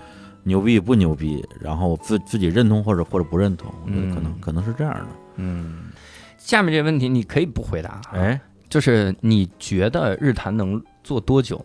[0.45, 5.07] 牛逼与不牛逼，然后自自己认同或者或者不认同，我觉得可能、嗯可能是这样的。
[5.35, 5.91] 嗯。
[6.37, 11.61] 下面这个问题你可以不回答，哎，就是你觉得日坛能做多久？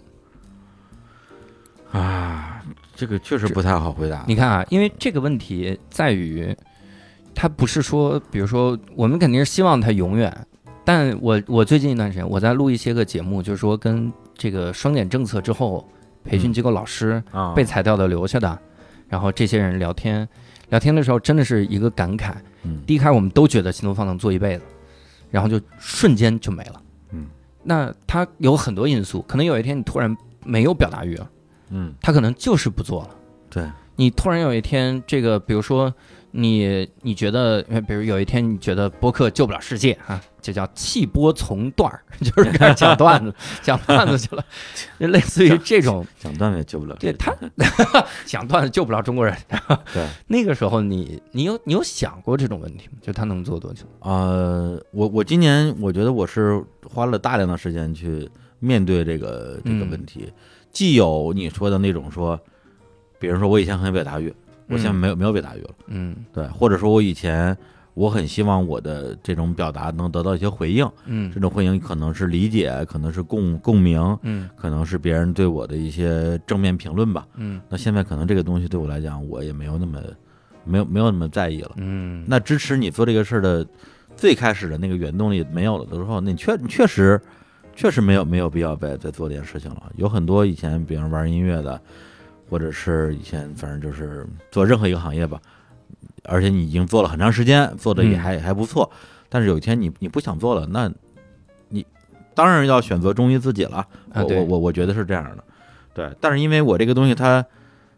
[1.92, 2.64] 啊，
[2.96, 4.26] 这个确实不太好回答。
[4.28, 6.58] 你看啊，因为这个问题在于，
[7.36, 10.36] 它不是说，比如说，我们肯定是希望它永远。
[10.86, 15.88] 但我我最近一段时间，我在录一些个节目，就是说跟这个双减政策之后，
[16.24, 18.60] 培训机构老师啊，被裁掉的、留下的，
[19.08, 20.28] 然后这些人聊天，
[20.70, 22.34] 聊天的时候真的是一个感慨。
[22.64, 24.64] 嗯第一开始我们都觉得新东方能做一辈子，
[25.30, 26.82] 然后就瞬间就没了。
[27.12, 27.28] 嗯，
[27.64, 30.16] 那它有很多因素，可能有一天你突然
[30.46, 31.30] 没有表达欲了，
[31.70, 33.10] 嗯，他可能就是不做了。
[33.50, 35.94] 对，你突然有一天，这个比如说
[36.36, 43.32] 你你觉得，呃 比如有一天你觉得播客救不了世界啊，就叫弃播从段儿， 就是开始讲段子，
[43.62, 44.44] 讲段子去了，
[45.00, 46.04] 就类似于这种。
[46.20, 46.96] 讲段子也救不了。
[47.00, 47.32] 对他
[48.26, 49.38] 讲段子救不了中国人。
[49.94, 52.98] 对，那个时候你你有你有想过这种问题吗？
[53.00, 53.86] 就他能做多久？
[54.00, 58.28] 呃，我我今年我觉得我是花了大量的时间去
[58.58, 60.34] 面对这个这个嗯问题，
[60.72, 62.40] 既有你说的那种说，
[63.20, 64.34] 比如说我以前很有表达欲，
[64.74, 67.56] 我现在没有没有表达欲了，嗯对，或者说我以前
[67.94, 77.28] 我很希望我的这种表达能得到一些回应，嗯这种回应可能是理解，可能是共共鸣，嗯可能是别人对我的一些正面评论吧。
[77.36, 80.02] 嗯那现在可能这个东西对我来讲，我也没有那么
[80.66, 81.72] 没有没有那么在意了。
[81.76, 83.66] 嗯，那支持你做这个事儿的
[84.16, 87.22] 最开始的那个原动力没有了的时候，那你确你确实
[87.76, 89.92] 确实没有没有必要再再做这件事情了。
[89.98, 91.80] 有很多以前别人玩音乐的，
[92.54, 95.42] 或者是以前反正就是做任何一个行业吧，
[96.26, 98.88] 而且你已经做了很长时间，做的也嗯还、还不错，
[99.28, 100.88] 但是有一天你你不想做了，那
[101.70, 101.84] 你
[102.36, 103.84] 当然要选择忠于自己了。
[104.14, 105.44] 我啊我我我觉得是这样的，
[105.96, 106.16] 对。
[106.22, 107.44] 但是因为我这个东西它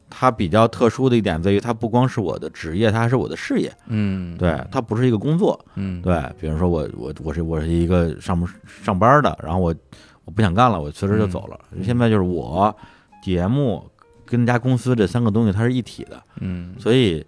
[0.10, 3.69] 它比较特殊的一点在于，它不光是我的职业，它还是我的事业。
[3.88, 5.60] 嗯对，它不是一个工作。
[5.76, 9.76] 嗯对，比如说我我我是我是一个上不上班的，然后我
[10.23, 11.60] 我不想干了，我辞职就走了。
[11.73, 12.73] 嗯现在就是我
[13.22, 13.84] 节目
[14.26, 16.74] 跟这家公司这三个东西它是一体的，嗯。
[16.80, 17.26] 所以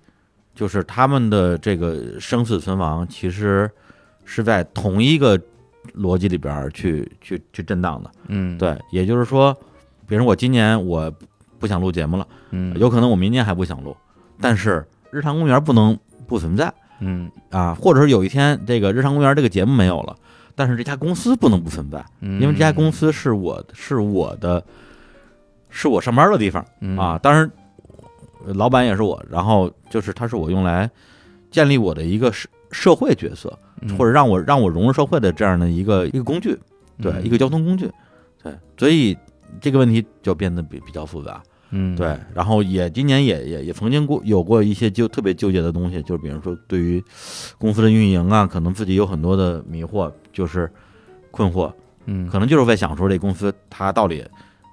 [0.56, 3.70] 就是他们的这个生死存亡其实
[4.26, 5.40] 是在同一个
[5.96, 8.12] 逻辑里边去去去震荡的。
[8.28, 8.58] 嗯。
[8.58, 9.56] 对，也就是说，
[10.08, 11.14] 比如我今年我
[11.60, 12.78] 不想录节目了，嗯。
[12.80, 13.96] 有可能我明年还不想录，
[14.42, 15.98] 但是日常公园不能
[16.28, 16.74] 不存在。
[17.00, 17.30] 嗯。
[17.52, 20.16] 啊，或者是有一天这个日常公园这个节目没有了，
[20.56, 24.64] 但是这家公司不能不存在，嗯，因为这家公司是我是我的，
[25.78, 26.66] 是我上班的地方。
[26.82, 26.98] 嗯。
[26.98, 27.20] 啊。
[27.22, 27.50] 当然，
[28.56, 30.90] 老板也是我，然后就是它是我用来
[31.52, 33.96] 建立我的一个社社会角色，嗯。
[33.96, 36.58] 或者让我让我融入社会的这样的一个一个工具，
[37.00, 37.88] 对，嗯一个交通工具，
[38.42, 39.16] 对，所以
[39.62, 41.44] 这个问题就变得比比较复杂。
[41.70, 41.96] 嗯。
[41.96, 47.04] 对，然后也今年也也也曾经过有过一些就特别纠结的东西，就是比如说对于
[47.60, 50.72] 公司的运营啊，可能自己有很多的迷惑，就是
[51.30, 51.72] 困惑，
[52.06, 52.28] 嗯。
[52.30, 54.26] 可能就是在想说这公司它到底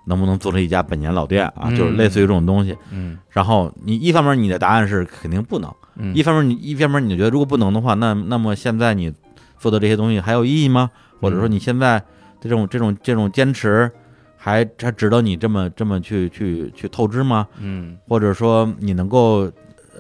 [0.07, 2.77] 能不能做成一家百年老店啊，嗯就是类似于这种东西。
[2.91, 9.13] 嗯然后你一方面你的答案是肯定不能，嗯一方面你一方面你觉得如果不能的话，那那么现在你
[9.59, 10.91] 做的这些东西还有意义吗？
[11.21, 12.03] 或者说你现在
[12.41, 13.91] 这种这种这种坚持
[14.37, 17.47] 还还值得你这么这么去去去透支吗？
[17.59, 19.51] 嗯或者说你能够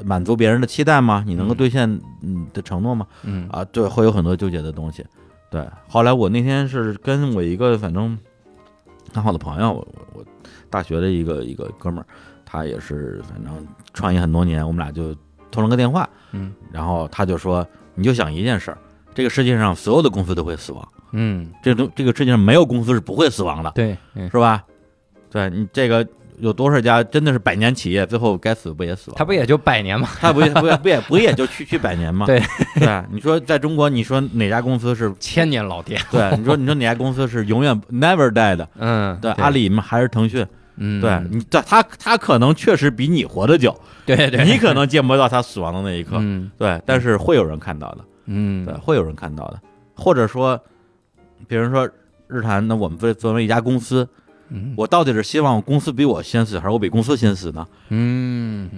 [0.05, 1.24] 满足别人的期待吗？
[1.26, 3.06] 你能够嗯兑现你的承诺吗？
[3.22, 5.05] 嗯啊，对，会有很多纠结的东西。
[5.51, 8.18] 对，后来我那天是跟我一个反正
[9.15, 10.24] 很好的朋友，我我我
[10.69, 12.07] 大学的一个一个哥们儿，
[12.45, 15.16] 他也是反正创业很多年，我们俩就
[15.51, 18.78] 通了个电话，嗯然后他就说，你就想一件事儿，
[19.15, 24.65] 这个世界上所有的公司都会死亡，嗯这东这个世界上没有公司是不会死亡的，对嗯是吧？
[25.31, 26.07] 对你这个
[26.39, 29.19] 有多少家真的是百年企业，最后该死不也死亡了？
[29.19, 30.09] 他不也就百年吗？
[30.20, 32.27] 他不也 不也不也不也就区区百年吗？
[32.27, 32.43] 对
[32.74, 35.12] 对啊，你说在中国，你说哪家公司是？
[35.20, 38.69] 千年老店，对，你说你说哪家公司是永远 never die 的？
[38.78, 39.82] 嗯对，阿里吗？
[39.86, 40.47] 还是腾讯？
[40.77, 43.73] 嗯对你，对他他可能确实比你活得久，
[44.05, 49.61] 对对，你可能见不到他死亡的那一刻，嗯对，但是会有人看到的，嗯对，会有人看到的，
[49.94, 50.61] 或者说，
[51.47, 51.89] 比如说
[52.27, 54.09] 日坛，那我们作作为一家公司，
[54.51, 57.66] 嗯我到底是希望公司比我先死，还是我比公司先死呢？
[57.89, 58.71] 嗯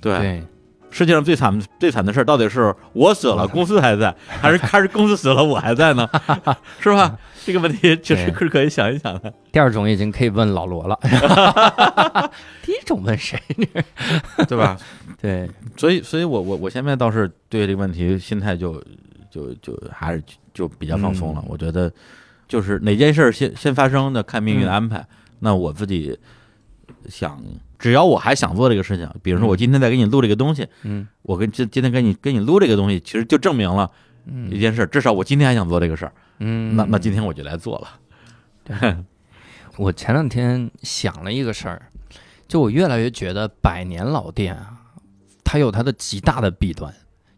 [0.00, 0.42] 对，对
[0.90, 6.08] 世界上最惨最惨的事儿，到底是我死了，公司还在， 还是还是公司死了，我还在呢？
[6.80, 7.16] 是吧？
[7.46, 9.32] 这个问题确实是可以想一想的。
[9.50, 10.98] 第二种已经可以问老罗了，
[12.62, 13.40] 第一种问谁？
[14.48, 14.76] 对吧？
[15.20, 18.74] 对，所以，所以我我我现在倒是对这个问题心态就
[19.30, 20.22] 就就还是
[20.52, 21.40] 就比较放松了。
[21.42, 21.90] 嗯我觉得
[22.50, 25.06] 就是哪件事儿先先发生的，看命运的安排。
[25.38, 26.18] 那我自己
[27.08, 27.40] 想，
[27.78, 33.88] 只要我还想做这个事情，比如说我今天在给你录这个东西，嗯我跟今今天跟你跟你录这个东西，其实就证明了
[34.24, 36.12] 一嗯件事，至少我今天还想做这个事儿。
[36.40, 37.88] 嗯，那那今天我就来做了。
[38.64, 38.96] 对
[39.76, 41.80] 我前两天想了一个事儿，
[42.48, 44.72] 就我越来越觉得百年老店啊，
[45.44, 46.92] 它有它的极大的弊端。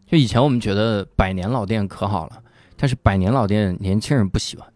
[0.07, 2.41] 就以前我们觉得百年老店可好了，
[2.75, 4.67] 但是百年老店年轻人不喜欢。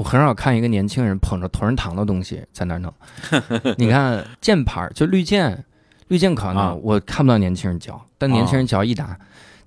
[0.00, 2.90] 我很少看一个年轻人捧着同仁堂的东西在那儿弄。
[3.76, 5.62] 你看箭牌儿，就绿箭，
[6.08, 6.52] 绿箭可啊。
[6.54, 9.14] 能我看不到年轻人嚼，但年轻人嚼益达。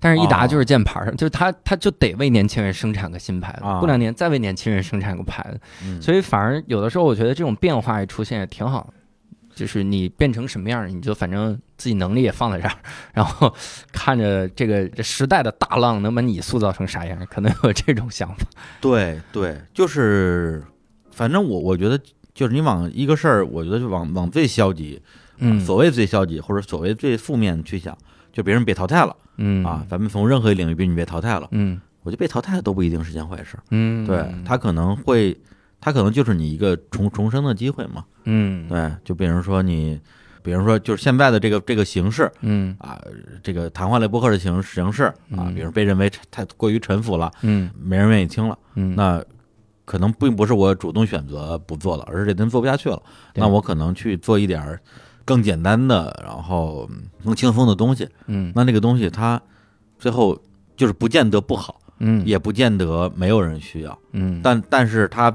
[0.00, 3.78] 但是一达就是箭牌儿，就是他他就得为年轻人生产个新牌子，啊。
[3.78, 6.02] 过两年再为年轻人生产个牌子，嗯。
[6.02, 8.92] 所以反而有的时候，我觉得这种变化一出现也挺好，
[9.54, 12.74] 就是你变成什么样儿，你就反正自己能力也放在这儿，
[13.12, 13.54] 然后
[13.92, 18.46] 看着这个这时代的大浪能把你塑造成啥样儿，可能有这种想法。
[18.80, 20.62] 对对，就是，
[21.10, 21.98] 反正我我觉得，
[22.34, 25.00] 就是你往一个事儿，我觉得就往往最消极，
[25.38, 27.96] 嗯所谓最消极或者所谓最负面去想，
[28.32, 31.80] 就别人被淘汰了嗯啊，咱们从任何一领域，比如你被淘汰了，嗯。
[32.02, 35.34] 我觉得被淘汰都不一定是件坏事，嗯，对他可能会，
[35.84, 38.66] 他可能就是你一个重重生的机会嘛，嗯。
[38.66, 40.00] 对，就比如说你
[40.42, 42.74] 比如说就是现在的这个这个形式嗯。
[42.78, 42.98] 啊，
[43.42, 45.54] 这个谈话类播客的形形式啊，嗯。
[45.54, 49.22] 比如被认为太过于沉浮了，嗯没人愿意听了，嗯，那
[49.84, 53.02] 可能并不是我主动选择不做了，而是这真做不下去了。
[53.34, 54.80] 那我可能去做一点儿
[55.26, 58.08] 更简单的，然后嗯更轻松的东西。
[58.26, 58.50] 嗯。
[58.56, 59.38] 那那个东西它
[59.98, 60.40] 最后
[60.78, 62.24] 就是不见得不好，嗯。
[62.24, 65.30] 也不见得没有人需要，嗯，但但是它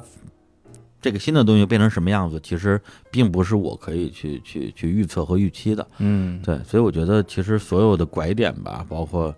[1.01, 5.87] 这个新的东西变成什么样子，其实并不是我可以去去去预测和预期的。
[5.99, 9.33] 嗯对，所以我觉得其实所有的拐点吧，包括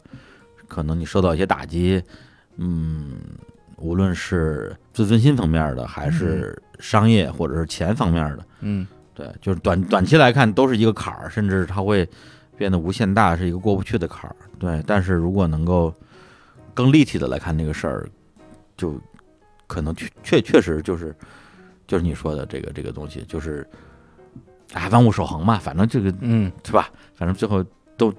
[0.67, 2.01] 可能你受到一些打击，
[2.57, 3.11] 嗯，
[3.77, 12.07] 无论是自尊心方面的，还是商业或者是钱方面的，嗯对，就是短短期来看都是一个坎儿，甚至它会
[12.57, 14.35] 变得无限大，是一个过不去的坎儿。
[14.57, 15.93] 对，但是如果能够
[16.73, 18.09] 更立体的来看这个事儿，
[18.77, 18.99] 就
[19.67, 21.15] 可能确确确实就是
[21.91, 23.67] 就是你说的这个这个东西，就是
[24.71, 26.89] 啊，万物守恒嘛，反正这个嗯是吧？
[27.13, 27.61] 反正最后
[27.97, 28.13] 都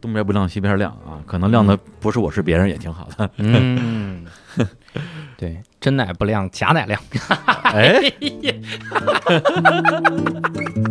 [0.00, 3.30] 东边不亮西边亮啊，可能亮的不是我是别人也挺好的。
[3.36, 4.24] 嗯，
[5.36, 6.98] 对，真奶不亮，假奶亮。
[7.64, 8.00] 哎，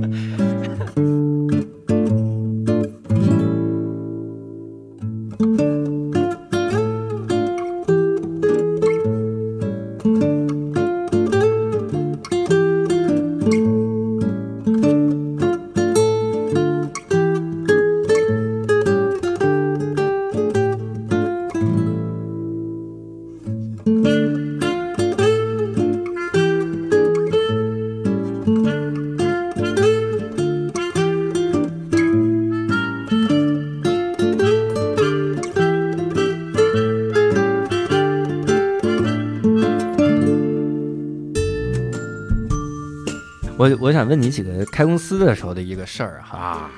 [44.31, 46.37] 几个开公司的时候的一个事儿哈。
[46.37, 46.71] 啊，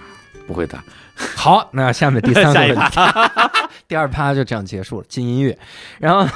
[0.48, 0.78] 不会的，
[1.38, 3.00] 好，那下面第三个 问题，
[3.88, 5.58] 第二趴就这样结束了，进音乐。
[6.00, 6.28] 然后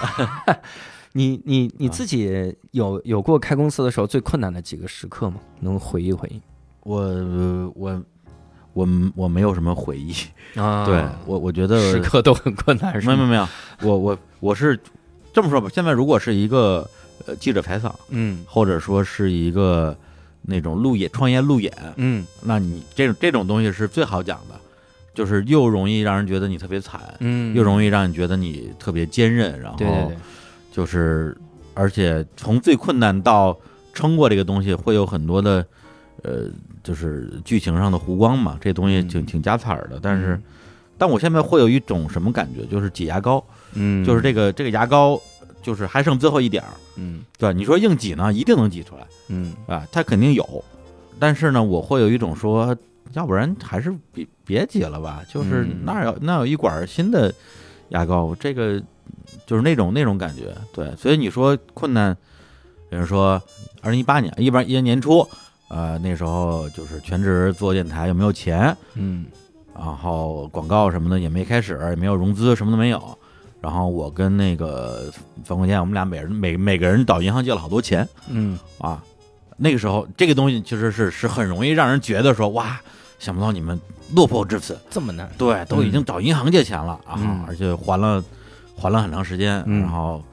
[1.14, 5.40] 你你你自己有有过开公司的时候最困难的几个时刻吗？
[5.62, 6.40] 能回忆回忆
[6.84, 7.02] 我
[7.76, 8.04] 我
[8.74, 10.14] 我我没有什么回忆。
[10.56, 13.16] 啊对我，我觉得时刻都很困难，是吗？
[13.16, 13.48] 没有没有没
[13.82, 14.80] 有，我我我是
[15.34, 15.68] 这么说吧。
[15.74, 16.88] 现在如果是一个
[17.26, 19.98] 呃记者采访，嗯或者说是一个
[20.50, 22.26] 那种路演创业路演，嗯。
[22.42, 24.56] 那你这种这种东西是最好讲的，
[25.14, 30.12] 就是又容易让人觉得你特别惨，嗯，又容易让你觉得你特别坚韧，然后
[30.72, 31.38] 就是
[31.74, 33.56] 而且从最困难到
[33.94, 35.66] 撑过这个东西，会有很多的
[36.24, 36.46] 呃，
[36.82, 39.26] 就是剧情上的弧光嘛，这东西挺嗯。
[39.26, 40.00] 挺加彩儿的。
[40.02, 40.40] 但是，
[40.98, 43.44] 但我现在会有一种什么感觉，就是挤牙膏，
[43.74, 45.20] 嗯，就是这个这个牙膏，
[45.68, 47.52] 就是还剩最后一点儿，嗯对吧？
[47.52, 50.64] 你说硬挤呢，一定能挤出来嗯啊，它肯定有。
[51.20, 52.74] 但是呢，我会有一种说，
[53.12, 57.34] 要不然还是别别挤了吧，就是嗯那儿有那有一管新的
[57.90, 58.82] 牙膏，这个
[59.46, 60.56] 就是那种那种感觉。
[60.72, 62.16] 对，所以你说困难，
[62.90, 63.42] 比如说
[63.82, 65.28] 二零一八年一八一年年初，
[65.68, 68.74] 呃，那时候就是全职做电台，又没有钱？
[68.96, 69.26] 嗯
[69.76, 73.20] 然后广告什么的也没开始，也没有融资，什么都没有。
[73.68, 75.12] 然后我跟那个
[75.44, 78.08] 冯国建，我们俩每人每每个人到银行借了好多钱。
[78.30, 78.58] 嗯。
[78.78, 79.04] 啊。
[79.58, 82.80] 那个时候，这个东西其实是是很容易让人觉得说，哇，
[83.20, 83.78] 想不到你们
[84.14, 87.44] 落魄至此，这么难，对，都已经找银行借钱了啊，嗯。
[87.46, 88.24] 而且还了
[88.78, 89.82] 还了很长时间，嗯。
[89.82, 90.24] 然后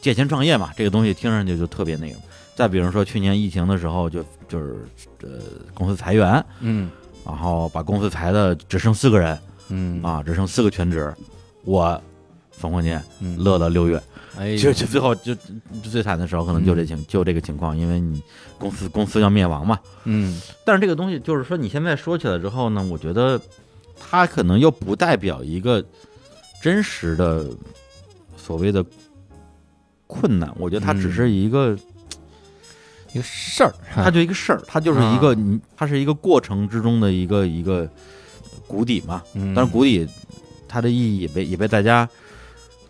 [0.00, 2.16] 借钱创业嘛，这个东西听上去就特别那个。
[2.54, 4.76] 再比如说去年疫情的时候就，就是
[5.24, 5.28] 呃
[5.74, 6.90] 公司裁员，嗯。
[7.26, 9.38] 然后把公司裁的只剩四个人
[9.68, 10.02] 嗯。
[10.02, 11.14] 啊，只剩四个全职，
[11.64, 12.00] 我
[12.60, 13.02] 冯国年，
[13.38, 14.00] 乐乐了六月，
[14.36, 18.22] 哎就就最后就就最惨的时候可能就这情就这个情况，因为你
[18.58, 19.80] 公司公司要灭亡嘛。
[20.04, 20.40] 嗯。
[20.64, 23.40] 但是这个东西就是说，你现在说起来之后呢，我觉得
[23.98, 25.82] 它可能又不代表一个
[26.62, 27.46] 真实的
[28.36, 28.84] 所谓的
[30.06, 31.74] 困难，我觉得它只是一个，
[33.12, 37.88] 一个事儿，它就一个事儿，它就是一个你，它是一个过程之中的一个一个
[38.66, 39.22] 谷底嘛。
[39.34, 40.06] 嗯，但是谷底
[40.68, 42.08] 它的意义也被也被大家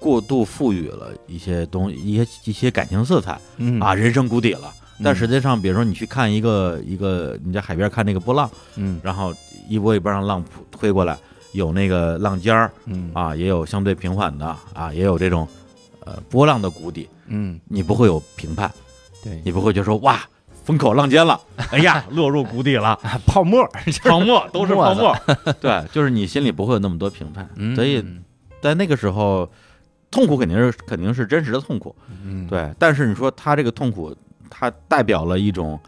[0.00, 3.78] 过度赋予了一些东一些一些感情色彩嗯。
[3.80, 4.72] 啊，人生谷底了。
[5.02, 8.50] 但嗯实际上，比如说你去看一个一个你在海边看那个波浪。
[8.76, 9.00] 嗯。
[9.04, 9.32] 然后
[9.68, 11.16] 一波一波让浪推过来，
[11.52, 13.10] 有那个浪尖儿嗯。
[13.14, 15.46] 啊，也有相对平缓的啊，也有这种
[16.04, 17.60] 呃波浪的谷底，嗯。
[17.68, 18.70] 你不会有评判，
[19.22, 19.40] 对。
[19.44, 20.20] 你不会觉得说哇
[20.64, 21.40] 风口浪尖了，
[21.70, 23.66] 哎呀 落入谷底了，啊泡沫
[24.04, 27.74] 泡沫都是泡沫沫，对，就是你心里不会有那么多评判，嗯。
[27.74, 28.04] 所以
[28.60, 29.50] 在那个时候
[30.10, 32.46] 痛苦肯定是肯定是真实的痛苦，嗯。
[32.46, 34.14] 对，但是你说他这个痛苦，
[34.48, 35.78] 他代表了一种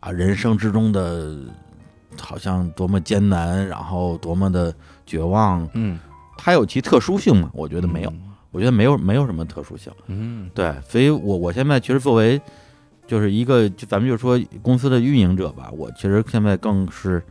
[0.00, 1.36] 啊人生之中的
[2.18, 4.74] 好像多么艰难，然后多么的
[5.04, 5.98] 绝望，嗯，
[6.38, 7.50] 它有其特殊性吗？
[7.52, 8.12] 我觉得没有，
[8.50, 9.92] 我觉得没有没有什么特殊性。
[10.06, 12.40] 嗯，对，所以我我现在其实作为
[13.06, 17.22] 就是一个，就咱们就说公司的运营者吧，我其实现在更是，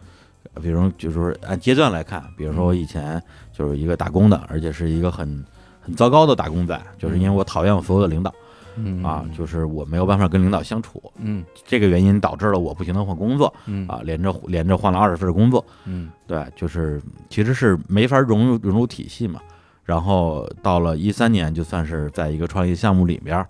[0.61, 5.43] 比如就是说按阶段来看，比如说我以前就是一个打工的，而且是一个很
[5.89, 8.33] 很糟糕的打工仔，就是因为我讨厌我所有的领导
[8.75, 9.03] 嗯。
[9.03, 11.43] 啊，就是我没有办法跟领导相处，嗯。
[11.65, 13.87] 这个原因导致了我不停的换工作嗯。
[13.87, 16.09] 啊，连着连着换了二十份工作，嗯。
[16.27, 19.41] 对，就是其实是没法融入融入体系嘛。
[19.83, 23.47] 然后到了一三年，就算是在一个创业项目里边儿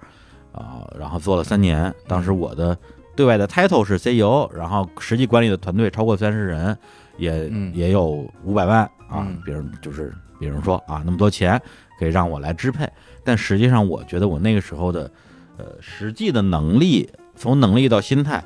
[0.53, 1.93] 啊，然后做了三年。
[2.07, 2.77] 当时我的
[3.13, 6.77] 对外的 title 是 CEO，然后实际管理的团队超过三十人，
[7.17, 7.75] 也、嗯。
[7.75, 8.79] 也有五百万
[9.09, 11.61] 啊嗯，比如就是比如说啊那么多钱
[11.99, 12.89] 可以让我来支配，
[13.23, 15.11] 但实际上我觉得我那个时候的
[15.57, 18.43] 呃实际的能力，从能力到心态。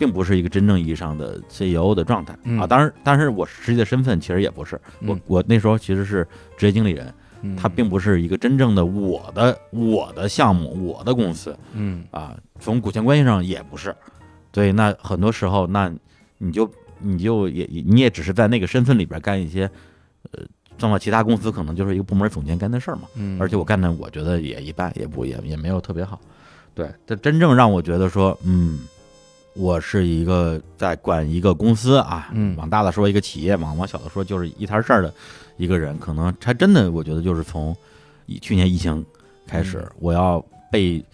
[0.00, 2.32] 并不是一个真正意义上的 CEO 的状态。
[2.44, 2.56] 嗯。
[2.56, 5.20] 啊，当然，但是我实际的身份其实也不是，我嗯。
[5.26, 6.24] 我那时候其实是
[6.56, 7.12] 职业经理人，
[7.42, 11.58] 嗯，他并不是一个真正的我的我的项目，我的公司。
[11.72, 12.04] 嗯。
[12.12, 13.92] 啊，从股权关系上也不是，
[14.52, 15.92] 所以那很多时候，那
[16.38, 16.70] 你就
[17.00, 19.68] 你就也也你也只是在那个身份里边干一些，
[20.30, 20.44] 呃，
[20.78, 26.20] 放到其他公司可能就是一个部门总监干的事儿嘛，嗯，而且我干的我觉得也一般，也不也也没有特别好，
[26.74, 28.80] 对，但真正让我觉得说，嗯。
[29.54, 35.12] 我是一个在管一个公司啊，嗯往大了说一个企业，往往小的说就是一摊事儿的
[35.56, 37.76] 一个人，可能还真的我觉得就是从
[38.26, 39.04] 以去年疫情
[39.48, 39.90] 开始，嗯。
[39.98, 41.04] 我要被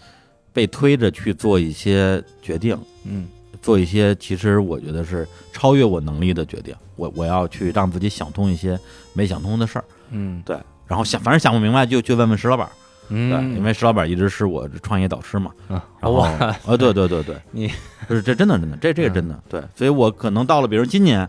[0.52, 3.26] 被推着去做一些决定，嗯
[3.64, 8.78] 做一些其实我觉得是超越我能力的决定，我我要去让自己想通一些
[9.14, 10.42] 没想通的事儿，嗯。
[10.44, 10.54] 对，
[10.86, 12.68] 然后想反正想不明白就去问问石老板，
[13.08, 17.72] 嗯，对，因为石老板一直是我创业导师嘛，啊，然后哇，啊，对对对对，你
[18.06, 19.42] 就是这真的真的，这这个真的。
[19.48, 21.26] 对，所以我可能到了，比如今年，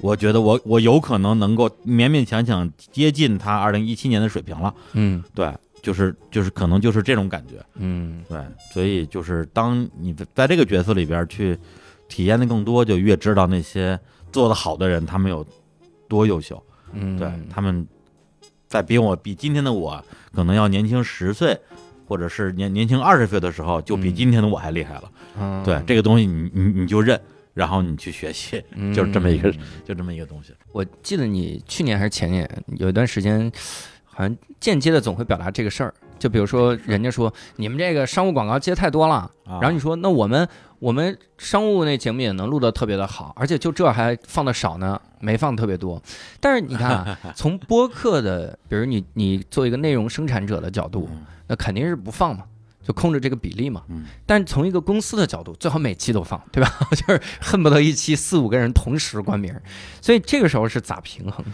[0.00, 5.24] 我觉得我我有可能能够勉勉强强接近他二零一七年的水平了，嗯。
[5.34, 5.52] 对，
[5.84, 8.38] 就是就是可能就是这种感觉，嗯对，
[8.72, 11.56] 所以就是当你在在这个角色里边去
[12.08, 13.96] 体验的更多，就越知道那些
[14.32, 15.46] 做得好的人他们有
[16.08, 16.60] 多优秀，
[16.92, 17.86] 嗯，对他们
[18.66, 20.02] 在比我比今天的我
[20.32, 21.56] 可能要年轻十岁。
[22.06, 25.10] 或者是年年轻二十岁的时候，就比嗯今天的我还厉害了。
[25.38, 27.18] 嗯对这个东西你，你你就认，
[27.54, 28.62] 然后你去学习，
[28.94, 30.52] 就是这么一个嗯就这么一个东西。
[30.70, 32.46] 我记得你去年还是前年
[32.76, 33.50] 有一段时间，
[34.14, 35.92] 好像间接的总会表达这个事儿。
[36.18, 39.14] 就比如说，人家说你们这个商务广告接太多了，
[39.44, 46.00] 啊然后你说那我们我们商务那节目也能录得特别的好，而且就这还放的少呢，没放特别多。
[46.40, 52.44] 但是你看啊， 从播客的，比如你你做一个内容生产者的角度，嗯那肯定是不放嘛。
[52.86, 56.70] 就控制这个比例嘛，嗯但从一个公司的角度，最好每期都放，对吧？
[56.92, 59.54] 就是恨不得一期四五个人同时冠名，
[60.02, 61.44] 所以这个时候是咋平衡？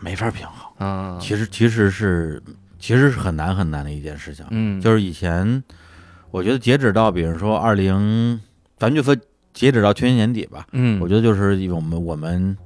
[0.00, 0.67] 没法平衡。
[0.78, 2.42] 啊，其实其实是
[2.78, 4.44] 其实是很难很难的一件事情。
[4.50, 5.62] 嗯，就是以前，
[6.30, 8.40] 我觉得截止到比如说二零，
[8.76, 9.16] 咱就说
[9.52, 12.56] 截止到去年年底吧，嗯，我觉得就是我们我们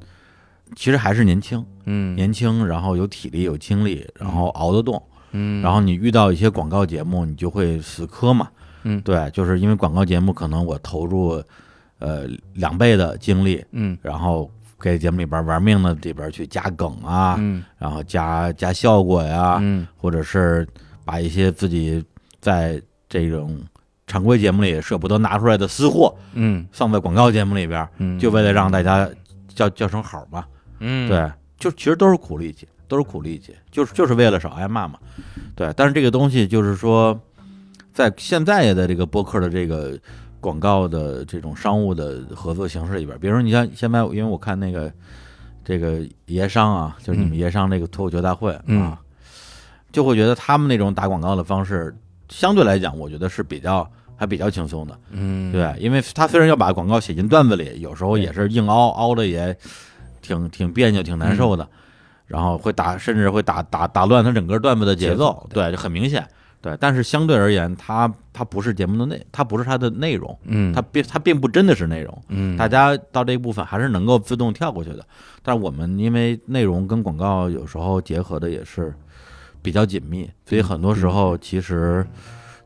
[0.77, 5.03] 其实还是年轻，嗯年轻，然后有体力有精力，然后熬得动。
[5.33, 8.49] 嗯，然后你遇到一些广告节目，你就会死磕嘛。
[8.83, 11.43] 嗯对，就是因为广告节目可能我投入
[12.01, 14.51] 呃两倍的精力，嗯然后
[14.83, 20.67] 给节目里边玩命的里边去加梗啊，嗯然后加加效果呀，嗯或者是
[21.05, 22.05] 把一些自己
[22.41, 23.59] 在这种
[24.09, 29.09] 常规节目里舍不得拿出来的私货嗯放在广告节目里边，嗯，就为了让大家
[29.47, 30.45] 叫叫声好嘛。
[30.81, 34.99] 嗯对，就其实都是苦力气，都是苦力气，就是就是为了少挨骂嘛。
[35.55, 37.17] 对，但是这个东西就是说，
[37.93, 39.97] 在现在的这个播客的这个
[40.43, 44.93] 广告的这种商务的合作形式里边，比如说你像现在，因为我看那个
[45.65, 48.97] 这个爷商啊，就是你们嗯爷商那个脱口秀大会啊，嗯。
[49.93, 51.95] 就会觉得他们那种打广告的方式，
[52.29, 54.99] 相对来讲，我觉得是比较还比较轻松的。
[55.11, 55.53] 嗯。
[55.53, 59.57] 对，因为他虽然要把广告写进段子里，有时候也是硬凹，凹的也
[60.23, 61.69] 挺挺别扭、挺难受的，
[62.27, 66.27] 然后会打，甚至会打打打乱他整个段子的节节奏对，就很明显。
[66.63, 72.23] 对，但是相对而言，它它不是节目的内，它不是它的内容，嗯它并它并不真的是内容。
[72.29, 75.05] 嗯大家到这一部分还是能够自动跳过去的，
[75.43, 78.95] 但是我们因为内容跟广告有时候结合的也是
[79.61, 82.07] 比较紧密，所以很多时候其实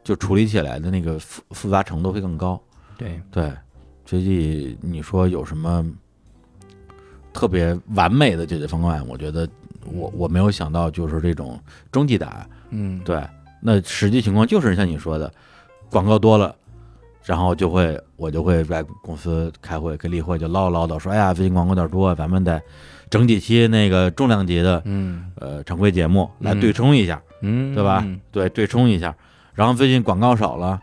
[0.04, 2.60] 就处理起来的那个复复杂程度会更高。
[2.98, 3.50] 对对，
[4.04, 5.84] 所以你说有什么
[7.32, 9.02] 特别完美的解决方案？
[9.08, 9.48] 我觉得
[9.84, 11.58] 我我没有想到，就是这种
[11.90, 12.50] 终极答案。
[12.70, 13.22] 嗯对，
[13.68, 15.28] 那实际情况就是像你说的，
[15.90, 16.54] 广告多了，
[17.24, 22.62] 然后就会我就会在公司开会跟例会就唠唠叨说，哎呀，最近广告有点多，咱们得
[23.10, 28.20] 整几期那个重量级的嗯呃常规节目来嗯对冲一下，嗯，对吧嗯？
[28.30, 29.12] 对，对冲一下。
[29.52, 30.78] 然后最近广告少了，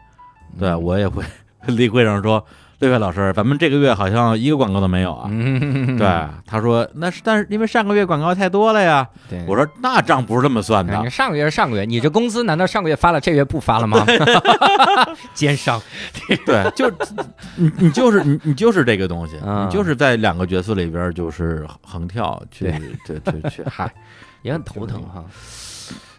[0.59, 1.23] 对嗯我也会
[1.67, 2.45] 例会上说，
[2.83, 5.29] 六位老师，咱们这个月好像一个广告都没有啊。
[5.31, 6.05] 嗯，对，
[6.45, 9.07] 他说那是但是因为上个月广告太多了呀。
[9.29, 14.05] 对，我说那账不是这么算的上个月是上个月，你这工资难道上个月发了，这月不发了吗？
[15.33, 15.81] 奸商，
[16.45, 16.91] 对，就
[17.55, 23.89] 你你就是你你就是这个东西，啊你就是在两个角色里边就是横跳去对去去去嗨，
[24.41, 25.23] 也很头疼哈。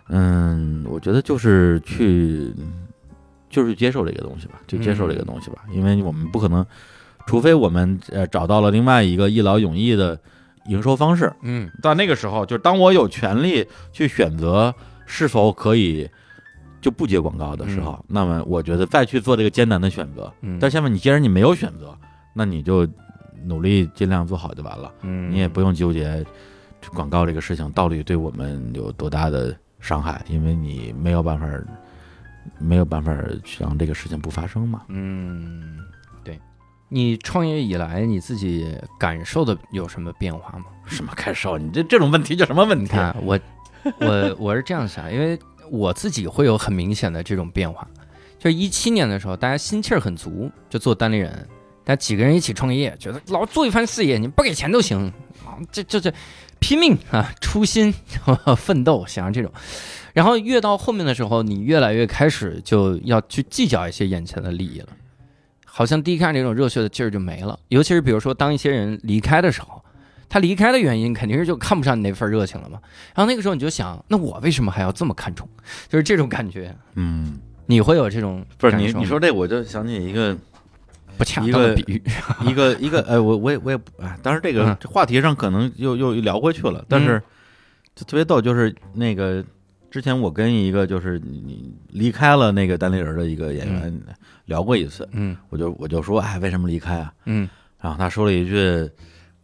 [0.09, 2.55] 嗯，我觉得就是去
[3.55, 6.67] 就是接受这个东西吧，就接受这个东西吧，因为我们不可能，
[7.25, 10.19] 除非我们呃找到了另外一个一劳永逸的
[10.67, 14.75] 营收方式，嗯到那个时候，就是当我有权利去选择
[15.07, 16.11] 是否可以
[16.81, 20.33] 就不接广告的时候，那么我觉得再去做这个艰难的选择。
[20.41, 21.97] 嗯，但下面你既然你没有选择，
[22.35, 22.85] 那你就
[23.45, 26.25] 努力尽量做好就完了，嗯，你也不用纠结
[26.93, 31.47] 广告这个事情到底对我们有多大的伤害，因为你没有办法，
[32.59, 34.83] 没有办法去让这个事情不发生嘛。
[34.89, 35.79] 嗯，
[36.23, 36.39] 对。
[36.89, 40.67] 你创业以来，你自己感受的有什么变化吗？
[40.87, 41.59] 什么感受？
[41.59, 42.85] 你这这种问题叫什么问题？
[42.85, 43.39] 你看，我
[44.01, 45.39] 我我是这样想，因为
[45.71, 47.89] 我自己会有很明显的这种变化。
[48.39, 51.33] 就是一七年的时候，大家心气儿很足，就做单立人，
[51.83, 55.11] 大家几个人一起创业，觉得老做一番事业，你不给钱都行
[55.47, 56.13] 啊，这这这
[56.61, 57.93] 拼命啊，初心
[58.57, 59.51] 奋斗，想要这种。
[60.15, 64.89] 然后越到后面的时候，你越来越开始就要去计较一些眼前的利益了，
[65.67, 67.59] 好像第一开始那种热血的劲儿就没了。
[67.69, 69.85] 尤其是比如说，当一些人离开的时候，
[70.29, 72.79] 他离开的原因肯定是就看不上你那份热情了嘛。
[73.15, 75.49] 然后那个时候你就想，那我为什么还要这么看重？
[75.89, 80.37] 就是这种感觉，嗯，你会有这种不是你你说这我就想起一个
[81.17, 82.03] 不恰当的比喻，
[82.47, 87.21] 一个一个，呃，我我也我也不，哎，当然这个话题上可能又又聊回去了，但是
[87.97, 89.45] 就特别逗，就是那个
[89.95, 94.03] 之前我跟一个就是你你离开了那个单立人的一个演员
[94.47, 95.37] 聊过一次，嗯。
[95.51, 97.13] 我就我就说，哎，为什么离开啊？
[97.27, 97.49] 嗯。
[97.81, 98.91] 然后他说了一句，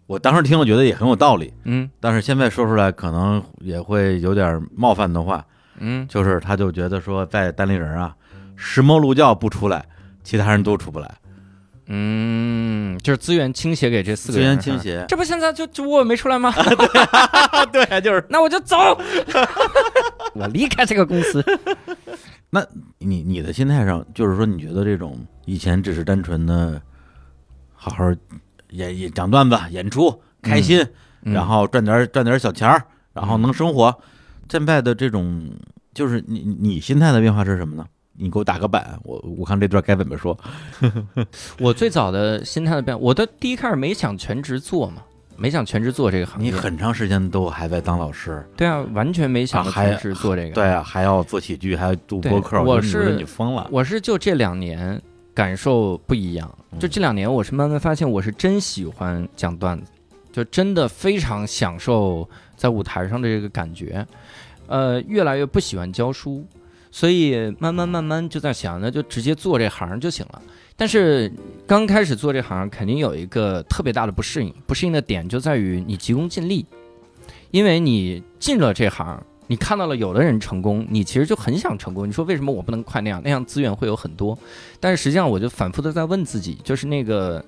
[0.09, 1.89] 我当时听了觉得也很有道理，嗯。
[2.01, 5.47] 但是现在说出来可能也会有点冒犯的话，
[5.79, 8.17] 嗯，就是他就觉得说在单立人啊，
[8.57, 9.87] 石磨鹿教不出来，
[10.25, 11.09] 其他人都出不来，
[11.93, 16.53] 嗯，就是资源倾斜给这四个资人，源倾斜，这不现在就就我没出来吗？
[17.73, 18.77] 对，就是 那我就走，
[20.35, 21.45] 我离开这个公司。
[22.51, 22.65] 那
[22.99, 26.81] 你你的心态上，就是说，你觉得这种以前只是单纯的
[27.75, 28.05] 好好
[28.71, 30.81] 演演讲段子、演出开心，
[31.23, 32.81] 嗯然后赚点赚点小钱儿，
[33.13, 33.93] 然后能生活，
[34.49, 35.51] 现在的这种
[35.93, 37.85] 就是你你你心态的变化是什么呢？
[38.21, 40.39] 你给我打个板，我我看这段该怎么说。
[41.59, 45.03] 我最早的心态的变，我的第一开始没想全职做嘛，
[45.37, 46.51] 没想全职做这个行业。
[46.51, 50.55] 你很长时间都还在当老师，对啊，完全没想全职做这个。
[50.55, 53.67] 对啊，还要做喜剧，还要录对播客，我是你疯了。
[53.73, 55.01] 我是就这两年
[55.35, 56.47] 感受不一样，
[56.79, 59.91] 就嗯这两年我是慢慢发现我是真喜欢讲段子，
[60.31, 64.07] 就真的非常享受在舞台上的这个感觉，
[64.67, 66.45] 呃，越来越不喜欢教书，
[66.91, 70.43] 所以慢慢慢慢就在想，那就直接做这行就行了。
[70.77, 71.31] 但是
[71.67, 76.65] 刚开始做这行，肯定有一个特别大的不适应，不适应的点就在于你急功近利，
[77.51, 82.09] 因为你进了这行，你看到了有的人成功，你其实就很想成功。
[82.09, 83.21] 你说为什么我不能快那样？
[83.23, 84.37] 那样资源会有很多。
[84.81, 87.45] 但是实际上，我就反复的在问自己，就是那个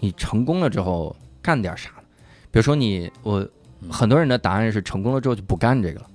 [0.00, 1.90] 你成功了之后干点啥？
[2.50, 3.48] 比如说你我
[3.88, 6.06] 很多人的答案是成功了之后就不干这个了，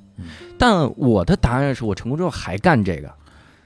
[0.58, 3.12] 但我的答案是我成功之后还干这个。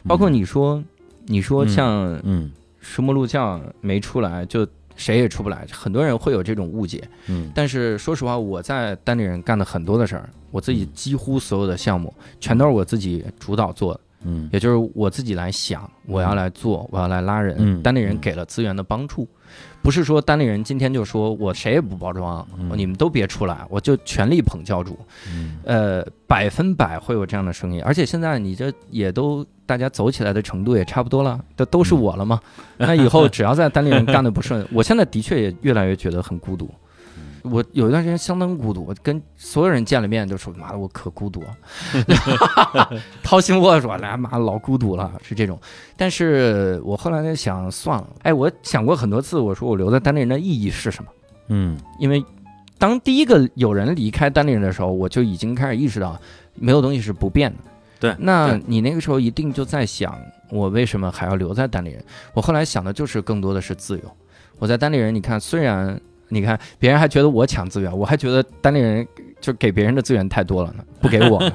[0.07, 0.83] 包括你说，
[1.25, 2.51] 你说嗯像嗯。
[2.83, 7.07] 石墨路将没出来，就谁也出不来，很多人会有这种误解。
[7.27, 7.51] 嗯。
[7.53, 14.49] 但是说实话，我在单立人干的很多的事儿，我自己几乎所有的项目全都是我自己主导做的，嗯。
[14.51, 17.55] 也就是我自己来想，我要来做，我要来拉人。
[17.59, 17.83] 嗯。
[17.83, 19.27] 单立人给了资源的帮助，
[19.81, 24.97] 不是说单立人今天就说我谁也不包装，嗯你们都别出来，我就全力捧教主。
[25.27, 32.39] 嗯呃，百分百会有这样的声音，而且现在你这也都大家走起来的程度也差不多了，这都是我了嘛。
[32.77, 36.69] 那以后只要在单立人干的不顺，我现在的确也越来越觉得很孤独。
[37.43, 41.57] 我有一段时间相当孤独，我跟所有人见了面都说：“妈的，我可孤独了。
[43.23, 45.59] ”掏心窝子说：“来妈老孤独了。”是这种。
[45.97, 51.09] 但是我后来在想，算了，哎，我想过很多次，我说我留在单立人的意义是什么？
[51.47, 52.23] 嗯因为
[52.77, 56.19] 当第一个有人离开单立人的时候，我就已经开始意识到，
[56.55, 57.57] 没有东西是不变的。
[57.99, 60.17] 对那你那个时候一定就在想，
[60.49, 62.03] 我为什么还要留在单立人？
[62.33, 64.03] 我后来想的就是更多的是自由。
[64.57, 65.99] 我在单立人，你看，虽然
[66.31, 69.05] 你看别人还觉得我抢资源，我还觉得单立人
[69.39, 71.53] 就给别人的资源太多了呢，不给我们。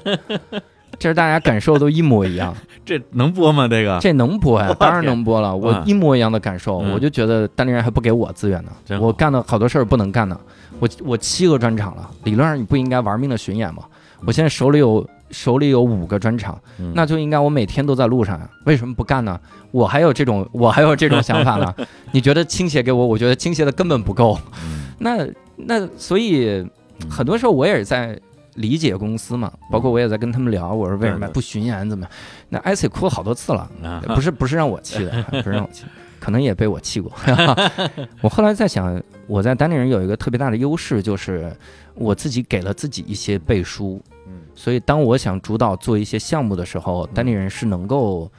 [0.99, 2.55] 这是大家感受都一模一样，
[2.85, 3.67] 这能播吗？
[3.69, 4.69] 这个这能播呀？
[4.71, 8.71] 我当然能播了，我啊一模一样的感受，嗯我就觉得单立人还不给我资源呢
[9.01, 10.39] 我干的好多事儿不能干呢。
[10.79, 13.83] 我我七个专场了，理论上你不应该玩命的巡演吗？
[14.25, 19.39] 我现在手里有手里有五个专场，嗯那就应该我每天都在路上呀，为什么不干呢？
[19.73, 21.75] 我还有这种我还有这种想法呢？
[22.13, 24.39] 你觉得倾斜给我，我觉得倾斜的根本不够。
[24.65, 25.27] 嗯那
[25.57, 26.67] 那所以
[27.11, 28.19] 很多时候我也是在
[28.55, 32.11] 理解公司嘛，包括我也在跟他们聊，我说为什么不巡演怎么样？
[32.49, 35.85] 那艾 C 哭了好多次了，啊不是不是让我气的，不是让我气，
[36.19, 37.13] 可能也被我气过。
[38.23, 41.55] 我后来在想，我在单立人有一个特别大的优势，就是
[41.97, 48.31] 我自己给了自己一些背书，嗯所以当我想主导做一些项目的时候，单立人是能够。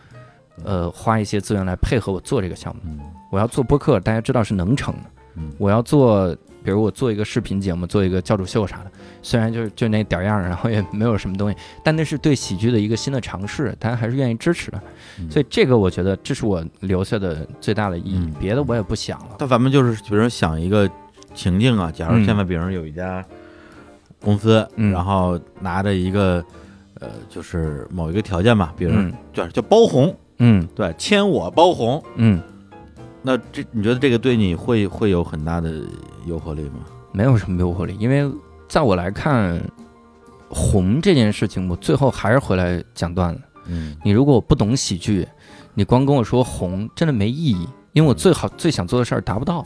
[0.64, 2.82] 呃，花一些资源来配合我做这个项目。
[2.86, 5.02] 嗯我要做播客，大家知道是能成的。
[5.36, 14.82] 嗯我要做，比如我做一个视频节目，做一个教主秀啥的，虽然就是就那点儿样儿，然后也没有什么东西，但那是对喜剧的一个新的尝试，大家还是愿意支持的。
[15.20, 19.36] 嗯所以这个我觉得这是我留下的最大的意义嗯，别的我也不想了。
[19.38, 20.90] 那咱们就是比如说想一个
[21.36, 23.24] 情境啊，假如嗯现在比如有一家
[24.22, 24.92] 公司，嗯。
[24.92, 26.44] 然后拿着一个
[27.00, 29.14] 呃，就是某一个条件吧，比如嗯。
[29.34, 30.68] 叫叫包红，嗯。
[30.76, 32.42] 对，签我包红，嗯，
[33.22, 35.72] 那这你觉得这个对你会会有很大的
[36.26, 36.80] 诱惑力吗？
[37.12, 38.30] 没有什么诱惑力，因为
[38.68, 39.60] 在我来看，
[40.50, 43.42] 红这件事情，我最后还是回来讲段子。
[43.68, 43.96] 嗯。
[44.04, 45.28] 你如果我不懂喜剧，
[45.74, 49.66] 你光跟我说红，真的没意义，因为我最好最想做的事儿达不到，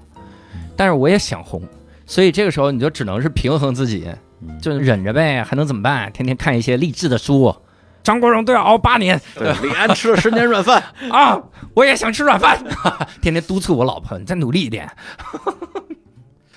[0.76, 1.62] 但是我也想红，
[2.06, 4.18] 所以这个时候你就只能是平衡自己，嗯
[4.62, 6.12] 就忍着呗，还能怎么办？
[6.12, 7.56] 天天看一些励志的书，
[8.04, 11.42] 张国荣都要熬八年对，李安吃了十年软饭， 啊，
[11.74, 12.64] 我也想吃软饭，
[13.22, 14.90] 天天督促我老婆，你再努力一点。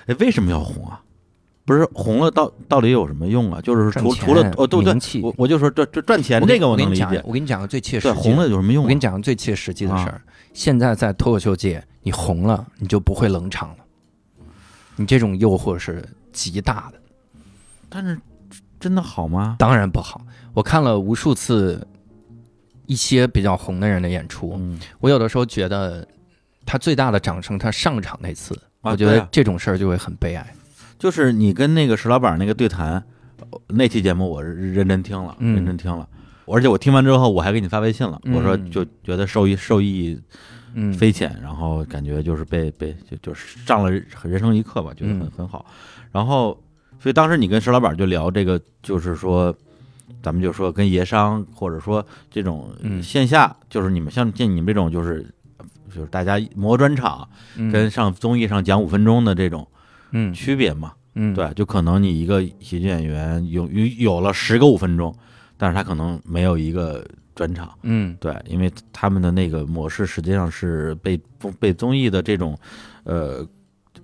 [0.07, 1.01] 哎，为什么要红啊？
[1.65, 3.59] 不是红了到到底有什么用啊？
[3.59, 8.85] 就是除除了哦，对对名气，我我就说这这赚钱我跟这个我跟你讲能理解，我跟你讲个最切实，际，红了有什么用啊？
[8.85, 10.21] 我跟你讲个最切实际的事儿，
[10.53, 13.75] 现在在脱口秀界，你红了，你就不会冷场了，
[14.95, 16.99] 你这种诱惑是极大的。
[17.95, 18.19] 但是
[18.77, 19.55] 真的好吗？
[19.57, 20.21] 当然不好。
[20.53, 21.87] 我看了无数次
[22.85, 26.05] 一些比较红的人的演出，嗯，我有的时候觉得
[26.65, 30.45] 他最大的掌声，他上场那次，啊我觉得这种事儿就会很悲哀。
[30.99, 33.01] 就是你跟那个石老板那个对谈，
[33.51, 36.07] 呃那期节目我是认真听了，嗯认真听了，
[36.45, 40.21] 而且我听完之后我还给你发微信了，嗯我说就觉得受益受益
[40.73, 45.65] 嗯，匪浅，然后感觉就是被被就就是上了人生一课吧，觉得很嗯很好。
[46.11, 46.57] 然后，
[47.05, 49.55] 所以当时你跟石老板就聊这个，就是说，
[50.23, 55.23] 咱们就说跟爷商或者说这种嗯线下，就是你们像见你们这种就是
[55.93, 59.67] 就是大家磨专场，嗯跟上综艺上讲五分钟的这种
[60.13, 60.93] 嗯区别嘛。
[61.13, 65.15] 嗯对，就可能你一个喜剧演员有有有了十个五分钟，
[65.57, 67.05] 但是他可能没有一个
[67.35, 67.71] 专场。
[67.83, 71.21] 嗯对，因为他们的那个模式实际上是被
[71.59, 72.57] 被综艺的这种
[73.03, 73.47] 呃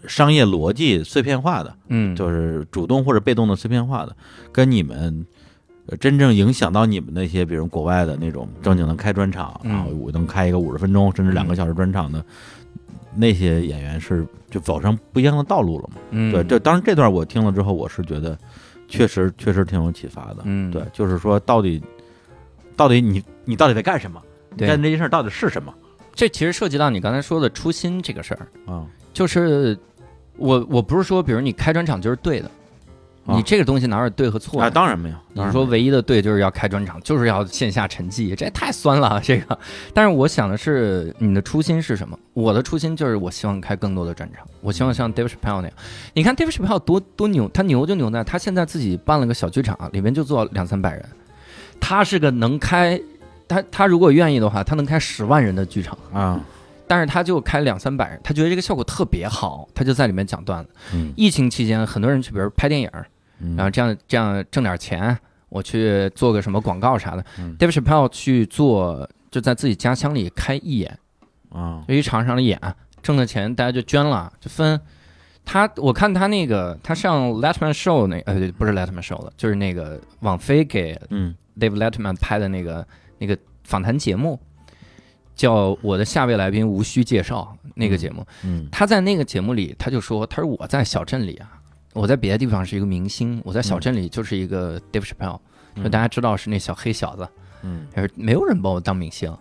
[0.07, 4.15] 商业逻辑碎片化的，嗯就是主动或者被动的碎片化的，
[4.51, 5.25] 跟你们。
[5.87, 12.23] 呃真正影响到你们那些，比如国外的那种正经能开专场，嗯然后我能开一个五十分钟甚至两个小时专场的
[13.15, 15.95] 那些演员，是就走上不一样的道路了嘛？
[16.11, 18.37] 嗯对，这当然这段我听了之后，我是觉得
[18.87, 20.43] 确实确实挺有启发的。
[20.43, 21.81] 嗯对，就是说到底
[22.77, 24.21] 到底你你到底在干什么？
[24.55, 25.73] 你干这件事儿到底是什么？
[26.13, 29.77] 这其实涉及到你刚才说的初心这个事儿，啊，就是
[30.41, 32.49] 我我不是说，比如你开专场就是对的，
[33.26, 34.72] 啊你这个东西哪有对和错啊，呢？
[34.72, 35.15] 当然没有。
[35.35, 39.57] 当然没有你说唯一的对就是要开专场，就是要线下沉寂，这也太酸了这个。
[39.93, 42.18] 但是我想的是，你的初心是什么？
[42.34, 45.72] 我的初心就是我希望开更多的专场，我希望像 Dave Chappelle 那样。
[46.13, 51.05] 你看 Dave Chappelle 多多牛，他牛就牛在他现在自己办了个小剧场，里面就坐两三百人，
[51.80, 52.99] 他是个能开。
[53.47, 56.39] 他他如果愿意的话，他能开十万人的剧场，啊，
[56.91, 60.69] 但是他就开两三百人，他觉得这个效果特别好，他就在里面讲段子。
[60.93, 62.89] 嗯，疫情期间，很多人去，比如拍电影，
[63.39, 67.23] 嗯然后这样这样挣点钱，我去做个什么广告啥的。
[67.39, 70.99] 嗯 David Chappelle 去做，就在自己家乡里开义演，
[71.51, 72.59] 啊，就一场场的演，
[73.01, 74.77] 挣的钱大家就捐了，就分。
[75.45, 82.85] 他我看他那个，他上 Letterman Show 那呃不是 Letterman Show 了，就是那个网飞给嗯 David Letterman 拍的那个
[83.18, 84.38] 那个访谈节目，
[85.41, 88.23] 叫《我的下位来宾无需介绍》那个节目。
[88.43, 91.49] 嗯他在那个节目里，他就说：“他说我在小镇里啊，
[91.93, 95.39] 我在别的地方是一个明星，我在小镇里就是一个 Dave Chappelle，、
[95.84, 97.27] 就大家知道是那小黑小子，
[97.63, 99.35] 嗯但是没有人把我当明星。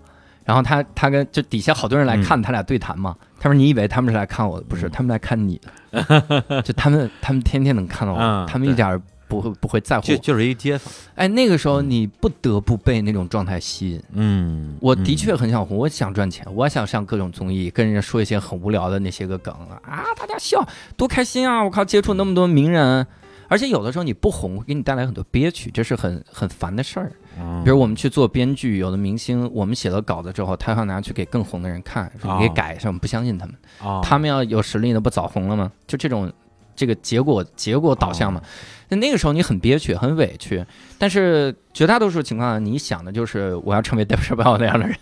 [0.47, 3.15] 然然后他他跟就底下好多人来看他俩对谈嘛。
[3.39, 4.67] 他说：“你以为他们是来看我的？
[4.67, 5.61] 不是，嗯他们来看你
[5.93, 6.63] 的。
[6.63, 9.01] 就他们他们天天能看到我，啊他们一点儿
[9.31, 10.05] 不会不会在乎。
[10.05, 14.03] 就就是一街坊，哎，那个时候你不得不被那种状态吸引。
[14.13, 20.67] 嗯，我的确很想红，我想赚钱，我想上各种综艺，跟人家说一些很无聊的那些个梗啊，大家笑
[20.97, 21.63] 多开心啊！
[21.63, 23.07] 我靠，接触那么多名人，
[23.47, 27.13] 而且有的时候你不红，会给你带来很多憋屈，这是很很烦的事儿。
[27.39, 35.71] 嗯，比如我们去做编剧，有的明星我们写了稿子之后，他要拿去给更红的人看，说你给哦改一下，我们不相信他们，哦他们要有实力，那不早红了吗？
[35.87, 36.33] 就这种
[36.75, 38.43] 这个结果结果导向嘛。
[38.91, 40.65] 那那个时候你很憋屈，很委屈，
[40.99, 44.95] 但是绝大多数情况下，你想的就是我要成为 Dave Chappelle 那样的人，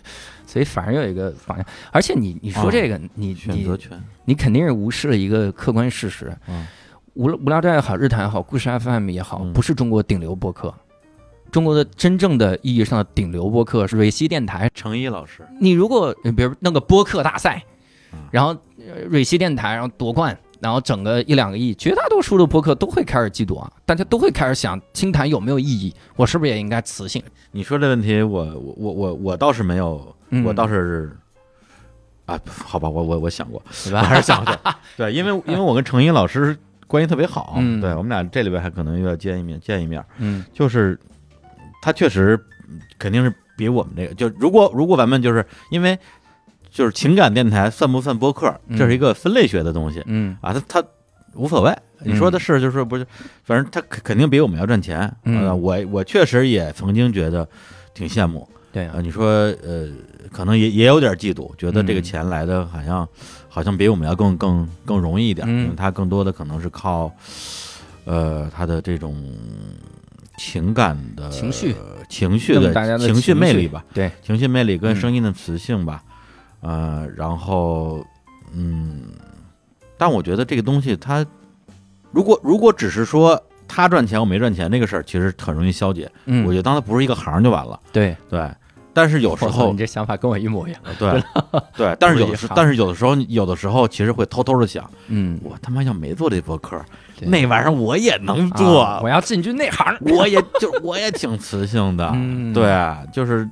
[0.45, 1.65] 所以反而有一个方向。
[1.91, 6.31] 而且你你说这个，你你选择权，你肯定是无视了一个客观事实。
[6.47, 6.65] 嗯
[7.15, 10.73] 无无聊斋也好，日坛也好，故事 FM 也好，嗯不是中国顶流播客。
[11.51, 14.69] 中国的真正的意义上的顶流播客是蕊希电台。
[14.73, 17.61] 程一老师，你如果呃比如弄个播客大赛
[18.13, 27.23] 嗯，然后呃蕊希电台然后夺冠，然后整个一两个亿，绝大多数的播客都会开始嫉妒啊，大家都会开始想清谈有没有意义，我是不是也应该磁性？
[27.51, 31.15] 你说这问题，我我我我我倒是没有，嗯我倒是。
[32.25, 33.59] 啊，好吧，我我我想过？
[33.91, 34.55] 我还是想过，
[34.95, 36.55] 对，因为因为我跟程一老师
[36.85, 40.95] 关系特别好，嗯对我们俩这里边还可能又要见一面，见一面，嗯就是
[41.81, 42.39] 他确实
[42.99, 45.97] 肯定是比我们这个，就如果如果咱们就是因为
[46.71, 48.77] 就是情感电台算不算播客，嗯。
[48.77, 50.03] 这是一个分类学的东西。
[50.05, 50.37] 嗯。
[50.41, 50.87] 啊，他他
[51.33, 53.05] 无所谓，你说的是就是不是，
[53.43, 55.45] 反正他肯肯定比我们要赚钱，嗯。
[55.47, 57.47] 呃，我我确实也曾经觉得
[57.93, 58.95] 挺羡慕，对啊。
[58.97, 59.25] 啊，，你说
[59.63, 59.87] 呃，
[60.31, 63.07] 可能也也有点嫉妒，觉得这个嗯钱来的好像、
[63.47, 65.63] 好像比我们要更更更容易一点，嗯。
[65.63, 67.11] 因为他更多的可能是靠
[68.05, 69.15] 呃他的这种
[70.37, 71.75] 情感的情绪。
[72.09, 73.33] 情绪的情绪。
[73.35, 74.95] 魅力吧，对，情绪魅力跟嗯。
[74.95, 76.03] 声音的磁性吧，
[76.61, 78.05] 呃，然后
[78.53, 79.03] 嗯，
[79.97, 81.25] 但我觉得这个东西它
[82.11, 86.11] 如果如果只是说他赚钱我没赚钱这个事儿，其实很容易消解。
[86.25, 87.79] 嗯，我就当它不是一个行儿就完了。
[87.93, 88.49] 对，对，
[88.93, 90.81] 但是有时候你这想法跟我一模一样。
[90.97, 91.23] 对
[91.77, 96.83] 对，但是有的时但是有的时候有的时候其实会偷偷的想，嗯，我他妈要没做这博客，
[97.21, 99.95] 那玩意儿我也能做，啊我要进军那行。
[100.01, 103.47] 我也就我也挺磁性的，嗯对啊，就是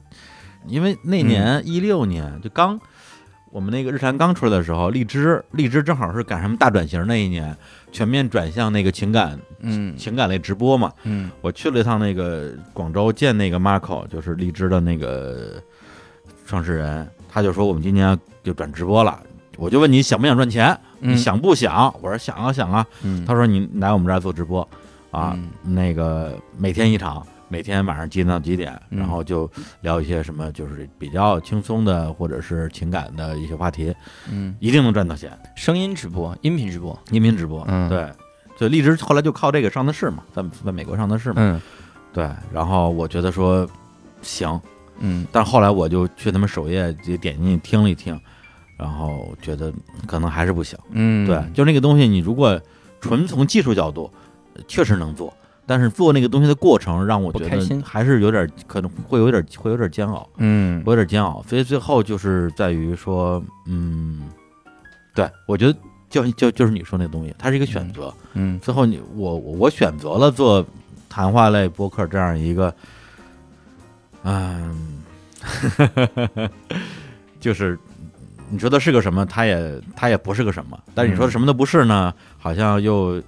[0.65, 2.79] 因为那年一六年就刚
[3.51, 7.55] 我们那个日坛刚出来的时候，荔枝荔枝正好是赶上大转型那一年，
[7.91, 10.91] 全面转向那个情感嗯情感类直播嘛。
[11.03, 15.61] 嗯我去了一趟那个广州见那个 Marco，就是荔枝的那个
[16.45, 19.19] 创始人，他就说我们今年就转直播了。
[19.57, 20.77] 我就问你想不想赚钱？
[21.01, 21.93] 嗯，你想不想？
[22.01, 22.85] 我说想啊想啊。
[23.01, 24.61] 嗯，他说你来我们这儿做直播
[25.09, 28.99] 啊，嗯那个每天一场，每天晚上几点到几点，嗯。
[28.99, 29.49] 然后就
[29.81, 33.93] 聊一些什么就是比较轻松的或者是情感的一些话题，
[34.29, 35.31] 嗯，一定能赚到钱。
[35.55, 37.89] 声音直播、音频直播，音频直播，嗯。
[37.89, 38.11] 对，
[38.57, 41.61] 就荔枝后来就靠这个上的市嘛，在在美国上的市嘛，嗯。
[42.13, 42.29] 对。
[42.51, 43.67] 然后我觉得说
[44.21, 44.59] 行，
[44.99, 45.25] 嗯。
[45.31, 48.19] 但后来我就去他们首页就点进去听了一听，
[48.77, 49.71] 然后觉得
[50.05, 50.77] 可能还是不行。
[50.91, 52.59] 嗯，对，就那个东西，你如果
[52.99, 54.11] 纯从技术角度，
[54.55, 55.31] 呃确实能做，
[55.67, 60.81] 但是做那个东西的过程让我觉得还是有点可能会有点会有点煎熬，嗯。
[60.85, 61.43] 会有点煎熬。
[61.47, 64.29] 所以最后就是在于说，嗯，
[65.13, 65.77] 对我觉得
[66.09, 68.13] 就就就是你说那个东西，它是一个选择。
[68.33, 68.57] 嗯。
[68.61, 70.65] 最后你我我我选择了做
[71.09, 72.73] 谈话类播客这样一个，
[74.23, 75.03] 嗯，
[77.41, 77.77] 就是
[78.49, 81.31] 你说它是个什么，它也它也不是个什么，但是你说嗯。
[81.31, 83.21] 什么都不是呢，好像又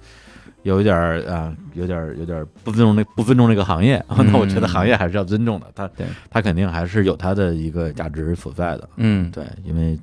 [0.62, 4.02] 有一点儿啊，有点儿有点儿不尊重那不尊重这个行业。
[4.08, 6.06] 那我觉得行业还是要尊重的，它对。
[6.28, 8.88] 它肯定还是有它的一个价值所在的。
[8.96, 9.30] 嗯。
[9.30, 9.98] 对，因为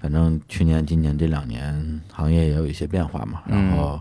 [0.00, 3.68] 反正去年、今年这两年行业也有一些变化嘛，嗯。
[3.68, 4.00] 然后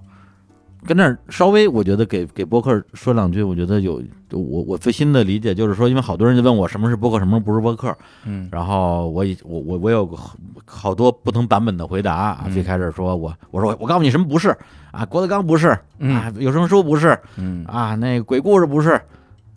[0.88, 4.02] 跟那儿稍微，我觉得给给播客说两句，我觉得有
[4.32, 8.50] 我我最新的理解就是说，因为好多人就问我什么是播客，什么不是播客，嗯。
[8.52, 10.36] 然后我以我我我有个好
[10.66, 14.56] 好多不同版本的回答最开始说我我说我告诉你什么不是
[14.92, 15.68] 啊，郭德纲不是
[16.00, 19.00] 啊，有声书不是嗯啊，那鬼故事不是。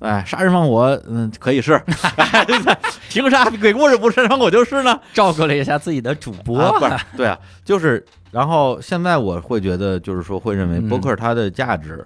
[0.00, 1.74] 哎，杀人放火，嗯，可以是，
[2.16, 2.44] 哎
[3.08, 4.98] 凭啥鬼故事不是，杀人放火就是呢？
[5.12, 12.04] 照顾了一下自己的主播，啊，不是， 对啊，就是，然后现在我会觉得，就是说会认为嗯播客它的价值，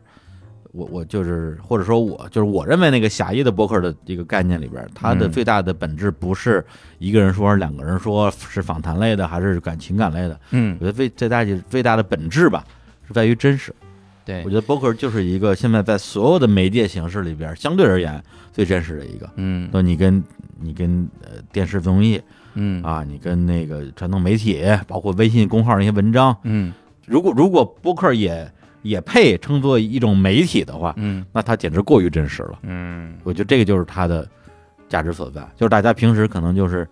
[0.72, 6.62] 我我就是或者说我就是我认为那个狭义的播客的一个概念里边，它的嗯最大的本质不是
[6.98, 12.62] 一个人说、两个人说，是访谈类的还是感情感类的，嗯我觉得最最大的最大的本质吧，
[13.06, 13.74] 是在于真实，
[14.24, 18.22] 对我，觉得播客就是一个现在在所有的媒介形式里边，相对而言
[18.52, 19.30] 最真实的一个。
[19.36, 20.22] 嗯那你跟
[20.60, 22.20] 你跟呃电视综艺
[22.54, 26.72] 嗯啊，你跟那个传统媒体，包括微信公号那些文章，嗯
[27.06, 28.50] 如果如果播客也
[28.82, 32.58] 也配称作一种媒体的话，嗯那它简直过于真实了。
[32.62, 34.28] 嗯我觉得这个就是它的
[34.88, 36.88] 价值所在，就是大家平时可能就是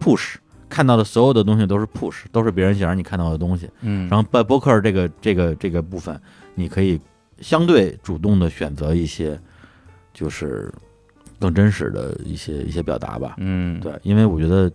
[0.00, 0.36] push
[0.74, 3.70] 看到的所有的东西都是 push，都是别人想让你看到的东西。
[3.82, 6.20] 嗯，然后在播客这个这个这个部分，
[6.56, 7.00] 你可以
[7.38, 9.38] 相对主动的选择一些，
[10.12, 10.72] 就是
[11.38, 13.36] 更真实的一些一些表达吧。
[13.38, 14.68] 嗯对，因为我觉得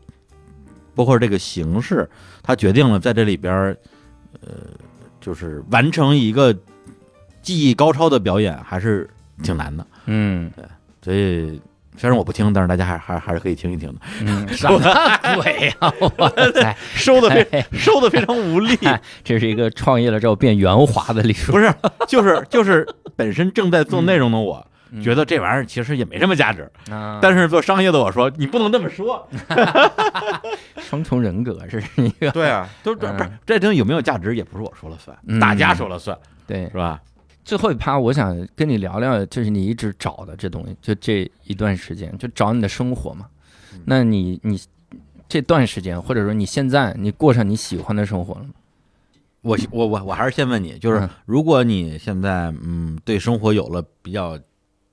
[0.95, 2.09] 播客这个形式，
[2.41, 3.77] 它决定了在这里边儿，
[4.39, 4.51] 呃，
[5.19, 6.57] 就是完成一个
[7.41, 9.09] 技艺高超的表演，还是
[9.43, 9.85] 挺难的。
[10.05, 10.65] 嗯对
[11.01, 11.59] 所以
[11.99, 13.95] 虽然我不听，但是大家还还还是可以听一听的。
[14.21, 14.79] 嗯， 什么
[15.35, 15.93] 鬼呀！
[15.99, 21.73] 我 塞，收的非哎收的非常无力，哎这是一个创业了之后变圆滑的李叔，不是，
[22.07, 29.27] 就是就是本身正在做内容的我，嗯觉得这玩意儿其实也没什么价值，啊但是做商业的我说你不能这么说。
[30.79, 36.17] 双重人格这是一个对啊，都这嗯不是这东西有没有价值，也不是我说了算，嗯大家说了算，
[36.47, 36.77] 对是。
[36.77, 36.99] 吧？
[37.49, 43.25] 最后一趴，我想跟你聊聊，就是你一直找的这东西，就这一段时间，就找你的生活嘛。
[43.73, 43.81] 嗯。
[43.85, 44.61] 那你你
[45.27, 48.49] 这段时间，或者说你现在，你过上你喜欢的生活了吗？
[49.41, 51.09] 我我我我还是先问你，就是嗯。
[51.25, 54.37] 如果你现在嗯对生活有了比较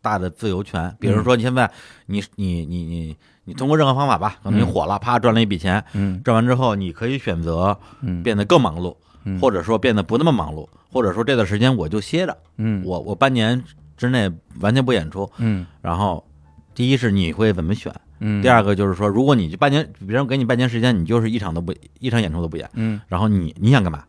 [0.00, 1.70] 大的自由权，比如说你现在
[2.06, 6.22] 你你你你你通过任何方法吧，可能你嗯火了，啪赚了一笔钱，嗯。
[6.22, 9.38] 赚完之后你可以选择嗯，变得更忙碌，嗯。
[9.38, 10.66] 或者说变得不那么忙碌，
[10.96, 13.62] 或者说这段时间我就歇着，嗯我我半年
[13.98, 16.26] 之内完全不演出，嗯然后
[16.74, 24.04] 第一是你会怎么选，嗯，第二个就是说，如果你就半年，别人给你半年时间，你就是一场都不一场演出都不演，嗯，然后你你想干嘛？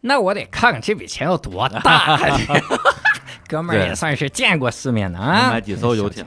[0.00, 2.18] 那我得看看这笔钱有多大。
[3.48, 6.24] 哥们儿也算是见过世面的能啊，买几艘游艇？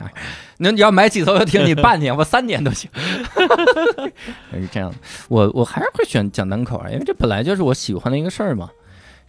[0.57, 2.89] 那你要买几艘游艇，你半年，我三年都行。
[4.53, 4.93] 是这样，
[5.27, 8.69] 我我还是会选讲单口啊，因为这本来就是我喜欢的一个事儿嘛。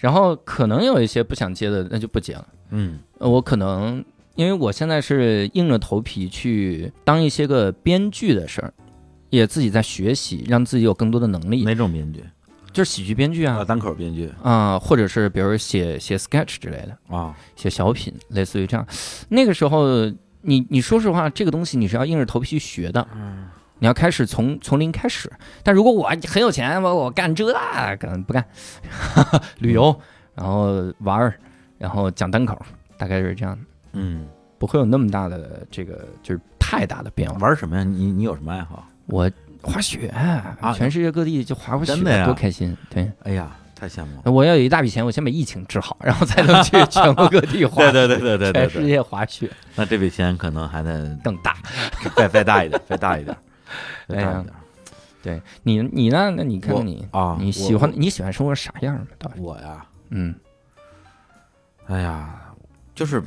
[0.00, 2.46] 然后可能有一些不想接的，那就不接了。
[2.70, 4.02] 嗯呃我可能
[4.34, 8.72] 因为我现在是硬着头皮去当一些个编剧的事儿，
[9.28, 12.24] 也自己在学习，让自己有更多的能力，哪种编剧？
[12.72, 17.16] 就是喜剧编剧啊，啊单口编剧啊、或者是比如写写 sketch 之类的。
[17.16, 18.86] 啊，写小品，类似于这样。
[19.28, 20.06] 那个时候，
[20.42, 23.06] 你你说实话，这个东西你是要硬着头皮去学的，
[23.80, 25.28] 你要开始从从零开始。
[25.64, 27.44] 但如果我很有钱，我我干这
[27.98, 28.44] 可能不干，
[29.58, 30.00] 旅游，
[30.36, 31.34] 然后玩儿，
[31.78, 32.56] 然后讲单口，
[32.96, 33.58] 大概是这样，
[33.92, 34.26] 嗯，
[34.58, 37.36] 不会有那么大的这个就是太大的变化。
[37.38, 37.82] 玩什么呀？
[37.82, 38.86] 你你有什么爱好？
[39.06, 39.28] 我
[39.62, 40.12] 滑雪，
[40.74, 42.76] 全世界各地就滑滑雪，真的呀多开心！
[42.88, 44.30] 对，哎呀，太羡慕了。
[44.30, 47.82] 我要有一大笔钱，我先把疫情治好， 然后才能去全国各地滑。
[47.90, 51.56] 对对对对对对全世对，界滑雪那这笔钱可能还得更大。
[52.16, 53.36] 再再大一点，再大一点，
[54.10, 54.54] 再哎呀大一点。
[55.22, 56.32] 对你，你呢？
[56.36, 59.06] 那你看看你，啊，你喜欢你喜欢生活啥样的？
[59.18, 59.40] 到底？
[59.40, 60.34] 我呀，嗯
[61.86, 62.40] 哎呀，
[62.94, 63.22] 就是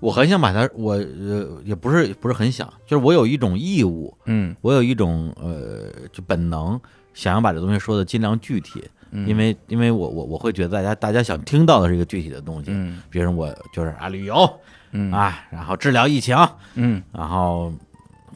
[0.00, 6.80] 我很想把它，我呃也不是不是很想，就是我有一种义务，嗯我有一种呃就本能，
[7.12, 14.48] 想要把这东西说的尽量具体，嗯，因为因为我我我会觉得大家大家想听到的是一个具体的东西，嗯比如我就是啊旅游
[14.92, 16.34] 嗯啊，然后治疗疫情，
[16.74, 17.70] 嗯然后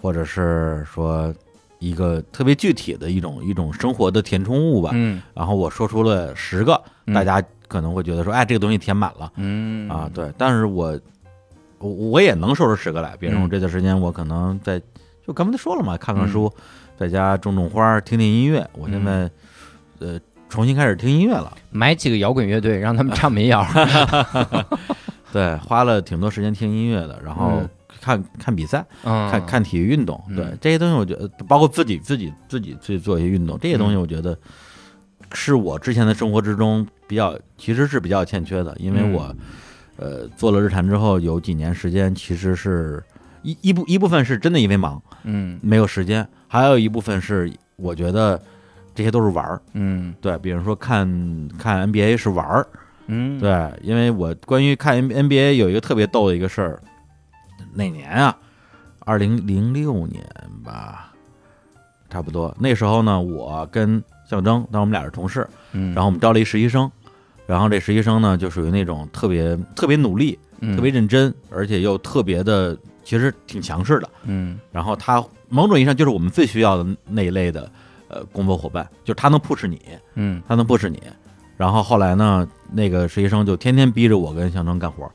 [0.02, 1.32] 或者是说
[1.78, 5.22] 一个特别具体的一种一种生活的填充物吧，嗯。
[5.34, 7.14] 然后我说出了十个，嗯。
[7.14, 9.32] 大家可能会觉得说，哎，这个东西填满了。
[9.36, 9.88] 嗯。
[9.88, 10.98] 啊，对，但是我
[11.78, 13.50] 我我也能说出十个来，比如说嗯。
[13.50, 14.80] 这段时间我可能在
[15.26, 16.52] 就刚才说了嘛，看看书，
[16.96, 18.68] 在家种种花，听听音乐。
[18.72, 19.30] 我现在、
[20.00, 20.18] 呃
[20.48, 23.62] 重新开始听音乐了，买几个摇滚乐队，让他们唱民谣。
[25.30, 27.68] 对，花了挺多时间听音乐的，然后嗯
[28.09, 30.36] 看看比赛，嗯，看看体育运动，嗯。
[30.36, 34.01] 对这些东西，我觉得包括自己自己自己去做一些运动，这些东西嗯。
[34.01, 34.39] 我觉得
[35.35, 39.12] 是我之前的生活之中比较其实是比较欠缺的，因为嗯。
[39.12, 39.36] 我
[39.97, 43.02] 呃做了日坛之后，有几年时间其实是
[43.43, 45.59] 一一部一部分是真的因为忙嗯。
[45.62, 48.40] 没有时间，还有一部分是我觉得
[48.94, 50.14] 这些都是玩儿，嗯。
[50.20, 51.06] 对，比如说看
[51.59, 52.66] 看 NBA 是玩儿，
[53.06, 53.51] 嗯，对，
[53.82, 56.80] 因为我关于看 N NBA 有一个特别逗的一个事儿，
[57.78, 58.36] 哪年啊？
[59.00, 60.24] 二零零六年
[60.64, 61.12] 吧，
[62.10, 62.52] 差不多。
[62.59, 66.90] 那时候呢，我跟象征，当时我们俩是同事，嗯，然后我们招了一实习生，
[67.46, 74.10] 然后这实习生呢，就属于那种特别特别努力、嗯特别认真，而且又特别的，其实挺强势的。
[74.24, 77.70] 嗯然后他某种意义上就是我们最需要的那一类的
[78.09, 79.80] 呃工作伙伴，就是他能 push 你，
[80.16, 81.00] 嗯他能 push 你，
[81.56, 85.10] 然后后来呢，那个实习生就天天逼着我跟象征干活，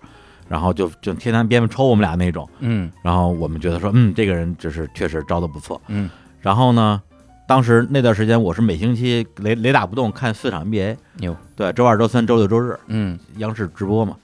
[0.53, 2.47] 然后就就天天边抽我们俩那种。
[2.59, 2.91] 嗯。
[3.01, 5.81] 然后我们觉得说，嗯，这个人就是确实招的不错。
[5.87, 6.07] 嗯。
[6.41, 7.01] 然后呢，
[7.47, 13.17] 当时那段时间我是每星期雷雷打不动看四场 NBA，牛，对，周二、周三、周六、周日嗯。
[13.37, 14.15] 央视直播嘛。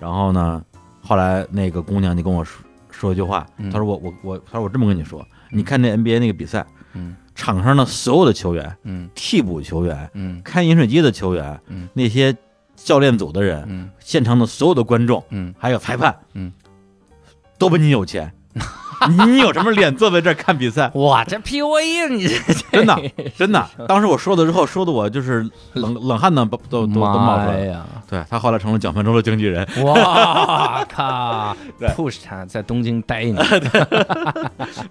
[0.00, 0.60] 然后呢，
[1.00, 3.70] 后来那个姑娘就跟我说说一句话，嗯。
[3.70, 7.14] 她说我我我，她说我这么跟你说，你看那 NBA 那个比赛，嗯。
[7.36, 9.08] 场上的所有的球员、嗯。
[9.14, 10.42] 替补球员、嗯。
[10.42, 11.88] 开饮水机的球员，嗯。
[11.94, 12.36] 那些
[12.84, 16.52] 教练组的人，嗯现场的所有的观众，嗯，还有裁判，嗯，
[17.58, 18.32] 都比你有钱。
[19.26, 20.90] 你有什么脸坐在这儿看比赛？
[20.94, 22.36] 哇，这 PUA 你这
[22.70, 23.02] 真的，
[23.34, 23.66] 真的。
[23.88, 27.64] 当时我说了之后，说的我就是冷冷汗呢，都都都都冒出来了。
[27.66, 27.86] 呀！
[28.06, 33.34] 对他后来成了蒋方舟的经纪人，哇靠 对！push 他在东京待你，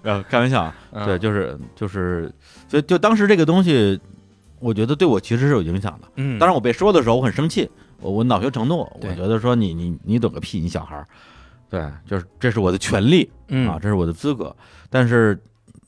[0.02, 2.32] 呃，开玩笑啊，嗯对，就是就是，
[2.66, 4.00] 所以就当时这个东西，
[4.60, 6.08] 我觉得对我其实是有影响的。
[6.16, 7.68] 嗯，当然，我被说的时候，我很生气，
[8.00, 11.06] 我我恼羞成怒，我觉得说你你你懂个屁，你小孩儿，
[11.68, 14.54] 对，就是这是我的权利嗯啊，这是我的资格。
[14.88, 15.38] 但是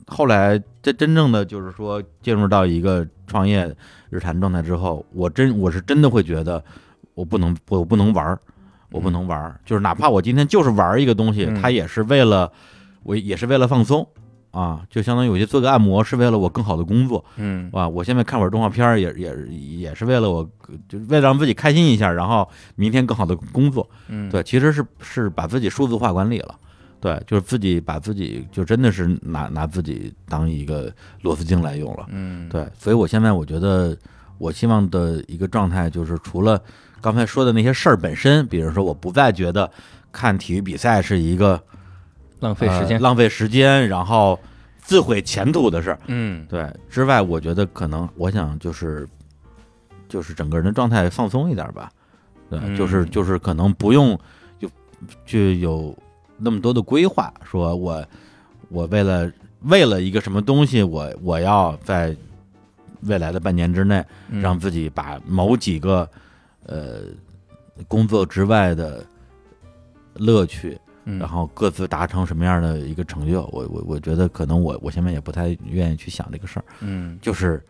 [0.06, 3.74] 后来这真正的就是说进入到一个创业
[4.10, 6.62] 日常状态之后，我真我是真的会觉得
[7.14, 8.38] 我不能我不能玩儿，
[8.90, 12.50] 我不能玩儿，就是哪怕我今天就是玩儿一个东西，嗯它也是为了
[13.02, 14.06] 我也是为了放松。
[14.52, 20.48] 啊，就相当于有些做个按摩是为了我更好的工作，嗯啊，我现在看会儿动画片儿也也也是为了我，
[20.88, 23.88] 就为了让自己开心一下，然后明天更好的工作。
[24.08, 26.54] 嗯，对，其实是是把自己数字化管理了，
[27.00, 30.92] 对，就是自己把自己就真的是拿拿自己当一个
[31.22, 32.06] 螺丝钉来用了。
[32.10, 33.96] 嗯对，所以我现在我觉得
[34.36, 36.60] 我希望的一个状态就是，除了
[37.00, 39.70] 刚才说的那些事儿本身，比如说我不再觉得
[40.12, 41.60] 看体育比赛是一个
[42.42, 44.38] 浪费时间呃，浪费时间，然后
[44.80, 45.98] 自毁前途的事儿。
[46.08, 49.08] 嗯对，之外，我觉得可能我想就是
[50.08, 51.90] 就是整个人的状态放松一点吧。
[52.50, 54.18] 对，嗯就是就是可能不用
[54.58, 54.68] 就
[55.24, 55.96] 就有
[56.36, 58.04] 那么多的规划，说我
[58.68, 59.32] 我为了
[59.62, 62.14] 为了一个什么东西，我我要在
[63.02, 66.08] 未来的半年之内嗯让自己把某几个
[66.66, 67.02] 呃
[67.86, 69.06] 工作之外的
[70.14, 77.62] 乐趣，嗯然后各自达成什么样的一个成就，我我我觉得可能我我现在也不太愿意去想这个事儿，嗯就是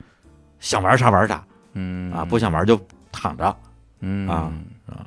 [0.60, 1.44] 想玩啥玩啥
[1.74, 2.80] 嗯啊，不想玩就
[3.10, 3.56] 躺着。
[4.00, 4.52] 嗯啊
[4.86, 5.06] 啊。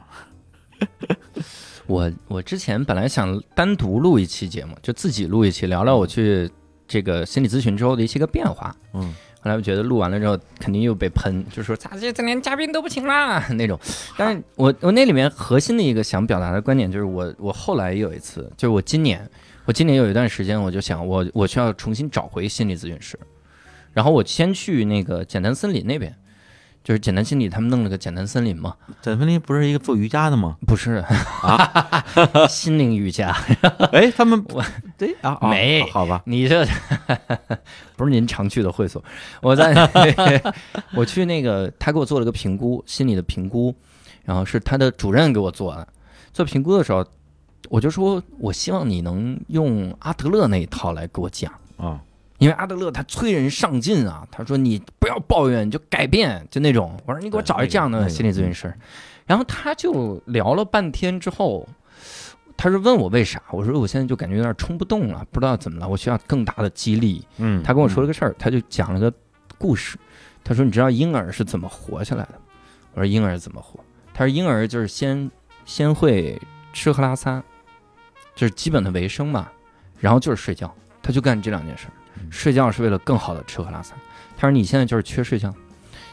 [1.88, 6.49] 我我之前本来想单独录一期节目，就自己录一期，聊聊我去
[6.88, 8.76] 这个心理咨询之后的一些个变化。
[8.93, 9.14] 嗯，
[9.45, 13.80] 后来我觉得录完了之后肯定又被喷，就说咋这这连嘉宾都不请啦 那种。
[14.17, 19.30] 但是我我那里面核心的一个想表达的观点就是我我后来有一次，就是我今年
[19.65, 23.19] 我今年有一段时间我就想我我需要重新找回心理咨询师，
[23.93, 26.11] 然后我先去那个简单森林那边。
[26.86, 30.56] 就是简单心理，他们弄了个简单森林嘛，简单森林不是一个做瑜伽的吗？
[30.68, 31.03] 不是
[31.41, 32.06] 啊，
[32.48, 33.36] 心灵瑜伽，
[33.91, 34.64] 哎，他们我
[34.95, 36.64] 对啊，啊没好吧，你这
[37.95, 39.03] 不是您常去的会所。
[39.41, 39.74] 我在
[40.94, 43.74] 我去那个，他给我做了个评估，心理的评估，
[44.24, 45.88] 然后是他的主任给我做的。
[46.34, 47.03] 做评估的时候，
[47.70, 51.52] 我就说我希望你能用阿德勒那一套来给我讲。
[51.78, 51.99] 啊，
[52.38, 56.99] 因为阿德勒他催人上进啊，他说你不要抱怨，你就改变，就那种。
[57.06, 58.74] 我说你给我找一这样的心理咨询师，
[59.26, 61.68] 然后他就聊了半天之后，
[62.57, 67.26] 他是问我为啥，我说我现在就感觉有点冲不动了，不知道怎么了，我需要更大的激励。
[67.38, 69.12] 嗯，他跟我说了个事儿，他就讲了个
[69.57, 69.98] 故事，
[70.44, 72.41] 他说你知道婴儿是怎么活下来的？
[72.94, 73.80] 我说婴儿怎么活？
[74.14, 75.32] 他说婴儿就是先
[75.66, 76.38] 先会
[76.74, 77.41] 吃喝拉撒，
[78.36, 79.49] 就是基本的维生嘛，
[79.99, 81.94] 然后就是睡觉，他就干这两件事儿。
[82.29, 83.93] 睡觉是为了更好的吃喝拉撒。
[84.37, 85.53] 他说你现在就是缺睡觉，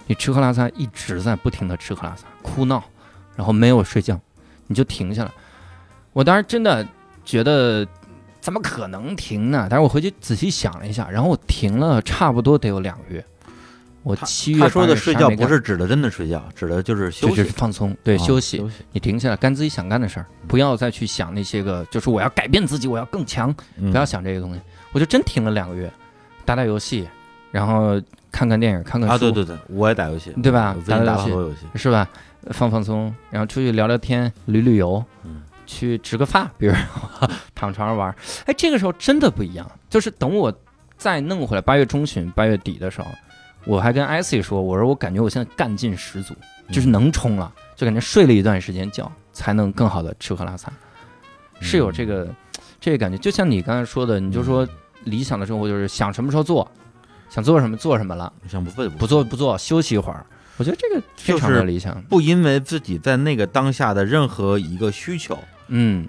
[0.07, 2.83] 你吃喝拉撒一直在不停的吃喝拉撒，哭闹，
[3.37, 4.21] 然后没有睡觉，
[4.67, 5.31] 你就停下来。
[6.13, 6.87] 我当时真的
[7.25, 7.87] 觉得
[8.41, 9.67] 怎么可能停呢？
[9.71, 13.25] 但是我回去仔细想了一下，然后我停了差不多得有两个月。
[14.05, 18.61] 我七月他说的睡觉不是指的真的睡觉，指的就是休息就是，放松，对，啊休息。
[18.91, 24.61] 你停下来干自己想干的事儿，不要再去想那些个，就是我要改变自己，我要更强，不不要想这些东西。
[24.93, 25.91] 我就真停了两个月，
[26.45, 27.09] 打打游戏，
[27.51, 28.01] 然后
[28.31, 30.77] 看看电影，看看书，啊，对对对，我也打游戏，对吧？
[30.87, 31.67] 打打打游戏。
[31.75, 32.09] 是吧？
[32.51, 35.43] 放放松，然后出去聊聊天，旅旅游，嗯。
[35.65, 36.75] 去植个发， 比如
[37.55, 38.15] 躺床上玩儿。
[38.45, 40.53] 哎，这个时候真的不一样，就是等我
[40.99, 43.07] 再弄回来，八月中旬、八月底的时候，
[43.65, 46.35] 我还跟艾 c 说，我说我感觉我现在干劲十足，
[46.71, 50.71] 就是能冲了，就感觉睡了一段时间觉，才能更好的吃喝拉撒，
[51.61, 52.29] 是有这个
[52.79, 53.17] 这个感觉。
[53.17, 54.69] 就像你刚才说的，你就说
[55.05, 56.71] 理想的生活就是想什么时候做，
[57.29, 58.33] 想做什么做什么了。
[58.49, 60.25] 想不做不做不做，休息一会儿。
[60.57, 62.01] 我我觉得这个非常就是的理想。
[62.03, 66.09] 不因为自己在那个当下的任何一个需求嗯，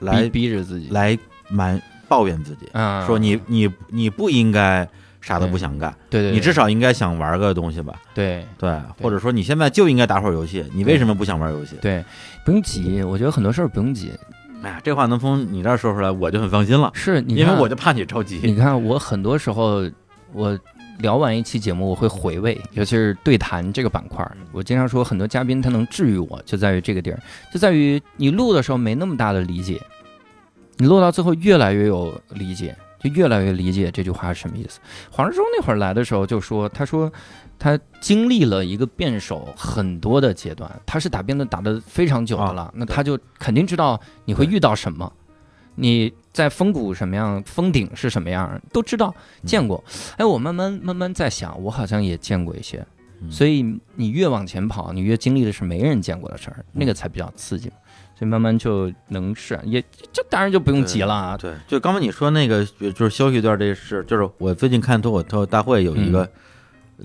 [0.00, 1.18] 来逼逼着自己来
[1.48, 4.86] 蛮抱怨自己，嗯，说你你你不应该
[5.22, 7.94] 啥都不想干，对对，对你至少应该想玩个东西吧？
[8.12, 11.76] 对对，或者说你现在就应该打会儿游戏，你为什么不想玩游戏？
[11.80, 12.04] 对，
[12.44, 13.02] 不用急。
[13.02, 14.12] 我觉得很多事儿不用急，
[14.62, 18.54] 哎呀，这话能从你这儿说出来，我就很放心了，是你因为看我就怕你着急你。
[18.54, 19.82] 看，我很多时候
[20.32, 20.58] 我
[21.00, 24.36] 聊完一期节目，我会回味，尤其是对谈这个板块儿。
[24.52, 27.20] 我经常说，很多嘉宾他能治愈我，就在于这个地儿，
[27.52, 29.80] 就在于你录的时候没那么大的理解，
[30.76, 34.78] 你录到最后越来越有理解，就越来越理解这句话是什么意思。
[35.10, 37.12] 黄志忠那会儿来的时候就说，他说
[37.62, 45.12] 他经历了一个辩手很多的阶段，他是打辩论打的非常久的了，那他就肯定知道你会遇到什么。
[45.76, 49.14] 你在峰谷什么样，峰顶是什么样，都知道
[49.44, 49.82] 见过。
[50.16, 52.84] 哎，我慢慢慢慢在想，我好像也见过一些。
[53.20, 53.64] 嗯所以
[53.94, 57.76] 你越往前跑，你越经历的是没人见过的事儿，那个才比较刺激嘛。
[58.18, 59.80] 所以慢慢就能是，也
[60.12, 61.36] 这当然就不用急了啊。
[61.38, 66.28] 对，就刚才你说那个，就就是休息一段这事，就是我最近看脱口脱口大会有一个，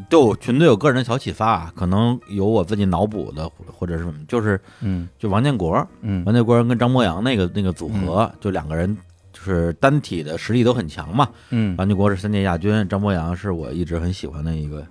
[0.10, 8.96] 对我纯粹有个人的小启发啊，可能有我自己脑补的，或或者是什么，就是嗯就王建国，嗯王建国跟张博洋那个那个组合，就两个人
[9.34, 11.28] 就是单体的实力都很强嘛。
[11.50, 14.86] 嗯王建国是三届亚军，张博洋是我一直很喜欢的一个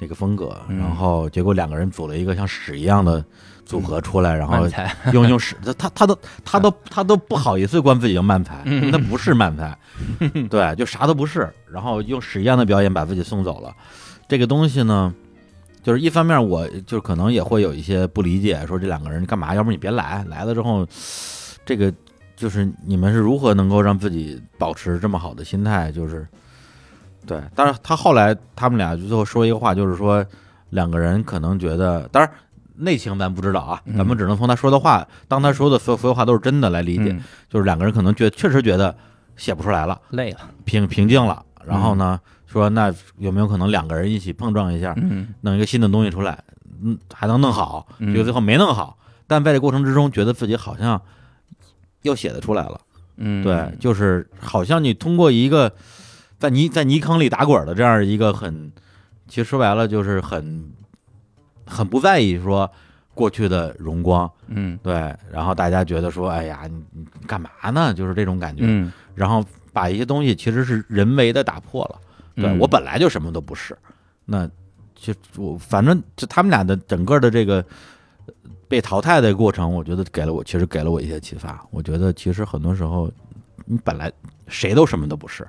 [0.00, 3.24] 那个风格，嗯然后结果两个人组了一个像屎一样的
[3.64, 4.68] 组合出来，然后，
[5.12, 9.76] 用用屎，他他他都他都 他都不好意思管自己叫慢才，嗯因为他不是慢才，
[10.50, 13.74] 对，就啥都不是，然后用屎一样的表演把自己送走了。
[14.34, 15.14] 这个东西呢，
[15.80, 19.54] 就是一方面我就可能也会有一些不理解，说这两个人干嘛？
[19.54, 20.84] 要不你别来，来了之后，
[21.64, 21.94] 这个
[22.34, 25.92] 就是你们是如何能够让自己保持这么好的心态？
[25.92, 26.26] 就是
[27.24, 30.26] 对，但是他后来他们俩就最后说一个话，就是说
[30.70, 32.28] 两个人可能觉得，当然。
[32.76, 37.12] 内情咱不知道啊，嗯咱们只能从他说的话，当他说的所有所有话都是真的来理解。
[37.12, 38.92] 嗯就是两个人可能觉确实觉得
[39.36, 40.40] 写不出来了，累了。
[40.64, 42.20] 平平静了，然后呢，
[42.54, 46.38] 说那有没有可能两个人一起碰撞一下，嗯弄一个新的东西出来，
[46.80, 47.86] 嗯，还能弄好？
[47.98, 51.02] 嗯结果最后没弄好，但在这过程之中，觉得自己好像
[52.02, 52.80] 又写得出来了。
[53.16, 55.72] 嗯，对，就是好像你通过一个
[56.38, 58.70] 在泥在泥坑里打滚的这样一个很，
[59.26, 60.72] 其实说白了就是很
[61.66, 62.70] 很不在意说
[63.14, 64.94] 过去的荣光，嗯对，
[65.32, 67.92] 然后大家觉得说，哎呀，你你干嘛呢？
[67.92, 72.00] 就是这种感觉，嗯，然后把一些东西其实是人为的打破了。
[72.34, 73.76] 对、嗯我本来就什么都不是，
[74.24, 74.48] 那
[74.96, 77.64] 其实我反正就他们俩的整个的这个
[78.26, 78.34] 呃
[78.68, 81.64] 被淘汰的过程，我觉得给了我，其实给了我一些启发。
[81.70, 83.10] 我觉得其实很多时候，
[83.66, 84.10] 你本来
[84.48, 85.46] 谁都什么都不是，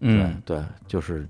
[0.00, 1.28] 嗯对对，就是，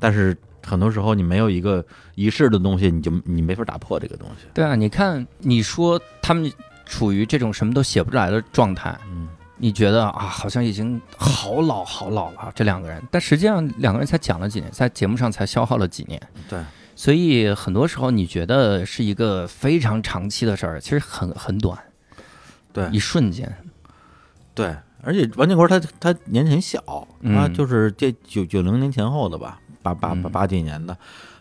[0.00, 1.84] 但是很多时候你没有一个
[2.14, 4.46] 仪式的东西，你就你没法打破这个东西。
[4.52, 6.50] 对啊，你看你说他们
[6.84, 9.28] 处于这种什么都写不出来的状态，嗯，
[9.62, 16.58] 你觉得啊，好像已经好老好老了这两个人，但实际上两个人才讲了几年，在节目上才消耗了几年，对，
[16.96, 21.78] 所以很多时候你觉得是一个非常长期的事儿，其实很很短，
[22.72, 22.88] 对。
[22.90, 23.56] 一瞬间，
[24.52, 26.80] 对，而且王建国他他年纪很小，
[27.22, 30.32] 他嗯就是这九九零年前后的吧，八八八嗯。
[30.32, 30.96] 八几年的。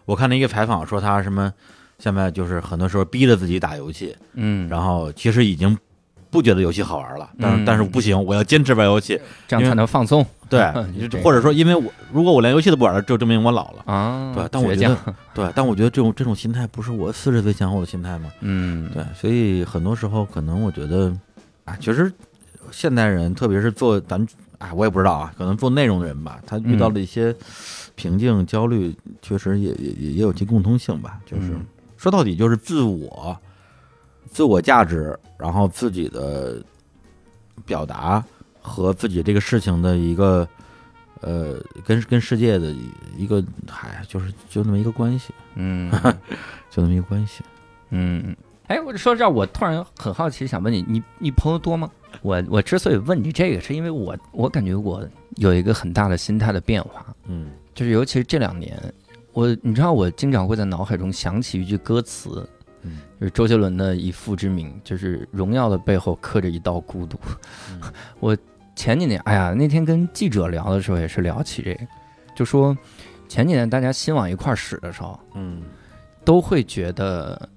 [0.05, 1.51] 我看了一个采访，说他什么
[1.97, 5.75] 现在就是很多时候逼着自己打游戏，嗯，然后其实已经
[6.31, 9.19] 不觉得游戏好玩了，但但是不行，我要坚持玩游戏。
[9.47, 10.61] 这样才能放松对
[11.23, 13.83] 或者说因为我如果我连游戏都不玩了，就证明我老了。
[13.85, 14.33] 啊。
[14.33, 14.97] 对，但我觉得，
[15.35, 18.31] 对，但我觉得这种这种心态不是我四十岁前后的心态吗？
[18.39, 21.13] 嗯，对，所以很多时候可能我觉得，
[21.65, 22.11] 啊，确实
[22.71, 24.25] 现代人，特别是做咱
[24.57, 27.35] 啊，我也不知道啊，可能做内容的人吧，他遇到嗯了一些
[27.95, 31.19] 瓶颈、焦虑，确实也也也也有其共通性吧。
[31.25, 31.65] 就是、嗯
[31.97, 33.37] 说到底，就是自我、
[34.31, 36.63] 自我价值，然后自己的
[37.65, 38.23] 表达
[38.59, 40.47] 和自己这个事情的一个。
[41.23, 42.73] 呃，跟跟世界的
[43.15, 45.87] 一个，嗨，就是就那么一个关系，嗯
[46.71, 47.43] 就那么一个关系。
[47.91, 48.35] 嗯，
[48.65, 51.91] 哎，我说这儿，我突然很好奇，想问你，你你朋友多吗？
[52.23, 58.75] 我我之所以问你这个，是因为我我感觉我有一个很大的心态的变化，嗯就是尤其是这两年，
[59.33, 62.49] 我你知道，我经常会在脑海中想起一句歌词，
[62.83, 67.19] 嗯就是周杰伦的以父之名，就是荣耀的背后刻着一道孤独。
[67.71, 67.81] 嗯
[68.19, 68.35] 我
[68.75, 71.87] 前几年，哎呀，那天跟记者聊的时候也是聊起这个，
[72.35, 72.75] 就说
[73.27, 75.61] 前几年大家心往一块儿使的时候，嗯
[76.23, 77.49] 都会觉得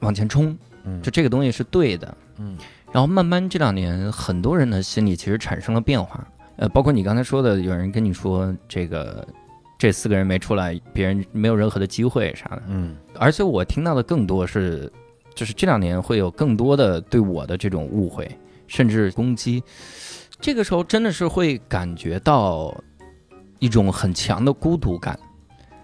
[0.00, 2.16] 往前冲，嗯，就这个东西是对的。
[2.38, 2.56] 嗯
[2.90, 6.26] 然后慢慢这两年，很多人的心里其实产生了变化。
[6.56, 9.26] 呃，包括你刚才说的，有人跟你说这个
[9.78, 12.62] 这四个人没出来，别人没有任何的机会啥的。
[12.66, 14.92] 嗯而且我听到的更多是，
[15.34, 18.28] 就是这两年会有更多的对我的这种误会，
[18.66, 19.62] 甚至攻击。
[20.40, 22.74] 这个时候真的是会感觉到
[23.60, 25.18] 一种很强的孤独感。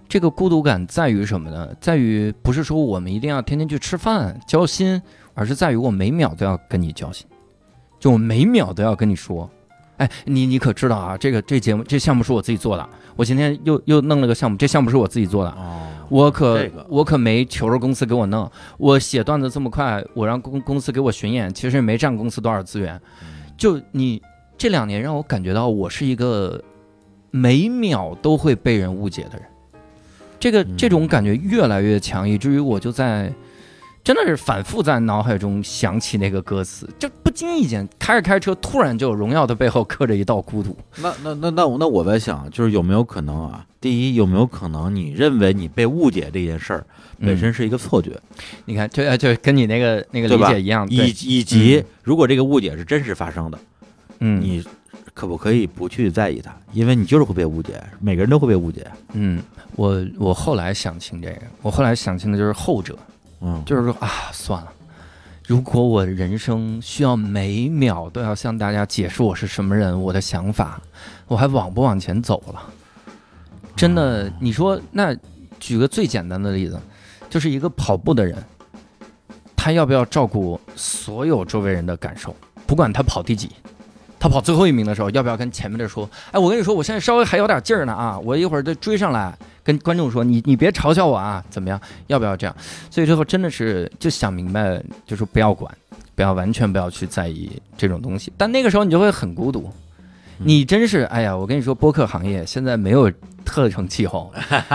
[0.09, 1.75] 这个孤独感在于什么呢？
[1.81, 5.01] 在于不是说我们一定要天天去吃饭交心，
[5.35, 7.27] 而是在于我每秒都要跟你交心，
[7.99, 9.51] 就我每秒都要跟你说，
[9.97, 11.17] 哎，你你可知道啊？
[11.17, 23.01] 这个这节目这项目是我自己做的，我今天又又弄了个项目，这项目是我自己做的，哦，我可、这个我可没求着公司给我弄，我写段子这么快，我让公公司给我巡演，其实也没占公司多少资源。
[23.57, 24.21] 就你
[24.59, 26.61] 这两年让我感觉到我是一个
[27.31, 29.43] 每秒都会被人误解的人，
[30.41, 33.33] 这个嗯这种感觉越来越强，以至于我就在
[34.05, 40.77] 真的是反复在脑海中想起那个歌词，就不经意间开着开着车，突然就荣耀的背后刻着一道孤独。
[40.99, 43.65] 那那那那我那我在想，就是有没有可能啊？
[43.81, 46.87] 第一，有没有可能你认为你被误解这件事儿
[47.19, 48.21] 本身是一个错觉，
[48.67, 53.59] 你看，就就跟你那个那个理解一样，以，以及如果这个误解是真实发生的，
[54.21, 54.63] 嗯，你
[55.15, 56.55] 可不可以不去在意它？
[56.73, 58.87] 因为你就是会被误解，每个人都会被误解。
[59.13, 59.43] 嗯，
[59.77, 62.99] 我我后来想清这个，我后来想清的就是后者，
[63.65, 64.73] 就是说啊，算了，
[65.47, 70.81] 如果我人生需要每秒都要向大家解释我是什么人，我的想法，
[71.27, 72.63] 我还往不往前走了？
[73.77, 75.15] 真的，你说那
[75.59, 76.81] 举个最简单的例子，
[77.29, 78.37] 就是一个跑步的人，
[79.57, 82.35] 他要不要照顾所有周围人的感受？
[82.67, 83.51] 不管他跑第几，
[84.19, 86.09] 他跑最后一名的时候，要不要跟前面的说？
[86.31, 91.81] 哎，我跟你说，我现在稍微还有点劲儿呢啊，我一会儿就追上来，跟观众说，你你别嘲笑我啊，怎么样？
[92.07, 92.55] 要不要这样？
[92.91, 95.75] 所以最后真的是就想明白，就是不要管，
[96.15, 98.33] 不要完全不要去在意这种东西。
[98.37, 99.73] 但那个时候你就会很孤独，
[100.39, 103.11] 你真是哎呀，我跟你说，播客行业现在没有
[103.45, 104.33] 特成气候，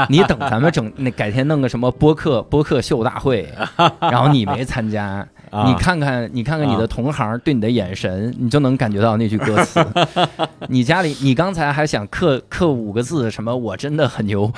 [0.09, 3.47] 你等咱们整那改天弄个什么播客播客秀大会，
[4.01, 5.27] 然后你没参加。
[5.51, 9.85] 啊你看看，你看看你的同行对你的眼神，你就能感觉到那句歌词。
[10.67, 14.51] 你家里，你刚才还想刻刻五个字，什么我真的很牛，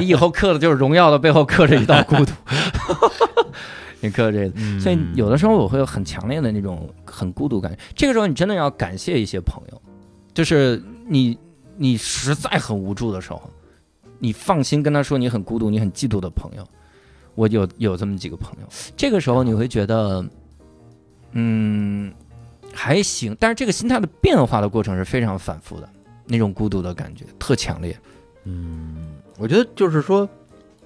[0.00, 2.32] 你以后刻的就是荣耀的背后刻着一道孤独。
[4.00, 7.76] 你刻这个，嗯所以有的时候我会有很强烈的那种很孤独感。
[7.96, 9.82] 这个时候你真的要感谢一些朋友，
[10.32, 11.36] 就是你
[11.76, 13.42] 你实在很无助的时候，
[14.20, 16.64] 你放心跟他说你很孤独、你很嫉妒的朋友。
[17.38, 18.66] 我有有这么几个朋友，
[18.96, 20.24] 这个时候你会觉得，
[21.30, 22.12] 嗯，
[22.74, 25.88] 还行，但是这个心态的变化的过程是非常反复的，
[26.26, 27.96] 那种孤独的感觉特强烈。
[28.42, 30.28] 嗯，我觉得就是说，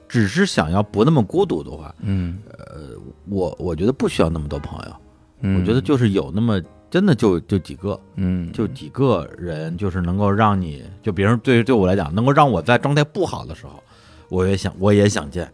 [0.06, 2.90] 只是想要不那么孤独的话，嗯，呃
[3.30, 4.94] 我我觉得不需要那么多朋友。
[5.40, 6.60] 嗯我觉得就是有那么
[6.90, 13.82] 真的就就几个，嗯，就几个人，就是能够让你就别人对对我来讲，能够让我在状态不好的时候，
[14.28, 15.50] 我也想我也想见。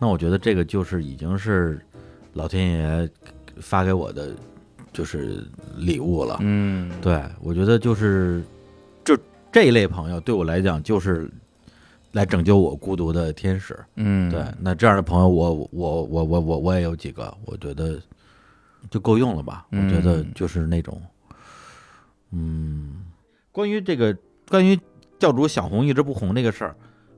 [0.00, 1.78] 那我觉得这个就是已经是
[2.32, 3.10] 老天爷
[3.60, 4.34] 发给我的
[4.92, 5.46] 就是
[5.76, 6.38] 礼物了。
[6.40, 8.42] 嗯，对我觉得就是
[9.04, 9.16] 就
[9.52, 11.30] 这一类朋友对我来讲就是
[12.12, 13.78] 来拯救我孤独的天使。
[13.96, 18.00] 嗯，对，那这样的朋友我我我我我我也有几个，我觉得
[18.90, 19.66] 就够用了吧？
[19.70, 20.98] 我觉得嗯就是那种，
[22.32, 23.04] 嗯，
[23.52, 24.16] 关于这个
[24.48, 24.80] 关于
[25.18, 26.74] 教主想红一直不红这个事儿，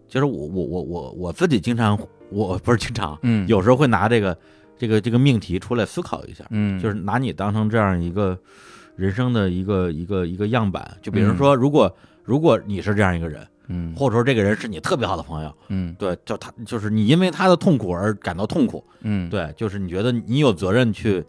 [0.09, 1.97] 其实我我我我我自己经常，
[2.33, 4.37] 我不是经常，嗯，有时候会拿这个
[4.79, 8.39] 这个这个命题出来思考一下，嗯，就是拿你当成这样一个
[8.97, 11.37] 人生的一个一个一个样板，就比如嗯。
[11.37, 11.95] 说，如果
[12.25, 15.55] 如果你是这样一个人，嗯，或者说这个人是你特别好的朋友。
[15.69, 15.95] 嗯。
[15.99, 21.25] 对，就他就是你因为他的痛苦而感到痛苦，嗯，对，就是你觉得你有责任去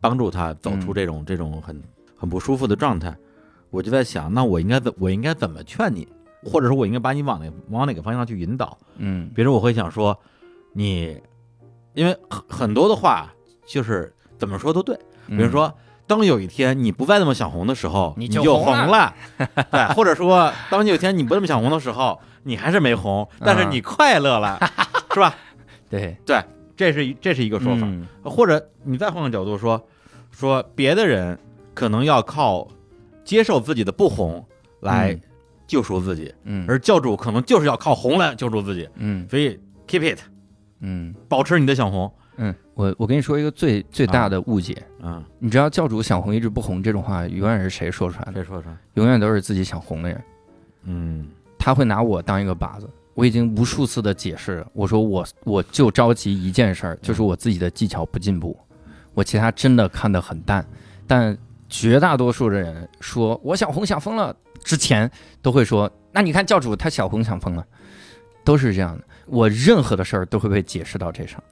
[0.00, 0.94] 帮助他走出嗯。
[0.94, 1.82] 这种、这种很
[2.16, 3.16] 很不舒服的状态。
[3.70, 6.06] 我就在想，那我应该怎我应该怎么劝你，
[6.44, 8.76] 或者说我应该把你往哪往哪个方向去引导？
[8.96, 9.30] 嗯。
[9.34, 10.18] 比如我会想说，
[10.78, 11.20] 你
[11.94, 13.32] 因为很很多的话
[13.66, 14.96] 就是怎么说都对，
[15.26, 15.72] 嗯，比如说。
[16.06, 19.14] 当有一天你不再那么想红的时候，你你就就红了了，
[19.70, 24.58] 对，或者说当有一天你不那么想红的时候，你还是没红，但是啊你快乐了，
[25.12, 25.34] 是吧？
[25.90, 26.16] 对。
[26.24, 26.42] 对，
[26.74, 28.06] 这是这是一个说法，嗯。
[28.24, 29.86] 或者你再换个角度说，
[30.30, 31.38] 说别的人
[31.74, 32.66] 可能要靠
[33.22, 34.42] 接受自己的不红
[34.80, 35.20] 来嗯
[35.66, 39.28] 救赎自己，嗯，而教主可能就是要靠红来救赎自己，嗯。
[39.28, 40.20] 所以 keep it，
[40.80, 41.14] 嗯。
[41.28, 48.32] 保持你的想红，嗯，我我跟你说一个最最大的误解，嗯，你知道教主想红一直不红这种话，永远是谁说出来的？
[48.34, 48.72] 谁说说？
[48.94, 50.24] 永远都是自己想红的人，
[50.84, 51.28] 嗯。
[51.58, 52.88] 他会拿我当一个靶子。
[53.14, 58.56] 我已经无数次的解释，我说我我就着急一件事儿，就是我自己的技巧不进步，
[59.12, 60.64] 我其他真的看得很淡。
[61.04, 61.36] 但
[61.68, 65.10] 绝大多数的人说我想红想疯了之前，
[65.42, 67.66] 都会说，那你看教主他想红想疯了，
[68.44, 69.04] 都是这样的。
[69.28, 71.42] 我任何的事儿都会被解释到这上。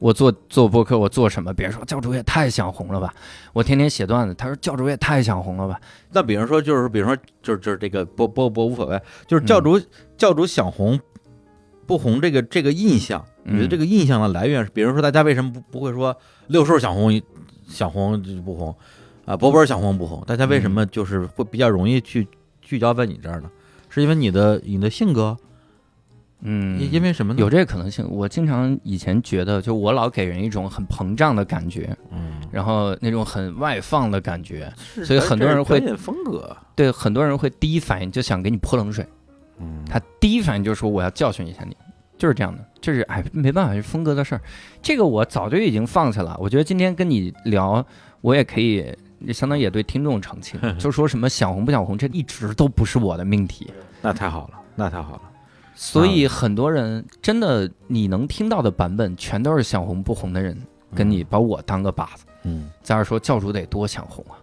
[0.00, 1.54] 我做做播客，我做什么？
[1.54, 3.14] 别人说教主也太想红了吧！
[3.54, 5.80] 我天天写段子，他说教主也太想红了吧！
[6.12, 9.80] 那比如说，就是比如说，就是就是这个播播播无所谓，就是教主、
[10.18, 11.00] 教主想红
[11.86, 14.70] 不红这个这个印象，你觉得这个印象的来源是？
[14.72, 16.14] 比如说，大家为什么不不会说
[16.48, 17.22] 六兽想红
[17.66, 18.76] 想红就不红
[19.24, 19.36] 啊？
[19.36, 20.22] 波波想红不红？
[20.26, 22.28] 大家为什么就是会比较容易去
[22.60, 23.50] 聚焦在你这儿呢？
[23.88, 25.34] 是因为你的你的性格？
[26.46, 27.40] 嗯，因为什么呢？
[27.40, 28.06] 有这个可能性。
[28.10, 34.70] 我经常以前觉得，就我老给人一种很膨胀的感觉，嗯，然后那种很外放的感觉，
[35.04, 39.06] 所以很多人会风格，对很多人会第一反应就想给你泼冷水，
[39.58, 41.74] 嗯，他第一反应就是说我要教训一下你，
[42.18, 44.40] 就是这样的，就是哎没办法是风格的事儿，
[44.82, 46.36] 这个我早就已经放下了。
[46.38, 47.82] 我觉得今天跟你聊，
[48.20, 48.94] 我也可以
[49.32, 53.72] 相当于也对听众澄清， 就说什么想红不想红，这一直都不是我的命题。
[54.02, 55.22] 那太好了，那太好了。
[55.74, 60.56] 所以很多人真的，你能听到的版本全都是想红不红的人
[60.94, 64.38] 跟你把我当个靶子，嗯，在这说教主得多想红啊！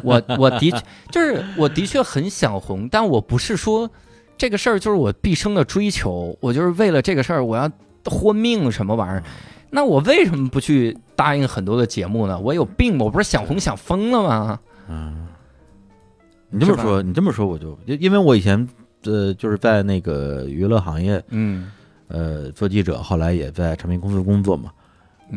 [0.02, 3.90] 我我的确就是我的确很想红，但我不是说
[4.38, 7.70] 这个事儿就是我毕生的追求，我就是为了这个事儿我要
[8.06, 9.22] 豁命什么玩意儿？
[9.70, 12.38] 那我为什么不去答应很多的节目呢？
[12.38, 13.04] 我有病吗？
[13.04, 14.60] 我不是想红想疯了吗？
[14.88, 15.28] 嗯，
[16.48, 18.66] 你这么说，你这么说我就因因为我以前。
[19.04, 21.70] 呃，就是在那个娱乐行业，嗯，
[22.08, 24.70] 呃，做记者，后来也在唱片公司工作嘛。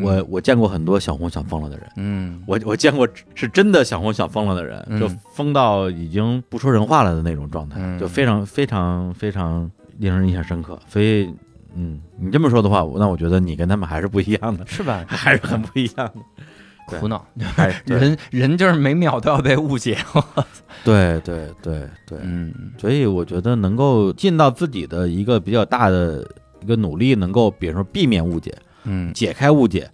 [0.01, 10.77] 我我见过很多想红想疯了的人，嗯，我我见过是真的想红想疯了的人，就疯到已经不说人话了的那种状态，就非常非常非常令人印象深刻。
[10.85, 11.33] 所以，
[11.75, 15.03] 嗯，你这么说的话，那我觉得你跟他们还是不一样的，是吧？
[15.07, 16.15] 还是很不一样的。
[16.85, 17.25] 苦恼，
[17.85, 19.97] 人 人就是每秒都要被误解。
[20.83, 26.25] 对对对对，嗯，所以我觉得能够尽到自己的一个比较大的
[26.61, 29.89] 一个努力，能够比如说避免误解，嗯，解开误解。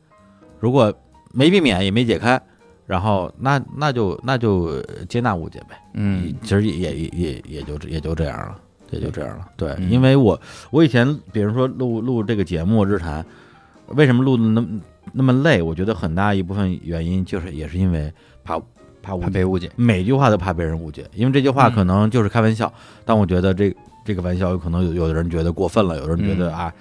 [0.60, 0.94] 如果
[1.32, 2.40] 没避免也没解开，
[2.86, 5.82] 然后那那就那就接纳误解呗。
[5.94, 8.60] 嗯，其实也也也也就也就这样了，
[8.90, 9.48] 也就这样了。
[9.56, 10.40] 对，因为我
[10.72, 13.26] 我以前比如说录录这个节目日谈，
[13.88, 14.68] 为什么录的那么？
[15.14, 18.12] 那么累，我觉得很大一部分原因就是也是因为
[18.44, 18.60] 怕
[19.02, 22.72] 怕怕被误解，每句话都怕被人误解，因为这句话可能就是开玩笑，
[23.04, 23.76] 但我觉得这
[24.06, 26.74] 这个玩笑有可能有有的人觉得过分了，有人觉得啊，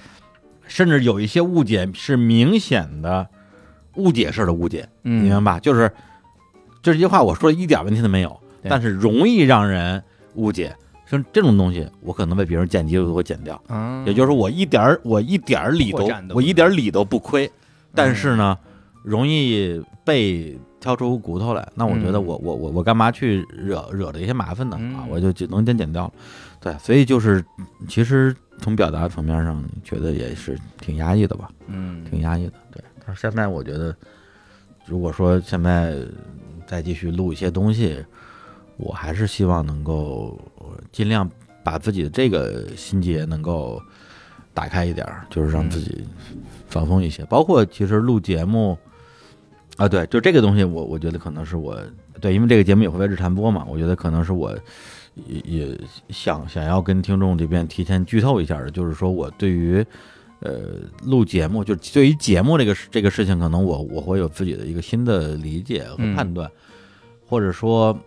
[0.66, 3.26] 甚至有一些误解是明显的
[3.96, 5.60] 误解式的误解，你明白吧？
[5.60, 5.90] 就是
[6.82, 8.38] 这句话我说的一点问题都没有，
[8.70, 10.02] 但是容易让人
[10.34, 10.76] 误解，
[11.06, 13.60] 像这种东西，我可能被别人剪辑都会剪掉，
[14.06, 17.50] 也就是说我一点我一点理都我一点理都不亏。
[17.94, 18.56] 但是呢，
[19.02, 21.68] 容易被挑出骨头来。
[21.74, 24.76] 那我觉得我我我我干嘛去惹惹这些麻烦呢？
[24.96, 26.12] 啊，我就就能先剪掉了。
[26.60, 27.44] 对，所以就是
[27.88, 31.50] 其实从表达层面上，觉得也是挺压抑的吧？
[31.66, 32.52] 嗯，挺压抑的。
[32.70, 33.96] 对，但是现在我觉得，
[34.86, 35.96] 如果说现在
[36.66, 38.04] 再继续录一些东西，
[38.76, 40.38] 我还是希望能够
[40.92, 41.28] 尽量
[41.64, 43.82] 把自己的这个心结能够
[44.52, 46.06] 打开一点，就是让自己。
[46.70, 48.78] 放松一些，包括其实录节目，
[49.76, 51.76] 啊，对，就这个东西，我我觉得可能是我
[52.20, 54.56] 对，因为这个节目也会在日常播嘛，我觉得可能是我
[55.26, 59.84] 也也想想要跟听众这边提前剧透一下的，就是说我对于
[60.40, 60.60] 呃
[61.04, 66.50] 录节目，就对于节目这个这个事情，可能我我会有自己的一个新的理解和判断，
[67.26, 67.98] 或者说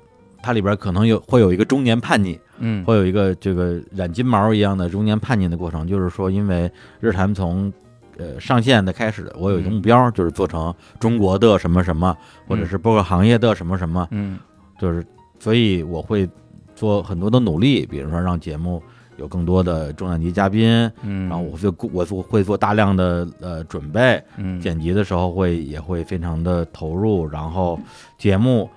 [0.41, 7.71] 它里边可能有会有一个中年叛逆，嗯，会有一个这个染金毛一样的中年叛逆的过程，就是说，因为日坛从
[8.17, 12.15] 呃，上线的开始，我有一个目标，就是做成中国的什么什么，
[12.47, 14.37] 或者是播客行业的什么什么，嗯，
[14.79, 15.03] 就是，
[15.39, 16.29] 所以我会
[16.75, 18.81] 做很多的努力，比如说让节目
[19.17, 20.69] 有更多的重量级嘉宾，
[21.01, 27.79] 嗯，然后我就我做会做大量的呃准备，嗯，剪辑的时候会也会非常的投入，然后
[28.17, 28.69] 节目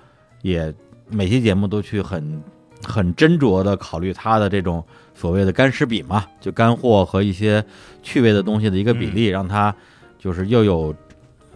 [0.42, 0.72] 也
[1.10, 2.42] 每期节目都去很
[2.82, 4.82] 很斟酌的考虑它的这种。
[5.18, 7.64] 所谓的干湿比嘛，就干货和一些
[8.06, 9.74] 趣味的东西的一个比例，让它
[10.16, 10.94] 就是又有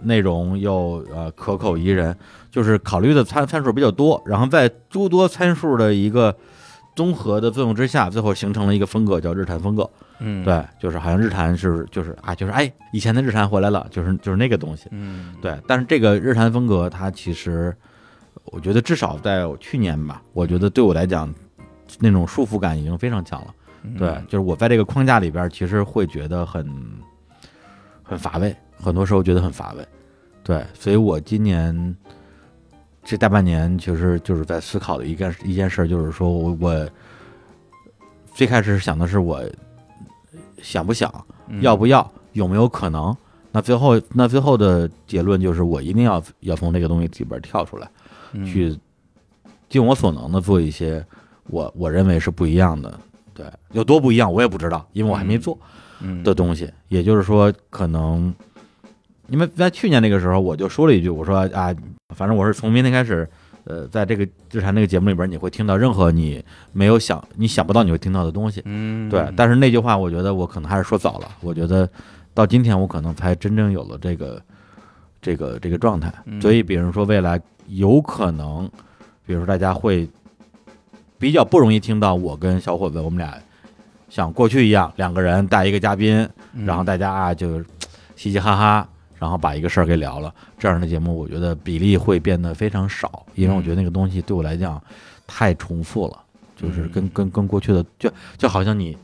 [0.02, 2.16] 内容又呃可口宜人，
[2.51, 6.36] 就是考虑的参参数比较多，然后在诸多参数的一个
[6.97, 9.89] 综合的作用之下，最后形成了一个风格叫日坛风格。
[10.18, 14.89] 嗯，对，就是好像日坛是就是啊，就是哎，以前的日坛回来了，就是就是那个东西。
[14.90, 17.72] 嗯，对，但是这个日坛风格它其实，
[18.47, 21.32] 我觉得至少在去年吧，我觉得对我来讲。
[21.98, 23.52] 那种束缚感已经非常强了，
[23.98, 26.66] 对，就是我在这个框架里边，其实会觉得很
[28.02, 29.86] 很乏味，很多时候觉得很乏味，
[30.43, 31.97] 对，所以我今年
[33.02, 36.89] 这大半年其实就是在思考的一件一件事，就是说我我
[38.35, 39.43] 最开始想的是我
[40.62, 41.12] 想不想，
[41.48, 43.16] 嗯要不要，有没有可能？
[43.51, 47.90] 那最后那最后的结论就是，我一定要要从这个东西里边跳出来，
[48.32, 48.78] 嗯去
[49.69, 51.05] 尽我所能的做一些
[51.44, 53.01] 我我认为是不一样的。
[53.35, 55.59] 对，有多不一样我也不知道，因为我还没做
[56.01, 56.70] 嗯的东西。
[56.89, 58.35] 也就是说，可能
[59.28, 61.74] 因为在去年那个时候，我就说了一句，我说啊，
[62.15, 63.28] 反正我是从明天开始，
[63.65, 68.61] 呃，在这个日坛那个节目里边，你会听到任何你没有想、你想不到你会听到的东西。
[68.65, 71.28] 嗯对，但是那句话，我觉得我可能还是说早了。
[71.40, 71.89] 我觉得
[72.35, 74.43] 到今天，我可能才真正有了这个
[75.23, 76.12] 这个这个状态。
[76.24, 78.69] 嗯所以，比如说未来有可能，
[79.24, 80.09] 比如说大家会
[81.20, 83.38] 比较不容易听到我跟小伙子我们俩
[84.09, 87.62] 像过去一样，两个人带一个嘉宾，嗯然后大家啊就
[88.16, 88.88] 嘻嘻哈哈，
[89.18, 90.34] 然后把一个事儿给聊了。
[90.59, 94.82] 这样的节目，我觉得比例会变得非常少，因为我觉得那个东西对我来讲
[95.26, 96.18] 太重复了，
[96.56, 98.97] 就是跟跟跟过去的就就好像你。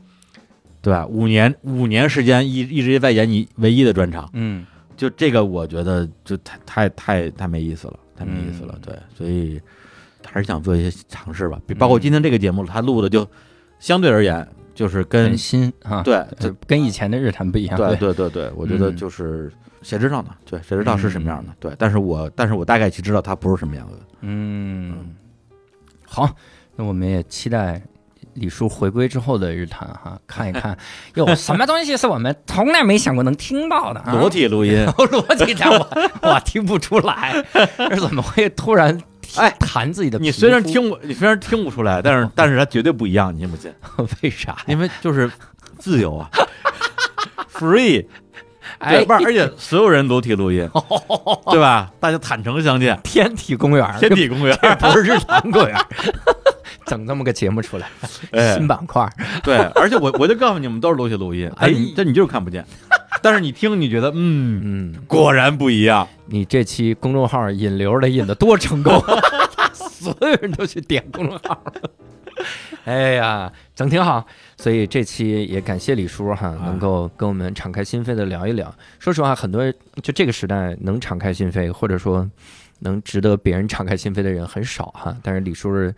[0.82, 1.04] 对吧？
[1.08, 4.64] 五年五年时间一一直在演你唯一的专场，嗯
[4.96, 8.74] 就这个我觉得就太太太太没意思了，太没意思了。
[8.76, 9.60] 嗯对，所以
[10.36, 11.58] 还是想做一些尝试吧。
[11.66, 13.26] 比包括今天这个节目，他录的就
[13.78, 19.50] 相对而言就是跟新啊，对呃跟以前的日谈不一样，对对对对，我觉得嗯就是
[19.80, 20.28] 谁知道呢？
[20.44, 21.52] 对，谁知道是什么样的？
[21.58, 24.02] 对，但是我但是我大概其知道它不是什么样子的。
[24.20, 25.14] 嗯，
[26.04, 26.28] 好，
[26.76, 27.80] 那我们也期待
[28.34, 30.76] 李叔回归之后的日谈哈，看一看
[31.14, 34.12] 有什么东西是我们从来没想过能听到的、啊。
[34.12, 37.42] 裸体录音， 裸体的我我听不出来，
[37.78, 39.00] 这怎么会突然
[39.36, 40.26] 哎弹自己的皮肤？
[40.26, 43.72] 你虽然听不，你虽然听不出来，但是 但是它绝对不一样，你信不信？
[44.22, 44.56] 为啥？
[44.66, 45.30] 因为就是
[45.78, 46.30] 自由啊，
[47.52, 48.06] free。
[48.78, 48.96] 哎。
[48.98, 50.68] 对，，不是，而且所有人裸体录音，
[51.50, 51.90] 对吧？
[52.00, 55.74] 大家坦诚相见，天体公园，天体公园，不是日坛公园，
[56.84, 57.88] 整这么个节目出来，
[58.32, 58.54] 哎。
[58.56, 59.08] 新板块，
[59.42, 62.64] 对，而且我我就告诉你们，都是裸体录音，哎，哎这你就是看不见，
[63.22, 66.06] 但是你听，你觉得，嗯，嗯，果然不一样。
[66.26, 69.02] 你这期公众号引流的引的多成功，
[69.72, 71.90] 所有人都去点公众号了。
[72.84, 74.24] 哎呀，整挺好，
[74.56, 78.72] 所以这期也感谢李叔哈，能够跟我们敞开心扉的聊一聊。
[78.98, 79.72] 说实话，很多
[80.02, 82.28] 就这个时代能敞开心扉，或者说
[82.80, 85.94] 能值得别人敞开心扉的人很少哈，但是李叔是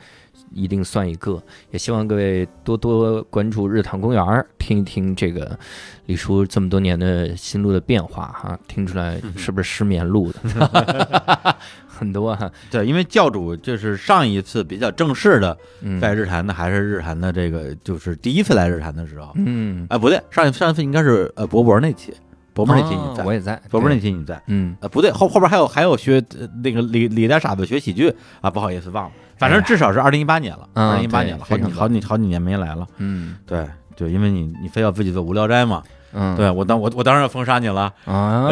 [0.53, 1.43] 一定算一个。
[1.71, 5.59] 也希望各位多多关注日坛公园，听一听这个
[6.07, 11.57] 李叔这么多年的心路的变化哈，听出来是不是失眠录的？
[11.87, 22.15] 很多哈，对，因为教主就是上一次比较正式的嗯，在日坛的，还是日坛的这个，就是第一次来日坛的时候，嗯，哎，不对，上一上一次应该是呃博博那期，
[22.55, 33.37] 博博那期你在，哦我也在，博博那期你在，嗯，呃不对，后后边还有还有学呃那个李李大傻子学喜剧啊，不好意思忘了，反正至少是二零一八年了，嗯二零一八年了，好几好几好几年没来了，嗯。
[33.47, 33.67] 对
[33.97, 35.83] 对，因为你你非要自己做无聊斋嘛，
[36.13, 38.49] 嗯，对我当我我当然要封杀你了，啊，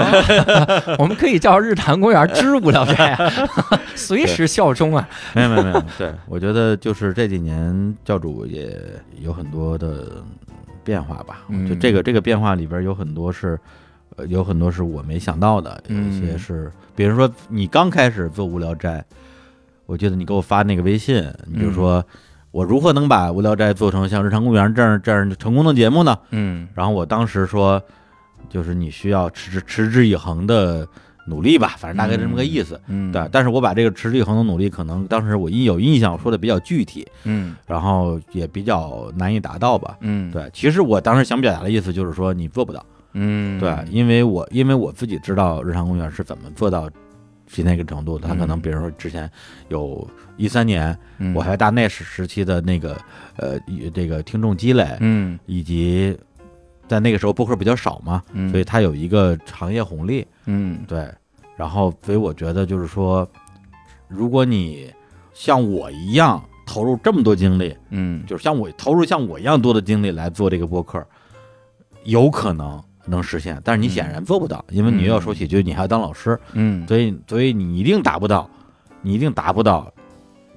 [0.99, 3.33] 我们可以叫日坛公园之无聊斋啊，
[3.95, 5.09] 随时效忠啊。
[5.35, 8.77] 没有没有没有，对我觉得就是这几年教主也
[9.21, 10.23] 有很多的
[10.83, 11.69] 变化吧，嗯。
[11.69, 13.59] 就这个这个变化里边有很多是。
[14.17, 16.39] 呃，有很多是我没想到的，有一些嗯。
[16.39, 19.05] 是，比如说你刚开始做无聊斋，
[19.87, 22.05] 我记得你给我发那个微信，你就说、
[22.51, 26.17] 我如何能把无聊斋做成像日常公园这样这样成功的节目呢？
[26.31, 27.81] 嗯然后我当时说，
[28.49, 30.87] 就是你需要持之持之以恒的
[31.29, 32.81] 努力吧，反正大概是这么个意思。
[32.89, 39.97] 嗯，对，但是我把这个持之以恒的努力，可能当时我印有印象说的比较具体，嗯然后也比较难以达到吧。
[40.01, 46.89] 嗯，对，其实我当时想表达的意思就是说你做不到，嗯，对，因为我因为我自己知道日常公园是怎么做到
[47.47, 48.61] 今天这个程度，他可能嗯。
[48.61, 49.31] 比如说之前
[49.69, 51.35] 有一三年嗯。
[51.35, 52.97] 我还大内时时期的那个
[53.37, 53.59] 呃
[53.95, 55.39] 这个听众积累，嗯。
[55.47, 56.17] 以及
[56.89, 60.85] 在那个时候播客比较少嘛，嗯，所以它有一个行业红利，嗯。
[60.87, 61.09] 对，
[61.57, 63.29] 然后所以我觉得就是说，
[64.09, 64.93] 如果你
[65.33, 68.25] 像我一样投入这么多精力，嗯。
[68.27, 71.05] 就是像我投入像我一样多的精力来做这个播客，
[72.05, 78.49] 有可能能实现，但是你显然做不到，因为你又要说喜剧，你还要当老师，嗯，所以所以你一定达不到，
[79.03, 79.93] 你一定达不到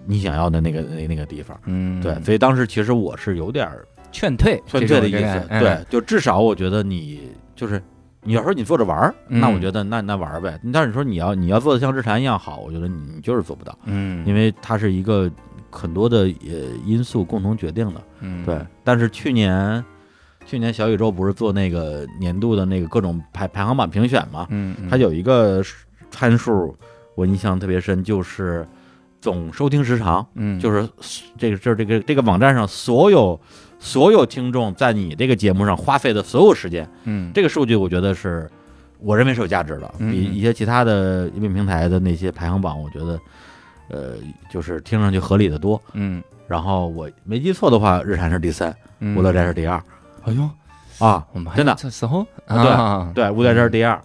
[0.05, 1.59] 你想要的那个那那个地方。
[1.65, 3.69] 嗯，对，所以当时其实我是有点
[4.11, 7.81] 劝退，劝退的意思，对，，就至少我觉得你就是
[8.23, 10.59] 你要说你做着玩儿，那我嗯觉得那那玩儿呗。
[10.73, 15.31] 但是你说你要你要做的像日坛一样好，我觉得你你就是做不到，嗯，因为它是一个
[15.69, 18.01] 很多的呃因素共同决定的。
[18.21, 19.83] 嗯对，但是去年
[20.49, 24.47] 去年小宇宙不是做那个年度的那个各种排排行榜评选嘛？
[24.49, 25.61] 嗯，嗯它有一个
[26.09, 26.75] 参数
[27.13, 28.67] 我印象特别深，就是
[29.21, 30.89] 总收听时长，嗯就是
[31.37, 33.39] 这个这这个这个网站上所有
[33.77, 38.49] 所有听众在你这个节目上花费的所有时间，嗯，这个数据我觉得是
[38.97, 43.19] 我认为是有价值的，嗯比一些其他的音频平台的那些排行榜，我觉得
[43.89, 44.15] 呃
[44.51, 45.79] 就是听上去合理的多。
[45.93, 49.79] 嗯然后我没记错的话，日产是第三，嗯，无乐斋是第二
[50.25, 50.49] 哎呦，
[51.05, 53.99] 啊，我们还真的这时候对啊，对，无聊斋是第二。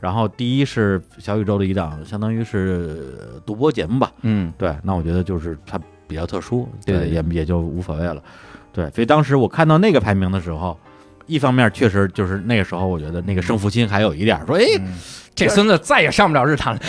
[0.00, 4.10] 然后第一是小宇宙的一档，相当于是独播节目吧。
[4.22, 8.22] 嗯对，那我觉得就是它比较特殊，对对也也就无所谓了。
[8.72, 10.78] 对，所以当时我看到那个排名的时候，
[11.30, 14.94] 一方面确实就是那个时候，我觉得那个胜负心还有一点儿，说，哎，嗯
[15.34, 16.80] 这孙子再也上不了日坛了。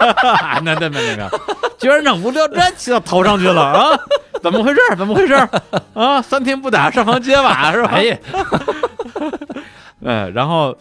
[0.64, 1.30] 那那那那个，
[1.78, 3.98] 居然让无聊斋骑到头上去了啊！
[4.42, 4.80] 怎么回事？
[4.96, 5.34] 怎么回事？
[5.94, 7.90] 啊，三天不打，上房揭瓦是吧？
[7.92, 8.18] 哎呀，
[10.04, 10.76] 哎，然后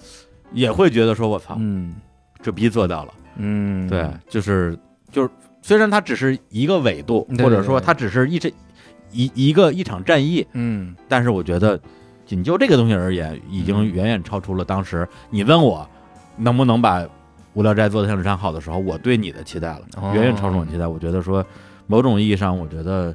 [0.53, 1.95] 也会觉得说，我操，嗯
[2.41, 3.13] 这逼做到了。
[3.35, 4.77] 嗯，对，就是
[5.11, 5.29] 就是，
[5.61, 8.51] 虽然它只是一个纬度，或者说它只是一这
[9.11, 11.79] 一一个一场战役，嗯但是我觉得，
[12.31, 15.85] 仅就这个东西而言，已经远远超出了当时你问我
[16.37, 17.05] 能不能把
[17.55, 20.87] 无聊斋做得像日常好的时候，我对你的期待了，哦远远超出我期待。
[20.87, 21.45] 我觉得说，
[21.87, 23.13] 某种意义上，我觉得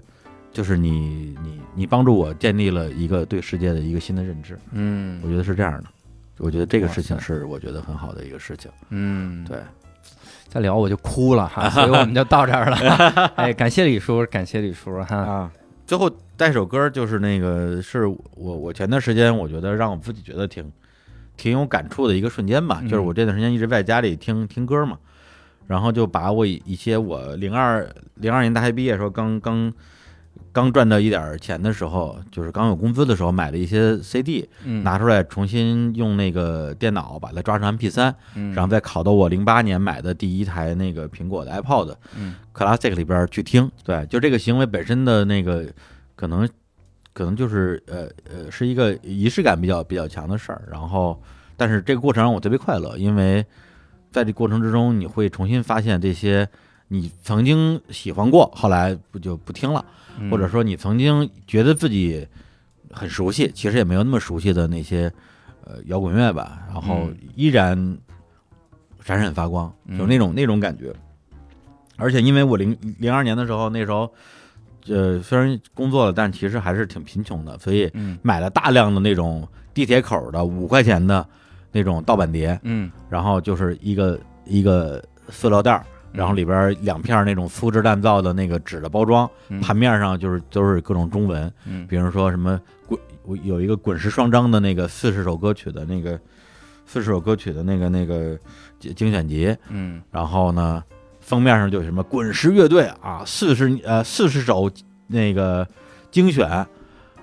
[0.52, 5.84] 就是你你你帮助我建立了一个对世界的一个新的认知，嗯我觉得是这样的。
[6.36, 8.70] 我觉得这个事情是我觉得很好的一个事情。
[8.90, 9.56] 嗯，对，
[10.46, 12.76] 再聊我就哭了哈，所以我们就到这儿了。
[13.36, 15.16] 哎，感谢李叔，感谢李叔哈。
[15.16, 15.50] 啊，
[15.86, 20.70] 最后带首歌就是那个是我我前段时间我觉得让我自己觉得挺
[21.36, 22.88] 挺有感触的一个瞬间吧，嗯。
[22.88, 24.98] 就是我这段时间一直在家里听听歌嘛，
[25.66, 29.72] 然后就把我一些我零二零二年大学毕业的时候刚刚刚
[30.72, 43.70] 赚到一点儿钱的时候，就是刚有工资的时候买了一些 CD，嗯，拿出来重新用那个电脑把它抓成 MP 三，嗯，然后再拷到我零八年买的第一台那个苹果的 iPod，嗯 Classic 里边去听。
[43.84, 45.66] 对，就这个行为本身的那个
[46.14, 46.48] 可能
[47.12, 50.62] 可能就是呃呃是一个仪式感比较比较强的事儿。
[50.70, 51.22] 然后，
[51.56, 53.44] 但是这个过程让我特别快乐，因为
[54.10, 56.48] 在这过程之中，你会重新发现这些
[56.88, 59.84] 你曾经喜欢过，后来不就不听了，
[60.20, 60.30] 嗯。
[60.30, 62.26] 或者说你曾经觉得自己
[62.92, 65.12] 很熟悉，其实也没有那么熟悉的那些
[65.64, 67.16] 呃摇滚乐吧，然后嗯。
[67.34, 67.98] 依然
[69.02, 69.98] 闪闪发光，嗯。
[69.98, 70.94] 有那种那种感觉。
[71.96, 74.08] 而且因为我零零二年的时候，那时候
[74.86, 78.16] 呃虽然工作了，但其实还是挺贫穷的，所以嗯。
[78.22, 81.26] 买了大量的那种地铁口的五块钱的
[81.72, 82.88] 那种盗版碟，嗯。
[83.10, 85.84] 然后就是一个一个塑料袋儿。
[86.16, 92.98] 然后里边两片那种粗制滥造的那个纸的包装，嗯盘面上就是都是各种中文，嗯比如说什么滚，
[93.44, 96.18] 有一个滚石双张的那个四十首歌曲的那个
[96.86, 98.38] 四十首歌曲的那个那个
[98.78, 100.82] 精精选集，嗯然后呢，
[101.20, 104.70] 封面上就有什么滚石乐队啊，四十呃四十首
[105.06, 105.68] 那个
[106.10, 106.48] 精选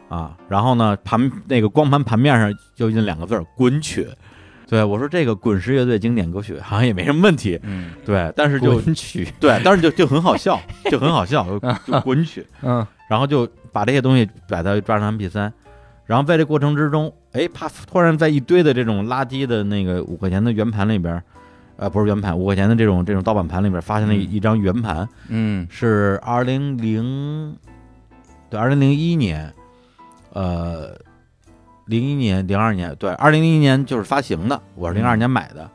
[0.07, 4.07] 啊，然后呢盘那个光盘盘面上就印两个字儿滚曲。
[4.67, 10.59] 对我说这个滚石乐队经典歌曲好像也没什么问题，嗯，对，但是就滚曲，对，但是就就很好笑，
[10.91, 12.45] 就很好笑，就就滚曲。
[12.61, 12.85] 嗯。
[13.09, 15.53] 然后就把这些东西摆到抓成 MP 三，
[16.05, 21.21] 然后在这过程之中，哎，啪，突然在一堆的这种垃圾的那个五块钱的圆盘里边，
[21.75, 24.31] 呃，不是圆盘，五块钱的这种这种盗版盘里边，发现了一嗯。
[24.31, 27.55] 一张圆盘，嗯是二零零，
[28.49, 29.53] 对，二零零一年，
[30.31, 30.97] 呃，
[31.85, 35.69] 零一年、零二年，对，二零零一年就是发行的，我是零二年买的，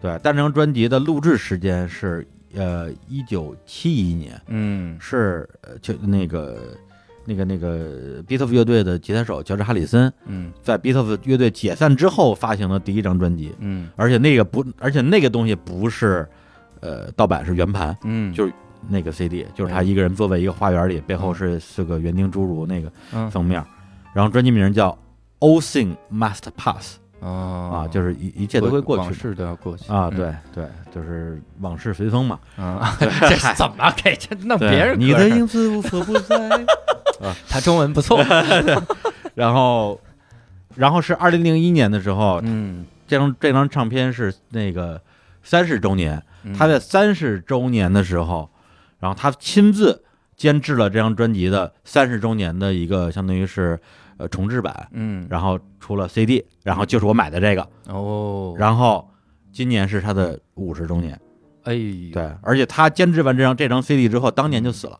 [0.00, 4.40] 对，但这张专辑的录制时间是呃一九七一年。
[4.48, 6.76] 嗯是呃，就那个
[7.24, 16.28] 那个那个 Beatles 乐队的吉他手乔治哈里森嗯在 Beatles 乐队解散之后发行的第一张专辑，嗯而且那个不，而且那个东西不是
[16.80, 18.52] 呃盗版，是原盘，嗯，就是
[18.88, 23.64] 那个 CD，就是他一个人坐在一个花园里，背后是四个园丁侏儒那个嗯封面，
[24.12, 24.98] 然后专辑名叫
[25.42, 27.70] All Thing Must Pass 哦。
[27.74, 29.92] 啊，就是一一切都会过去往事都要过去。
[29.92, 30.16] 啊，嗯。
[30.16, 36.36] 对对，就是往事随风嘛，啊， 这是怎么给这弄别人你的影子无所不在。
[37.20, 37.34] 啊。
[37.48, 38.18] 他中文不错，
[39.34, 40.00] 然后，
[40.76, 45.00] 然后是二零零一年的时候，嗯，这张这张唱片是那个
[45.42, 46.54] 三十周年，嗯。
[46.54, 48.48] 他在三十周年的时候，
[49.00, 50.04] 然后他亲自
[50.36, 53.78] 监制了这张专辑的三十周年的一个相当于是
[54.16, 59.10] 呃重制版，嗯，然后出了 CD，然后就是我买的这个，哦，然后
[59.52, 61.18] 今年是他的五十周年，
[61.64, 61.74] 哎，
[62.12, 64.98] 对，而且他监制完这张这张 CD 之后，当年就死了，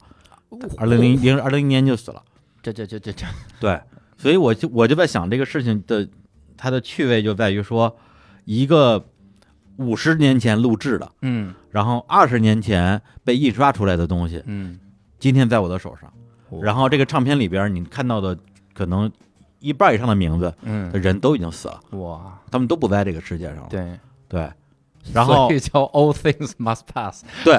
[0.76, 2.22] 二零零零二零年就死了。
[2.62, 3.26] 这这这这这，
[3.58, 3.80] 对，
[4.16, 6.08] 所以我就我就在想这个事情的
[6.56, 7.96] 它的趣味就在于说，
[8.44, 9.04] 一个
[9.78, 14.78] 五十年前录制的，嗯然后二十年前被印刷出来的东西，嗯，
[15.18, 16.12] 今天在我的手上。
[16.60, 18.38] 然后这个唱片里边你看到的
[18.74, 19.10] 可能
[19.60, 23.66] 一半以上的名字的嗯，人都已经死了，哇，他们都不在这个世界上了。
[23.70, 24.50] 对，对，
[25.12, 27.24] 然后所以叫 All things must pass。
[27.44, 27.58] 对，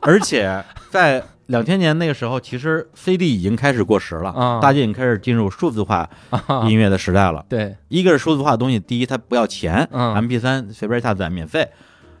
[0.00, 4.60] 而且在两千年那个时候，其实 CD 已经开始过时了，啊。
[4.60, 6.68] 大家已经开始进入数字化啊。
[6.68, 7.44] 音乐的时代了。
[7.48, 10.14] 对，一个是数字化的东西，第一它不要钱、嗯。
[10.14, 11.68] m p 三随便下载免费。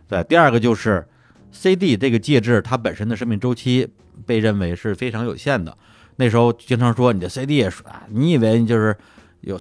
[0.08, 1.06] 对，第二个就是
[1.52, 3.88] CD 这个介质它本身的生命周期
[4.26, 5.76] 被认为是非常有限的。
[6.20, 7.72] 那时候经常说你的 CD 也
[8.10, 8.94] 你以为就是
[9.40, 9.58] 有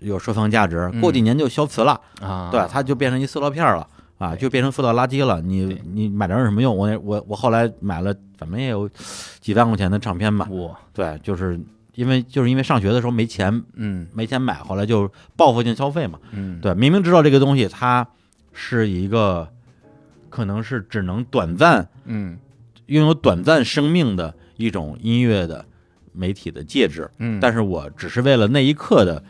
[0.00, 3.88] 有收藏价值，嗯过几年就消磁了，啊，对，它就变成一塑料片儿了。
[4.18, 5.42] 啊，就变成塑料垃圾了。
[5.42, 6.74] 你你买着有什么用？
[6.74, 8.88] 我我我后来买了，反正也有
[9.40, 10.48] 几万块钱的唱片吧。
[10.52, 11.60] 哇，对，就是
[11.96, 16.18] 因为就是因为上学的时候没钱嗯没钱买，后来就报复性消费嘛。
[16.30, 18.06] 嗯，对，明明知道这个东西它
[18.54, 19.46] 是一个
[20.30, 22.38] 可能是只能短暂嗯
[22.86, 25.66] 拥有短暂生命的一种音乐的
[26.16, 29.22] 媒体的介质，嗯，但是我只是为了那一刻的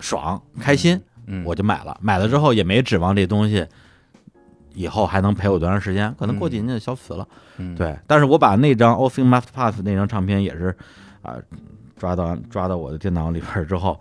[0.00, 1.96] 爽开心，嗯我就买了。
[2.02, 3.66] 买了之后也没指望这东西
[4.74, 7.26] 以后还能陪我多长时间，可能过几年就消磁了。
[7.58, 10.76] 嗯对，但是我把那张《All Things Must Pass》那张唱片也是
[11.22, 11.36] 啊、
[11.96, 13.98] 抓到抓到我的电脑里边之后，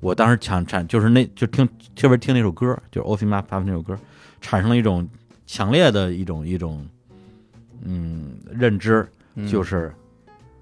[0.00, 3.98] 我当时产产就是那就听特别听那首歌，就是《All Things Must Pass》那首歌，
[4.40, 5.08] 产生了一种
[5.46, 6.86] 强烈的一种一种
[7.82, 9.92] 嗯认知，嗯就是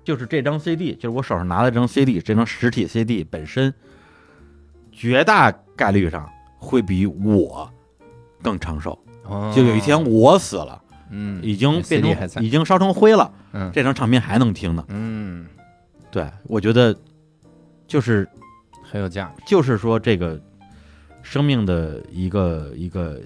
[0.05, 3.73] 就是这张 CD，就是我手上拿的这张 CD，这张实体 CD 本身，
[4.91, 7.71] 绝大概率上会比我
[8.43, 8.99] 更长寿。
[9.25, 14.85] 哦就有一天我死了，嗯已经变成已经烧成灰了，嗯这张唱片还能听呢。
[14.89, 15.47] 嗯
[16.11, 16.95] 对，我觉得
[17.87, 18.29] 就是
[18.83, 20.41] 很有价值，就是说这个
[21.23, 23.21] 生命的一个一个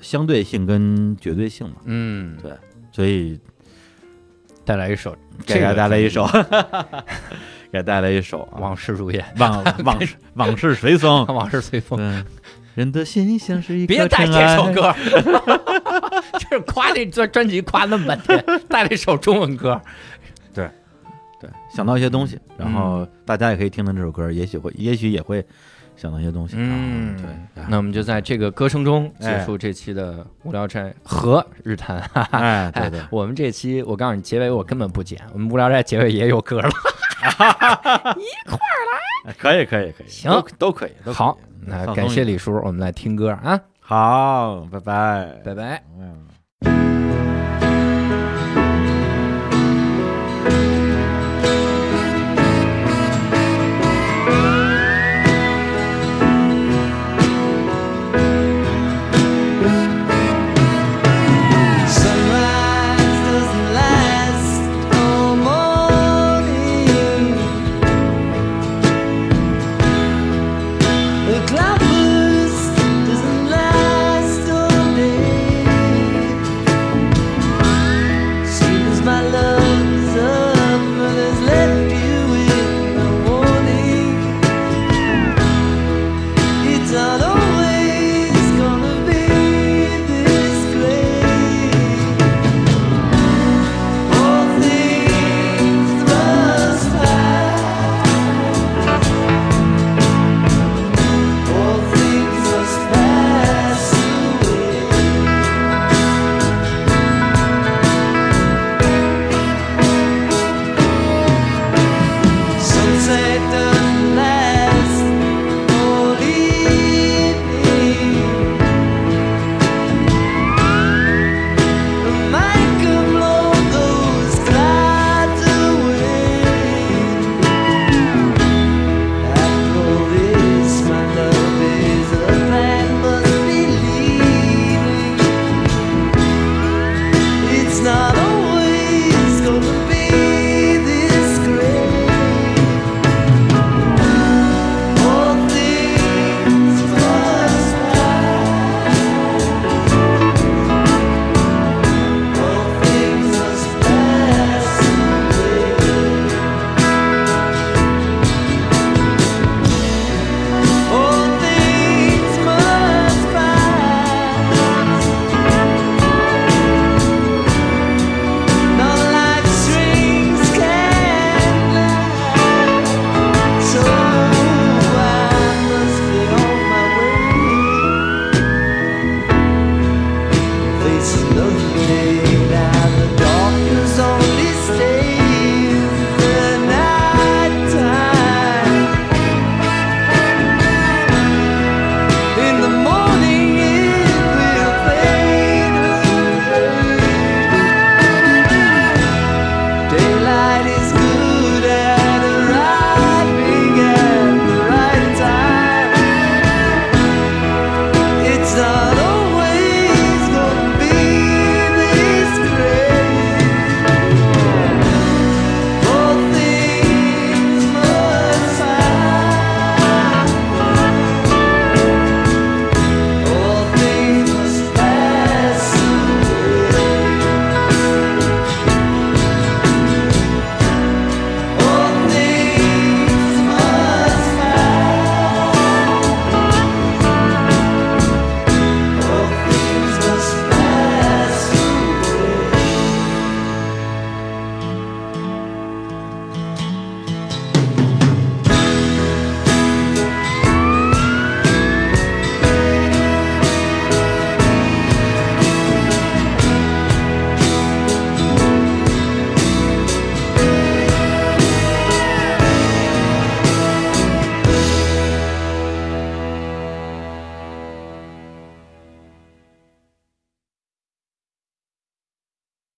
[0.00, 2.52] 相对性跟绝对性嘛，嗯，对
[2.90, 3.38] 所以
[4.64, 5.16] 带来一首
[5.46, 7.04] 给大家带来一首这个，
[7.72, 8.58] 给带来一首啊。
[8.58, 11.26] 往事如烟，往往事 往事随风。
[11.32, 12.24] 往事随风。
[12.74, 14.94] 人的心像是一别带这首歌，
[16.38, 19.78] 就是夸这专专辑夸那么半天，带了一首中文歌。
[20.54, 20.70] 对，
[21.38, 22.72] 对想到一些东西，然嗯。
[22.72, 25.44] 后大家也可以听听这首歌，也许会，也许也会
[26.02, 26.56] 想到一些东西。
[26.58, 27.16] 嗯啊
[27.54, 31.98] 对，那我们就在这个歌声中结哎束这期的无聊斋和日谈。
[32.32, 36.68] 哎，对对哎，我们这期我告诉你，结尾我根本不剪，我们无聊斋结尾也有歌了。
[38.18, 38.80] 一块儿
[39.26, 45.82] 来可以，可以，可以，行都都可以，都好，嗯那感谢李叔，我们来听歌啊，好，拜拜，拜拜。
[45.96, 47.11] 嗯。